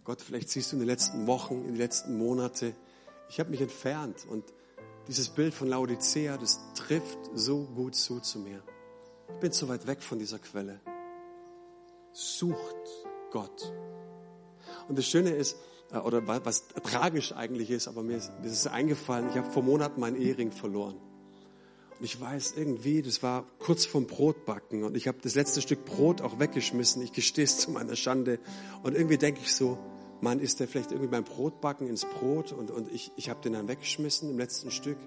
Gott, 0.03 0.21
vielleicht 0.21 0.49
siehst 0.49 0.71
du 0.71 0.77
in 0.77 0.79
den 0.79 0.87
letzten 0.87 1.27
Wochen, 1.27 1.61
in 1.61 1.67
den 1.67 1.75
letzten 1.75 2.17
Monaten, 2.17 2.75
ich 3.29 3.39
habe 3.39 3.51
mich 3.51 3.61
entfernt 3.61 4.25
und 4.27 4.43
dieses 5.09 5.29
Bild 5.29 5.55
von 5.55 5.67
Laodicea, 5.67 6.37
das 6.37 6.59
trifft 6.75 7.17
so 7.33 7.63
gut 7.63 7.95
zu 7.95 8.19
zu 8.19 8.37
mir. 8.37 8.61
Ich 9.33 9.39
bin 9.39 9.51
zu 9.51 9.67
weit 9.67 9.87
weg 9.87 10.03
von 10.03 10.19
dieser 10.19 10.37
Quelle. 10.37 10.79
Sucht 12.13 12.75
Gott. 13.31 13.73
Und 14.87 14.99
das 14.99 15.07
Schöne 15.07 15.31
ist, 15.31 15.57
äh, 15.91 15.97
oder 15.97 16.27
was 16.27 16.67
tragisch 16.83 17.33
eigentlich 17.33 17.71
ist, 17.71 17.87
aber 17.87 18.03
mir 18.03 18.17
ist, 18.17 18.31
mir 18.39 18.45
ist 18.45 18.53
es 18.53 18.67
eingefallen, 18.67 19.29
ich 19.29 19.35
habe 19.35 19.49
vor 19.49 19.63
Monaten 19.63 19.99
meinen 19.99 20.15
Ehering 20.15 20.51
verloren. 20.51 20.97
Und 21.97 22.05
ich 22.05 22.21
weiß 22.21 22.53
irgendwie, 22.55 23.01
das 23.01 23.23
war 23.23 23.45
kurz 23.57 23.85
vorm 23.85 24.05
Brotbacken 24.05 24.83
und 24.83 24.95
ich 24.95 25.07
habe 25.07 25.17
das 25.23 25.33
letzte 25.33 25.63
Stück 25.63 25.85
Brot 25.85 26.21
auch 26.21 26.39
weggeschmissen. 26.39 27.01
Ich 27.01 27.13
gestehe 27.13 27.45
es 27.45 27.57
zu 27.57 27.71
meiner 27.71 27.95
Schande. 27.95 28.39
Und 28.83 28.93
irgendwie 28.93 29.17
denke 29.17 29.41
ich 29.43 29.55
so, 29.55 29.79
Mann, 30.21 30.39
ist 30.39 30.59
der 30.59 30.67
vielleicht 30.67 30.91
irgendwie 30.91 31.09
beim 31.09 31.23
Brotbacken 31.23 31.87
ins 31.87 32.05
Brot 32.05 32.51
und, 32.51 32.71
und 32.71 32.91
ich, 32.91 33.11
ich 33.15 33.29
habe 33.29 33.41
den 33.41 33.53
dann 33.53 33.67
weggeschmissen 33.67 34.29
im 34.29 34.37
letzten 34.37 34.71
Stück. 34.71 34.97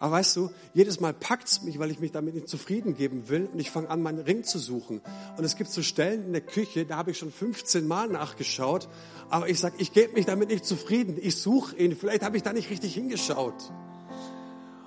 Aber 0.00 0.12
weißt 0.12 0.34
du, 0.36 0.50
jedes 0.72 0.98
Mal 1.00 1.12
packt's 1.12 1.62
mich, 1.62 1.78
weil 1.78 1.90
ich 1.90 2.00
mich 2.00 2.10
damit 2.10 2.34
nicht 2.34 2.48
zufrieden 2.48 2.94
geben 2.94 3.28
will 3.28 3.50
und 3.52 3.60
ich 3.60 3.70
fange 3.70 3.90
an, 3.90 4.00
meinen 4.00 4.20
Ring 4.20 4.44
zu 4.44 4.58
suchen. 4.58 5.02
Und 5.36 5.44
es 5.44 5.56
gibt 5.56 5.70
so 5.70 5.82
Stellen 5.82 6.24
in 6.24 6.32
der 6.32 6.40
Küche, 6.40 6.86
da 6.86 6.96
habe 6.96 7.10
ich 7.10 7.18
schon 7.18 7.30
15 7.30 7.86
Mal 7.86 8.08
nachgeschaut, 8.08 8.88
aber 9.28 9.50
ich 9.50 9.60
sage, 9.60 9.74
ich 9.78 9.92
gebe 9.92 10.14
mich 10.14 10.24
damit 10.24 10.48
nicht 10.48 10.64
zufrieden. 10.64 11.18
Ich 11.20 11.36
suche 11.36 11.76
ihn. 11.76 11.94
Vielleicht 11.94 12.22
habe 12.22 12.36
ich 12.38 12.42
da 12.42 12.54
nicht 12.54 12.70
richtig 12.70 12.94
hingeschaut. 12.94 13.70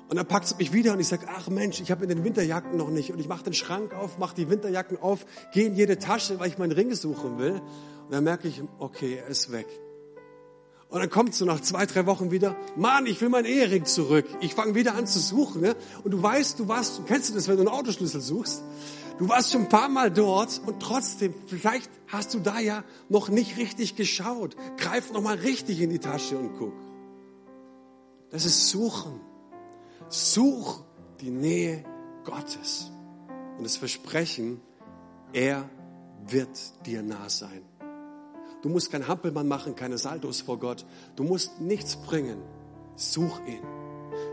Und 0.10 0.18
dann 0.18 0.28
packt 0.28 0.46
es 0.46 0.58
mich 0.58 0.74
wieder 0.74 0.94
und 0.94 1.00
ich 1.00 1.08
sage, 1.08 1.28
ach 1.30 1.48
Mensch, 1.48 1.80
ich 1.80 1.90
habe 1.90 2.04
in 2.04 2.10
den 2.10 2.24
Winterjacken 2.24 2.76
noch 2.76 2.90
nicht. 2.90 3.12
Und 3.12 3.20
ich 3.20 3.28
mache 3.28 3.44
den 3.44 3.54
Schrank 3.54 3.94
auf, 3.94 4.18
mache 4.18 4.36
die 4.36 4.50
Winterjacken 4.50 5.02
auf, 5.02 5.26
gehe 5.54 5.66
in 5.66 5.76
jede 5.76 5.98
Tasche, 5.98 6.40
weil 6.40 6.50
ich 6.50 6.58
meinen 6.58 6.72
Ring 6.72 6.94
suchen 6.94 7.38
will. 7.38 7.62
Und 8.06 8.12
dann 8.12 8.24
merke 8.24 8.48
ich, 8.48 8.62
okay, 8.80 9.16
er 9.16 9.28
ist 9.28 9.52
weg. 9.52 9.68
Und 10.90 11.00
dann 11.00 11.10
kommt 11.10 11.34
so 11.34 11.46
nach 11.46 11.60
zwei, 11.60 11.88
drei 11.88 12.06
Wochen 12.06 12.30
wieder, 12.30 12.56
Mann, 12.76 13.08
ich 13.08 13.20
will 13.20 13.30
meinen 13.30 13.46
Ehering 13.46 13.86
zurück. 13.86 14.28
Ich 14.42 14.54
fange 14.54 14.76
wieder 14.76 14.94
an 14.94 15.08
zu 15.08 15.20
suchen. 15.20 15.62
Ne? 15.62 15.76
Und 16.04 16.12
du 16.12 16.22
weißt, 16.22 16.60
du 16.60 16.68
warst, 16.68 17.02
kennst 17.08 17.30
du 17.30 17.34
das, 17.34 17.48
wenn 17.48 17.56
du 17.56 17.62
einen 17.62 17.72
Autoschlüssel 17.72 18.22
suchst? 18.22 18.62
Du 19.18 19.28
warst 19.28 19.52
schon 19.52 19.62
ein 19.62 19.70
paar 19.70 19.90
Mal 19.90 20.12
dort 20.12 20.62
und 20.66 20.80
trotzdem, 20.80 21.34
vielleicht 21.48 21.90
hast 22.08 22.34
du 22.36 22.40
da 22.40 22.60
ja 22.60 22.84
noch 23.10 23.30
nicht 23.30 23.58
richtig 23.58 23.96
geschaut. 23.96 24.56
Greif 24.78 25.12
noch 25.12 25.22
mal 25.22 25.36
richtig 25.36 25.82
in 25.82 25.90
die 25.90 26.00
Tasche 26.00 26.38
und 26.38 26.58
guck. 26.60 26.74
Das 28.30 28.46
ist 28.46 28.70
Suchen. 28.70 29.20
Such 30.10 30.84
die 31.22 31.32
Nähe 31.32 31.84
Gottes. 32.24 32.92
Und 33.58 33.64
das 33.64 33.78
Versprechen, 33.78 34.62
er 35.32 35.70
wird 36.28 36.86
dir 36.86 37.02
nah 37.02 37.30
sein. 37.30 37.64
Du 38.64 38.70
musst 38.70 38.92
kein 38.92 39.10
Hampelmann 39.10 39.48
machen, 39.48 39.76
keine 39.76 39.98
Saldos 39.98 40.40
vor 40.40 40.58
Gott. 40.58 40.86
Du 41.18 41.26
musst 41.26 41.60
nichts 41.60 41.98
bringen. 41.98 42.42
Such 42.96 43.42
ihn. 43.46 43.62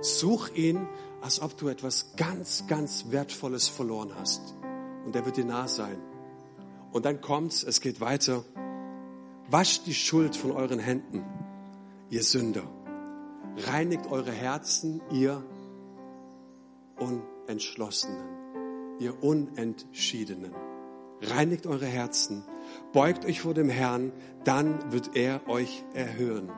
Such 0.03 0.51
ihn, 0.55 0.87
als 1.21 1.43
ob 1.43 1.57
du 1.57 1.69
etwas 1.69 2.13
ganz, 2.17 2.65
ganz 2.69 3.07
Wertvolles 3.11 3.67
verloren 3.67 4.13
hast. 4.17 4.55
Und 5.05 5.17
er 5.17 5.27
wird 5.27 5.37
dir 5.37 5.45
nah 5.45 5.67
sein. 5.67 5.99
Und 6.93 7.07
dann 7.07 7.21
kommt's, 7.21 7.65
es 7.65 7.81
geht 7.81 8.01
weiter. 8.01 8.45
Wascht 9.49 9.87
die 9.87 9.95
Schuld 9.95 10.37
von 10.37 10.53
euren 10.53 10.79
Händen, 10.79 11.25
ihr 12.09 12.23
Sünder. 12.23 12.63
Reinigt 13.67 14.07
eure 14.13 14.31
Herzen, 14.31 15.03
ihr 15.11 15.43
Unentschlossenen, 17.01 18.29
ihr 19.01 19.25
Unentschiedenen. 19.25 20.55
Reinigt 21.21 21.67
eure 21.67 21.87
Herzen, 21.87 22.45
beugt 22.93 23.25
euch 23.25 23.41
vor 23.41 23.55
dem 23.55 23.69
Herrn, 23.69 24.13
dann 24.45 24.93
wird 24.93 25.17
er 25.17 25.49
euch 25.49 25.85
erhören. 25.95 26.51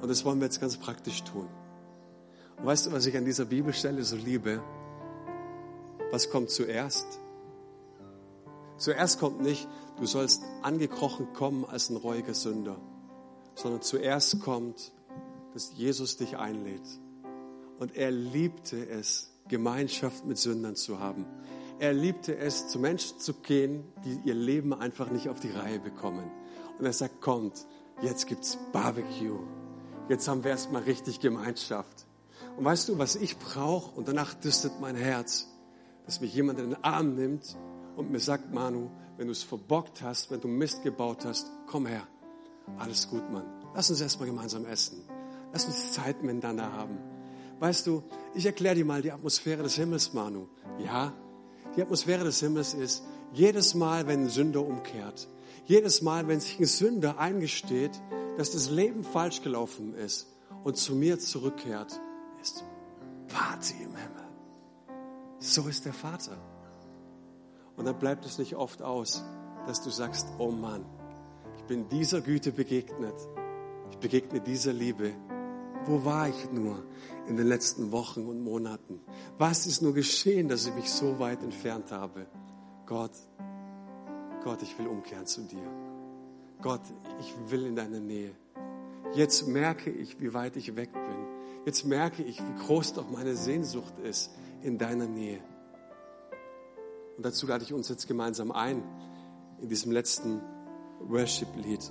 Und 0.00 0.08
das 0.08 0.24
wollen 0.24 0.38
wir 0.38 0.46
jetzt 0.46 0.60
ganz 0.60 0.76
praktisch 0.76 1.24
tun. 1.24 1.48
Und 2.56 2.66
weißt 2.66 2.86
du, 2.86 2.92
was 2.92 3.06
ich 3.06 3.16
an 3.16 3.24
dieser 3.24 3.46
Bibelstelle 3.46 4.02
so 4.04 4.16
liebe? 4.16 4.62
Was 6.10 6.30
kommt 6.30 6.50
zuerst? 6.50 7.06
Zuerst 8.76 9.20
kommt 9.20 9.40
nicht, 9.42 9.68
du 9.98 10.06
sollst 10.06 10.42
angekrochen 10.62 11.32
kommen 11.34 11.64
als 11.64 11.90
ein 11.90 11.96
reuiger 11.96 12.34
Sünder, 12.34 12.76
sondern 13.54 13.82
zuerst 13.82 14.40
kommt, 14.40 14.92
dass 15.52 15.72
Jesus 15.76 16.16
dich 16.16 16.38
einlädt. 16.38 16.86
Und 17.78 17.96
er 17.96 18.10
liebte 18.10 18.88
es, 18.88 19.30
Gemeinschaft 19.48 20.24
mit 20.24 20.38
Sündern 20.38 20.76
zu 20.76 21.00
haben. 21.00 21.26
Er 21.80 21.94
liebte 21.94 22.36
es, 22.36 22.68
zu 22.68 22.78
Menschen 22.78 23.18
zu 23.18 23.32
gehen, 23.32 23.84
die 24.04 24.20
ihr 24.28 24.34
Leben 24.34 24.74
einfach 24.74 25.10
nicht 25.10 25.30
auf 25.30 25.40
die 25.40 25.50
Reihe 25.50 25.78
bekommen. 25.78 26.30
Und 26.78 26.84
er 26.84 26.92
sagt, 26.92 27.22
kommt, 27.22 27.66
jetzt 28.02 28.26
gibt's 28.26 28.58
Barbecue. 28.70 29.40
Jetzt 30.10 30.28
haben 30.28 30.44
wir 30.44 30.50
erstmal 30.50 30.82
richtig 30.82 31.20
Gemeinschaft. 31.20 32.06
Und 32.58 32.66
weißt 32.66 32.90
du, 32.90 32.98
was 32.98 33.16
ich 33.16 33.38
brauche? 33.38 33.96
Und 33.98 34.08
danach 34.08 34.34
düstet 34.34 34.78
mein 34.78 34.94
Herz, 34.94 35.48
dass 36.04 36.20
mich 36.20 36.34
jemand 36.34 36.58
in 36.58 36.70
den 36.70 36.84
Arm 36.84 37.14
nimmt 37.14 37.56
und 37.96 38.10
mir 38.10 38.20
sagt, 38.20 38.52
Manu, 38.52 38.90
wenn 39.16 39.28
du 39.28 39.32
es 39.32 39.42
verbockt 39.42 40.02
hast, 40.02 40.30
wenn 40.30 40.40
du 40.42 40.48
Mist 40.48 40.82
gebaut 40.82 41.24
hast, 41.24 41.50
komm 41.66 41.86
her. 41.86 42.06
Alles 42.78 43.08
gut, 43.08 43.30
Mann. 43.32 43.46
Lass 43.74 43.88
uns 43.88 44.02
erstmal 44.02 44.28
gemeinsam 44.28 44.66
essen. 44.66 45.00
Lass 45.50 45.64
uns 45.64 45.92
Zeit 45.92 46.22
miteinander 46.22 46.70
haben. 46.74 46.98
Weißt 47.58 47.86
du, 47.86 48.02
ich 48.34 48.44
erkläre 48.44 48.74
dir 48.74 48.84
mal 48.84 49.00
die 49.00 49.12
Atmosphäre 49.12 49.62
des 49.62 49.76
Himmels, 49.76 50.12
Manu. 50.12 50.46
Ja, 50.84 51.14
die 51.76 51.82
Atmosphäre 51.82 52.24
des 52.24 52.40
Himmels 52.40 52.74
ist, 52.74 53.04
jedes 53.32 53.74
Mal, 53.74 54.06
wenn 54.06 54.24
ein 54.24 54.28
Sünder 54.28 54.64
umkehrt, 54.64 55.28
jedes 55.66 56.02
Mal, 56.02 56.26
wenn 56.26 56.40
sich 56.40 56.58
ein 56.58 56.66
Sünder 56.66 57.18
eingesteht, 57.18 58.00
dass 58.36 58.50
das 58.50 58.70
Leben 58.70 59.04
falsch 59.04 59.42
gelaufen 59.42 59.94
ist 59.94 60.26
und 60.64 60.76
zu 60.76 60.94
mir 60.94 61.18
zurückkehrt, 61.18 62.00
ist 62.40 62.64
Party 63.28 63.74
im 63.84 63.94
Himmel. 63.94 64.24
So 65.38 65.68
ist 65.68 65.84
der 65.84 65.92
Vater. 65.92 66.36
Und 67.76 67.84
dann 67.84 67.98
bleibt 67.98 68.26
es 68.26 68.38
nicht 68.38 68.56
oft 68.56 68.82
aus, 68.82 69.24
dass 69.66 69.82
du 69.82 69.90
sagst, 69.90 70.26
oh 70.38 70.50
Mann, 70.50 70.84
ich 71.56 71.64
bin 71.64 71.88
dieser 71.88 72.20
Güte 72.20 72.52
begegnet. 72.52 73.14
Ich 73.90 73.98
begegne 73.98 74.40
dieser 74.40 74.72
Liebe. 74.72 75.12
Wo 75.86 76.04
war 76.04 76.28
ich 76.28 76.52
nur 76.52 76.84
in 77.26 77.36
den 77.36 77.46
letzten 77.46 77.90
Wochen 77.90 78.26
und 78.26 78.42
Monaten? 78.42 79.00
Was 79.38 79.66
ist 79.66 79.82
nur 79.82 79.94
geschehen, 79.94 80.48
dass 80.48 80.66
ich 80.66 80.74
mich 80.74 80.90
so 80.90 81.18
weit 81.18 81.42
entfernt 81.42 81.90
habe? 81.90 82.26
Gott, 82.86 83.12
Gott, 84.44 84.62
ich 84.62 84.78
will 84.78 84.86
umkehren 84.86 85.26
zu 85.26 85.42
dir. 85.42 85.70
Gott, 86.60 86.82
ich 87.20 87.34
will 87.50 87.66
in 87.66 87.76
deine 87.76 88.00
Nähe. 88.00 88.32
Jetzt 89.14 89.48
merke 89.48 89.90
ich, 89.90 90.20
wie 90.20 90.34
weit 90.34 90.56
ich 90.56 90.76
weg 90.76 90.92
bin. 90.92 91.26
Jetzt 91.64 91.84
merke 91.84 92.22
ich, 92.22 92.40
wie 92.40 92.66
groß 92.66 92.94
doch 92.94 93.10
meine 93.10 93.34
Sehnsucht 93.34 93.98
ist 93.98 94.30
in 94.62 94.78
deiner 94.78 95.06
Nähe. 95.06 95.40
Und 97.16 97.26
dazu 97.26 97.46
lade 97.46 97.64
ich 97.64 97.72
uns 97.72 97.88
jetzt 97.88 98.06
gemeinsam 98.06 98.50
ein 98.52 98.82
in 99.60 99.68
diesem 99.68 99.92
letzten 99.92 100.40
Worship-Lied, 101.00 101.90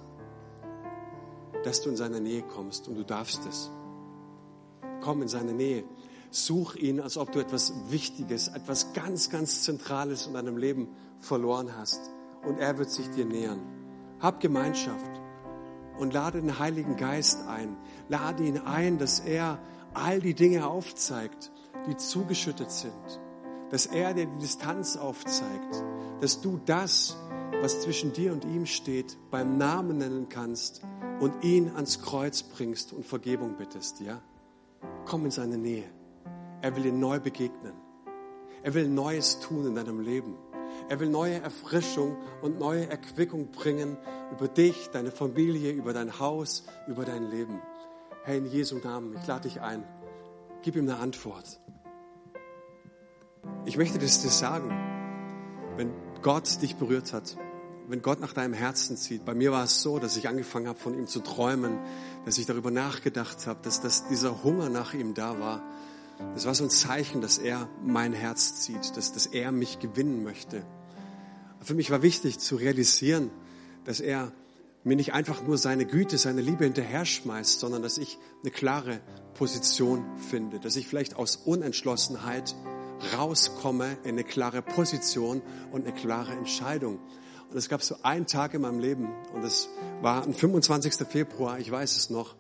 dass 1.63 1.81
du 1.81 1.89
in 1.89 1.97
seine 1.97 2.19
Nähe 2.19 2.41
kommst 2.43 2.87
und 2.87 2.95
du 2.95 3.03
darfst 3.03 3.45
es. 3.47 3.69
Komm 5.01 5.21
in 5.21 5.27
seine 5.27 5.53
Nähe. 5.53 5.83
Such 6.31 6.75
ihn, 6.75 6.99
als 6.99 7.17
ob 7.17 7.31
du 7.31 7.39
etwas 7.39 7.73
Wichtiges, 7.89 8.49
etwas 8.49 8.93
ganz, 8.93 9.29
ganz 9.29 9.63
Zentrales 9.63 10.27
in 10.27 10.33
deinem 10.33 10.57
Leben 10.57 10.87
verloren 11.19 11.75
hast. 11.77 11.99
Und 12.45 12.59
er 12.59 12.77
wird 12.77 12.89
sich 12.89 13.09
dir 13.09 13.25
nähern. 13.25 13.59
Hab 14.19 14.39
Gemeinschaft 14.39 15.21
und 15.97 16.13
lade 16.13 16.39
den 16.39 16.59
Heiligen 16.59 16.95
Geist 16.97 17.47
ein. 17.47 17.75
Lade 18.07 18.43
ihn 18.43 18.57
ein, 18.59 18.97
dass 18.97 19.19
er 19.19 19.59
all 19.93 20.19
die 20.19 20.33
Dinge 20.33 20.67
aufzeigt, 20.67 21.51
die 21.87 21.97
zugeschüttet 21.97 22.71
sind. 22.71 22.93
Dass 23.69 23.85
er 23.85 24.13
dir 24.13 24.25
die 24.25 24.37
Distanz 24.39 24.97
aufzeigt. 24.97 25.83
Dass 26.21 26.41
du 26.41 26.59
das, 26.65 27.17
was 27.61 27.81
zwischen 27.81 28.13
dir 28.13 28.31
und 28.31 28.45
ihm 28.45 28.65
steht, 28.65 29.17
beim 29.31 29.57
Namen 29.57 29.97
nennen 29.97 30.27
kannst 30.29 30.81
und 31.19 31.43
ihn 31.43 31.71
ans 31.75 32.01
Kreuz 32.01 32.43
bringst 32.43 32.93
und 32.93 33.05
Vergebung 33.05 33.55
bittest, 33.57 33.99
ja? 33.99 34.21
Komm 35.10 35.26
in 35.26 35.32
seine 35.32 35.57
Nähe. 35.57 35.86
Er 36.62 36.76
will 36.76 36.84
dir 36.84 36.93
neu 36.93 37.20
begegnen. 37.20 37.74
Er 38.62 38.76
will 38.76 38.88
Neues 38.88 39.39
tun 39.39 39.66
in 39.66 39.74
deinem 39.74 40.01
Leben. 40.01 40.36
Er 40.88 40.99
will 40.99 41.10
neue 41.10 41.41
Erfrischung 41.41 42.16
und 42.43 42.60
neue 42.60 42.88
Erquickung 42.88 43.49
bringen 43.49 43.97
über 44.32 44.47
dich, 44.47 44.91
deine 44.91 45.10
Familie, 45.10 45.72
über 45.72 45.93
dein 45.93 46.20
Haus, 46.20 46.68
über 46.88 47.05
dein 47.05 47.32
Leben. 47.32 47.60
Herr, 48.24 48.38
in 48.38 48.45
Jesu 48.45 48.78
Namen, 48.78 49.16
ich 49.20 49.26
lade 49.26 49.49
dich 49.49 49.62
ein. 49.62 49.84
Gib 50.62 50.76
ihm 50.76 50.88
eine 50.88 50.99
Antwort. 50.99 51.60
Ich 53.66 53.78
möchte 53.78 53.97
das 53.97 54.22
dir 54.22 54.30
sagen. 54.30 54.70
Wenn 55.76 55.91
Gott 56.22 56.62
dich 56.62 56.76
berührt 56.76 57.14
hat, 57.14 57.36
wenn 57.89 58.03
Gott 58.03 58.19
nach 58.19 58.33
deinem 58.33 58.53
Herzen 58.53 58.97
zieht. 58.97 59.25
Bei 59.25 59.33
mir 59.33 59.51
war 59.51 59.63
es 59.63 59.81
so, 59.81 59.97
dass 59.97 60.15
ich 60.15 60.27
angefangen 60.27 60.67
habe, 60.67 60.77
von 60.77 60.93
ihm 60.93 61.07
zu 61.07 61.21
träumen, 61.21 61.79
dass 62.23 62.37
ich 62.37 62.45
darüber 62.45 62.69
nachgedacht 62.69 63.47
habe, 63.47 63.59
dass, 63.63 63.81
dass 63.81 64.07
dieser 64.07 64.43
Hunger 64.43 64.69
nach 64.69 64.93
ihm 64.93 65.15
da 65.15 65.39
war. 65.39 65.63
Das 66.35 66.45
war 66.45 66.53
so 66.53 66.65
ein 66.65 66.69
Zeichen, 66.69 67.19
dass 67.19 67.39
er 67.39 67.67
mein 67.83 68.13
Herz 68.13 68.61
zieht, 68.61 68.95
dass, 68.95 69.11
dass 69.11 69.25
er 69.25 69.51
mich 69.51 69.79
gewinnen 69.79 70.23
möchte. 70.23 70.63
Für 71.61 71.73
mich 71.73 71.89
war 71.89 72.03
wichtig 72.03 72.37
zu 72.37 72.57
realisieren, 72.57 73.31
dass 73.85 73.99
er 73.99 74.31
mir 74.83 74.95
nicht 74.95 75.13
einfach 75.13 75.41
nur 75.41 75.57
seine 75.57 75.85
Güte, 75.85 76.17
seine 76.17 76.41
Liebe 76.41 76.65
hinterher 76.65 77.05
schmeißt, 77.05 77.59
sondern 77.59 77.81
dass 77.81 77.97
ich 77.97 78.19
eine 78.43 78.51
klare 78.51 79.01
Position 79.33 80.05
finde, 80.29 80.59
dass 80.59 80.75
ich 80.75 80.87
vielleicht 80.87 81.15
aus 81.15 81.37
Unentschlossenheit 81.37 82.55
rauskomme 83.17 83.97
in 84.03 84.11
eine 84.11 84.23
klare 84.23 84.61
Position 84.61 85.41
und 85.71 85.87
eine 85.87 85.95
klare 85.95 86.33
Entscheidung. 86.33 86.99
Und 87.49 87.57
es 87.57 87.67
gab 87.67 87.81
so 87.81 87.95
einen 88.03 88.27
Tag 88.27 88.53
in 88.53 88.61
meinem 88.61 88.79
Leben 88.79 89.09
und 89.33 89.43
es 89.43 89.69
war 90.01 90.23
ein 90.23 90.33
25. 90.35 91.07
Februar, 91.07 91.59
ich 91.59 91.71
weiß 91.71 91.97
es 91.97 92.11
noch, 92.11 92.35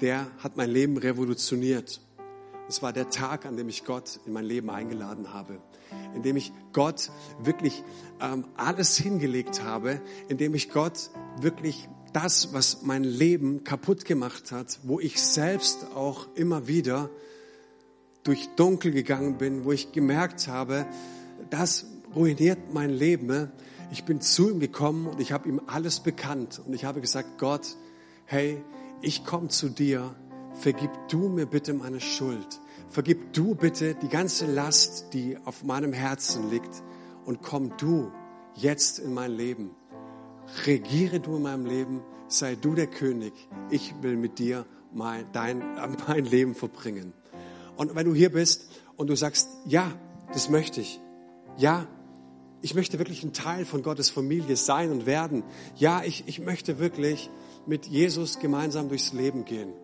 der 0.00 0.26
hat 0.38 0.56
mein 0.56 0.70
Leben 0.70 0.96
revolutioniert. 0.96 2.00
Es 2.66 2.82
war 2.82 2.94
der 2.94 3.10
Tag, 3.10 3.44
an 3.44 3.58
dem 3.58 3.68
ich 3.68 3.84
Gott 3.84 4.20
in 4.24 4.32
mein 4.32 4.46
Leben 4.46 4.70
eingeladen 4.70 5.34
habe, 5.34 5.60
in 6.14 6.22
dem 6.22 6.36
ich 6.36 6.52
Gott 6.72 7.10
wirklich 7.42 7.84
ähm, 8.18 8.46
alles 8.56 8.96
hingelegt 8.96 9.62
habe, 9.62 10.00
in 10.28 10.38
dem 10.38 10.54
ich 10.54 10.70
Gott 10.70 11.10
wirklich 11.38 11.86
das, 12.14 12.54
was 12.54 12.82
mein 12.82 13.04
Leben 13.04 13.62
kaputt 13.64 14.06
gemacht 14.06 14.52
hat, 14.52 14.78
wo 14.84 15.00
ich 15.00 15.22
selbst 15.22 15.88
auch 15.94 16.28
immer 16.34 16.66
wieder 16.66 17.10
durch 18.22 18.48
Dunkel 18.56 18.92
gegangen 18.92 19.36
bin, 19.36 19.66
wo 19.66 19.72
ich 19.72 19.92
gemerkt 19.92 20.48
habe, 20.48 20.86
das 21.50 21.84
ruiniert 22.14 22.72
mein 22.72 22.88
Leben. 22.90 23.52
Ich 23.90 24.04
bin 24.04 24.20
zu 24.20 24.50
ihm 24.50 24.60
gekommen 24.60 25.06
und 25.06 25.20
ich 25.20 25.32
habe 25.32 25.48
ihm 25.48 25.60
alles 25.66 26.00
bekannt 26.00 26.60
und 26.64 26.74
ich 26.74 26.84
habe 26.84 27.00
gesagt, 27.00 27.38
Gott, 27.38 27.76
hey, 28.26 28.62
ich 29.00 29.24
komme 29.24 29.48
zu 29.48 29.68
dir, 29.68 30.14
vergib 30.54 30.90
du 31.08 31.28
mir 31.28 31.46
bitte 31.46 31.74
meine 31.74 32.00
Schuld. 32.00 32.60
Vergib 32.88 33.32
du 33.32 33.54
bitte 33.54 33.94
die 33.94 34.08
ganze 34.08 34.46
Last, 34.46 35.12
die 35.12 35.36
auf 35.44 35.64
meinem 35.64 35.92
Herzen 35.92 36.50
liegt 36.50 36.82
und 37.24 37.42
komm 37.42 37.76
du 37.76 38.10
jetzt 38.54 38.98
in 38.98 39.14
mein 39.14 39.32
Leben. 39.32 39.70
Regiere 40.66 41.20
du 41.20 41.36
in 41.36 41.42
meinem 41.42 41.66
Leben, 41.66 42.02
sei 42.28 42.54
du 42.54 42.74
der 42.74 42.86
König. 42.86 43.32
Ich 43.70 43.94
will 44.02 44.16
mit 44.16 44.38
dir 44.38 44.66
mein, 44.92 45.26
dein, 45.32 45.62
mein 46.08 46.24
Leben 46.24 46.54
verbringen. 46.54 47.12
Und 47.76 47.94
wenn 47.94 48.06
du 48.06 48.14
hier 48.14 48.30
bist 48.30 48.70
und 48.96 49.08
du 49.08 49.16
sagst, 49.16 49.48
ja, 49.66 49.92
das 50.32 50.48
möchte 50.48 50.80
ich. 50.80 51.00
Ja, 51.56 51.86
ich 52.64 52.74
möchte 52.74 52.98
wirklich 52.98 53.22
ein 53.22 53.34
Teil 53.34 53.66
von 53.66 53.82
Gottes 53.82 54.08
Familie 54.08 54.56
sein 54.56 54.90
und 54.90 55.04
werden. 55.04 55.44
Ja, 55.76 56.02
ich, 56.02 56.24
ich 56.26 56.40
möchte 56.40 56.78
wirklich 56.78 57.28
mit 57.66 57.84
Jesus 57.84 58.38
gemeinsam 58.38 58.88
durchs 58.88 59.12
Leben 59.12 59.44
gehen. 59.44 59.74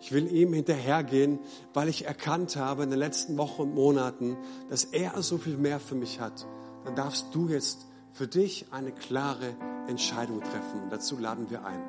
Ich 0.00 0.12
will 0.12 0.26
ihm 0.26 0.54
hinterhergehen, 0.54 1.38
weil 1.74 1.90
ich 1.90 2.06
erkannt 2.06 2.56
habe 2.56 2.82
in 2.82 2.88
den 2.88 2.98
letzten 2.98 3.36
Wochen 3.36 3.60
und 3.60 3.74
Monaten, 3.74 4.38
dass 4.70 4.84
er 4.84 5.22
so 5.22 5.36
viel 5.36 5.58
mehr 5.58 5.80
für 5.80 5.94
mich 5.94 6.18
hat. 6.18 6.46
Dann 6.86 6.96
darfst 6.96 7.26
du 7.34 7.48
jetzt 7.48 7.84
für 8.14 8.26
dich 8.26 8.64
eine 8.70 8.92
klare 8.92 9.54
Entscheidung 9.86 10.40
treffen. 10.40 10.88
Dazu 10.88 11.18
laden 11.18 11.50
wir 11.50 11.66
ein. 11.66 11.82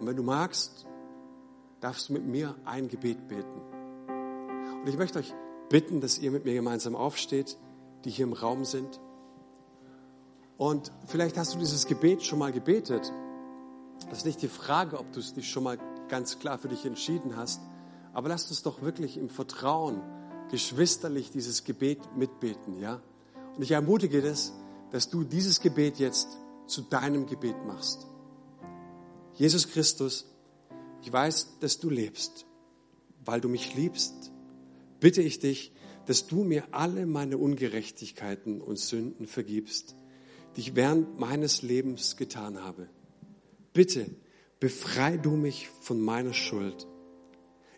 Und 0.00 0.06
wenn 0.06 0.16
du 0.16 0.22
magst, 0.22 0.86
darfst 1.80 2.08
du 2.08 2.14
mit 2.14 2.24
mir 2.24 2.54
ein 2.64 2.88
Gebet 2.88 3.28
beten. 3.28 3.60
Und 4.80 4.88
ich 4.88 4.96
möchte 4.96 5.18
euch 5.18 5.34
bitten, 5.68 6.00
dass 6.00 6.18
ihr 6.18 6.30
mit 6.30 6.46
mir 6.46 6.54
gemeinsam 6.54 6.96
aufsteht, 6.96 7.58
die 8.06 8.10
hier 8.10 8.24
im 8.24 8.32
Raum 8.32 8.64
sind. 8.64 8.98
Und 10.58 10.92
vielleicht 11.06 11.38
hast 11.38 11.54
du 11.54 11.58
dieses 11.58 11.86
Gebet 11.86 12.24
schon 12.24 12.40
mal 12.40 12.52
gebetet. 12.52 13.12
Das 14.10 14.18
ist 14.18 14.26
nicht 14.26 14.42
die 14.42 14.48
Frage, 14.48 14.98
ob 14.98 15.10
du 15.12 15.20
es 15.20 15.36
nicht 15.36 15.50
schon 15.50 15.62
mal 15.62 15.78
ganz 16.08 16.40
klar 16.40 16.58
für 16.58 16.68
dich 16.68 16.84
entschieden 16.84 17.36
hast. 17.36 17.60
Aber 18.12 18.28
lasst 18.28 18.50
uns 18.50 18.62
doch 18.62 18.82
wirklich 18.82 19.16
im 19.16 19.30
Vertrauen 19.30 20.02
geschwisterlich 20.50 21.30
dieses 21.30 21.62
Gebet 21.62 22.00
mitbeten, 22.16 22.80
ja? 22.80 23.00
Und 23.54 23.62
ich 23.62 23.70
ermutige 23.70 24.20
das, 24.20 24.52
dass 24.90 25.08
du 25.10 25.22
dieses 25.22 25.60
Gebet 25.60 25.98
jetzt 25.98 26.28
zu 26.66 26.82
deinem 26.82 27.26
Gebet 27.26 27.56
machst. 27.66 28.06
Jesus 29.34 29.68
Christus, 29.68 30.26
ich 31.02 31.12
weiß, 31.12 31.58
dass 31.60 31.78
du 31.78 31.90
lebst. 31.90 32.46
Weil 33.24 33.40
du 33.40 33.48
mich 33.48 33.74
liebst, 33.74 34.32
bitte 35.00 35.22
ich 35.22 35.38
dich, 35.38 35.72
dass 36.06 36.26
du 36.26 36.42
mir 36.42 36.64
alle 36.72 37.06
meine 37.06 37.36
Ungerechtigkeiten 37.36 38.60
und 38.60 38.78
Sünden 38.78 39.26
vergibst, 39.26 39.94
die 40.58 40.62
ich 40.62 40.74
während 40.74 41.20
meines 41.20 41.62
Lebens 41.62 42.16
getan 42.16 42.64
habe. 42.64 42.88
Bitte 43.72 44.10
befrei 44.58 45.16
du 45.16 45.30
mich 45.30 45.68
von 45.82 46.00
meiner 46.00 46.32
Schuld. 46.32 46.84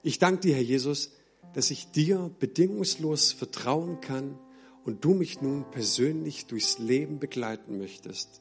Ich 0.03 0.18
danke 0.18 0.41
dir, 0.41 0.55
Herr 0.55 0.62
Jesus, 0.62 1.12
dass 1.53 1.70
ich 1.70 1.91
dir 1.91 2.35
bedingungslos 2.39 3.33
vertrauen 3.33 4.01
kann 4.01 4.39
und 4.83 5.05
du 5.05 5.12
mich 5.12 5.43
nun 5.43 5.70
persönlich 5.70 6.47
durchs 6.47 6.78
Leben 6.78 7.18
begleiten 7.18 7.76
möchtest. 7.76 8.41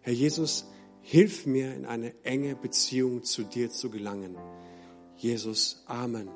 Herr 0.00 0.14
Jesus, 0.14 0.64
hilf 1.02 1.44
mir 1.44 1.74
in 1.74 1.84
eine 1.84 2.14
enge 2.24 2.56
Beziehung 2.56 3.24
zu 3.24 3.42
dir 3.42 3.70
zu 3.70 3.90
gelangen. 3.90 4.38
Jesus, 5.18 5.82
Amen. 5.84 6.30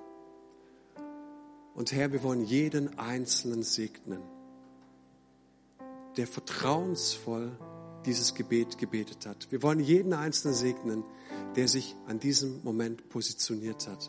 Und 1.75 1.91
Herr, 1.93 2.13
wir 2.13 2.23
wollen 2.23 2.45
jeden 2.45 2.99
Einzelnen 2.99 3.63
segnen, 3.63 4.21
der 6.17 6.27
vertrauensvoll 6.27 7.57
dieses 8.07 8.35
Gebet 8.35 8.79
gebetet 8.79 9.27
hat. 9.27 9.51
Wir 9.51 9.63
wollen 9.63 9.81
jeden 9.81 10.13
Einzelnen 10.13 10.55
segnen, 10.55 11.05
der 11.57 11.69
sich 11.69 11.97
an 12.07 12.19
diesem 12.19 12.63
Moment 12.63 13.09
positioniert 13.09 13.89
hat 13.89 14.09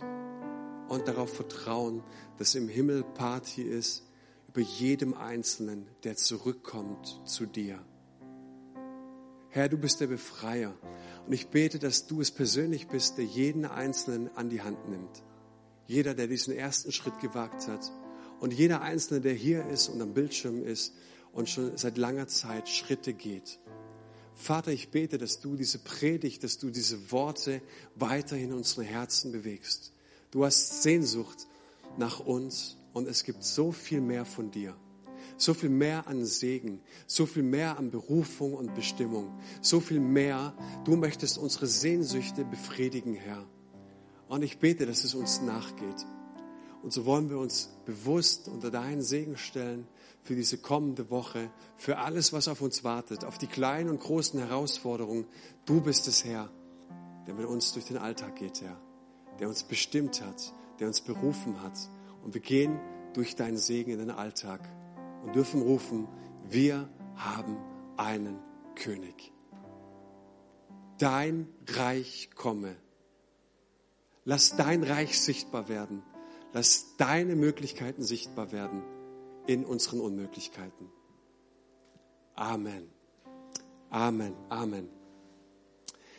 und 0.87 1.07
darauf 1.07 1.33
vertrauen, 1.33 2.03
dass 2.37 2.55
im 2.55 2.67
Himmel 2.67 3.03
Party 3.03 3.63
ist 3.63 4.03
über 4.47 4.61
jedem 4.61 5.13
Einzelnen, 5.13 5.87
der 6.03 6.15
zurückkommt 6.15 7.21
zu 7.25 7.45
dir. 7.45 7.79
Herr, 9.49 9.69
du 9.69 9.77
bist 9.77 9.99
der 9.99 10.07
Befreier 10.07 10.73
und 11.25 11.33
ich 11.33 11.47
bete, 11.47 11.79
dass 11.79 12.07
du 12.07 12.21
es 12.21 12.31
persönlich 12.31 12.87
bist, 12.87 13.17
der 13.17 13.25
jeden 13.25 13.65
Einzelnen 13.65 14.29
an 14.35 14.49
die 14.49 14.61
Hand 14.61 14.89
nimmt. 14.89 15.23
Jeder, 15.87 16.13
der 16.13 16.27
diesen 16.27 16.53
ersten 16.53 16.91
Schritt 16.91 17.19
gewagt 17.19 17.67
hat 17.67 17.91
und 18.39 18.53
jeder 18.53 18.81
Einzelne, 18.81 19.19
der 19.19 19.33
hier 19.33 19.65
ist 19.67 19.89
und 19.89 20.01
am 20.01 20.13
Bildschirm 20.13 20.63
ist 20.63 20.93
und 21.33 21.49
schon 21.49 21.77
seit 21.77 21.97
langer 21.97 22.27
Zeit 22.27 22.69
Schritte 22.69 23.13
geht. 23.13 23.59
Vater, 24.35 24.71
ich 24.71 24.89
bete, 24.89 25.17
dass 25.17 25.39
du 25.39 25.55
diese 25.55 25.79
Predigt, 25.79 26.43
dass 26.43 26.57
du 26.57 26.69
diese 26.69 27.11
Worte 27.11 27.61
weiterhin 27.95 28.49
in 28.49 28.55
unsere 28.55 28.83
Herzen 28.83 29.31
bewegst. 29.31 29.93
Du 30.31 30.45
hast 30.45 30.81
Sehnsucht 30.81 31.47
nach 31.97 32.19
uns 32.19 32.77
und 32.93 33.07
es 33.07 33.23
gibt 33.23 33.43
so 33.43 33.71
viel 33.71 34.01
mehr 34.01 34.25
von 34.25 34.51
dir. 34.51 34.75
So 35.37 35.53
viel 35.53 35.69
mehr 35.69 36.07
an 36.07 36.25
Segen, 36.25 36.81
so 37.07 37.25
viel 37.25 37.43
mehr 37.43 37.77
an 37.77 37.89
Berufung 37.89 38.53
und 38.53 38.75
Bestimmung, 38.75 39.39
so 39.61 39.79
viel 39.79 39.99
mehr. 39.99 40.55
Du 40.85 40.95
möchtest 40.95 41.37
unsere 41.37 41.67
Sehnsüchte 41.67 42.43
befriedigen, 42.45 43.13
Herr. 43.13 43.45
Und 44.27 44.43
ich 44.43 44.59
bete, 44.59 44.85
dass 44.85 45.03
es 45.03 45.13
uns 45.13 45.41
nachgeht. 45.41 46.05
Und 46.83 46.93
so 46.93 47.05
wollen 47.05 47.29
wir 47.29 47.37
uns 47.37 47.69
bewusst 47.85 48.47
unter 48.47 48.71
deinen 48.71 49.01
Segen 49.01 49.37
stellen 49.37 49.87
für 50.23 50.35
diese 50.35 50.57
kommende 50.57 51.09
Woche, 51.09 51.51
für 51.77 51.97
alles, 51.97 52.31
was 52.33 52.47
auf 52.47 52.61
uns 52.61 52.83
wartet, 52.83 53.25
auf 53.25 53.37
die 53.37 53.47
kleinen 53.47 53.89
und 53.89 53.99
großen 53.99 54.39
Herausforderungen. 54.39 55.25
Du 55.65 55.81
bist 55.81 56.07
es, 56.07 56.23
Herr, 56.23 56.49
der 57.27 57.33
mit 57.33 57.45
uns 57.45 57.73
durch 57.73 57.85
den 57.85 57.97
Alltag 57.97 58.35
geht, 58.35 58.61
Herr, 58.61 58.79
der 59.39 59.47
uns 59.47 59.63
bestimmt 59.63 60.21
hat, 60.21 60.53
der 60.79 60.87
uns 60.87 61.01
berufen 61.01 61.61
hat. 61.61 61.77
Und 62.23 62.33
wir 62.33 62.41
gehen 62.41 62.79
durch 63.13 63.35
deinen 63.35 63.57
Segen 63.57 63.91
in 63.91 63.99
den 63.99 64.11
Alltag 64.11 64.61
und 65.23 65.35
dürfen 65.35 65.61
rufen, 65.61 66.07
wir 66.49 66.87
haben 67.15 67.57
einen 67.97 68.39
König. 68.75 69.31
Dein 70.99 71.47
Reich 71.67 72.29
komme. 72.35 72.75
Lass 74.23 74.55
dein 74.55 74.83
Reich 74.83 75.19
sichtbar 75.19 75.67
werden. 75.67 76.03
Lass 76.53 76.95
deine 76.97 77.35
Möglichkeiten 77.35 78.03
sichtbar 78.03 78.51
werden 78.51 78.83
in 79.47 79.65
unseren 79.65 80.01
Unmöglichkeiten. 80.01 80.89
Amen. 82.35 82.89
Amen. 83.89 84.35
Amen. 84.49 85.00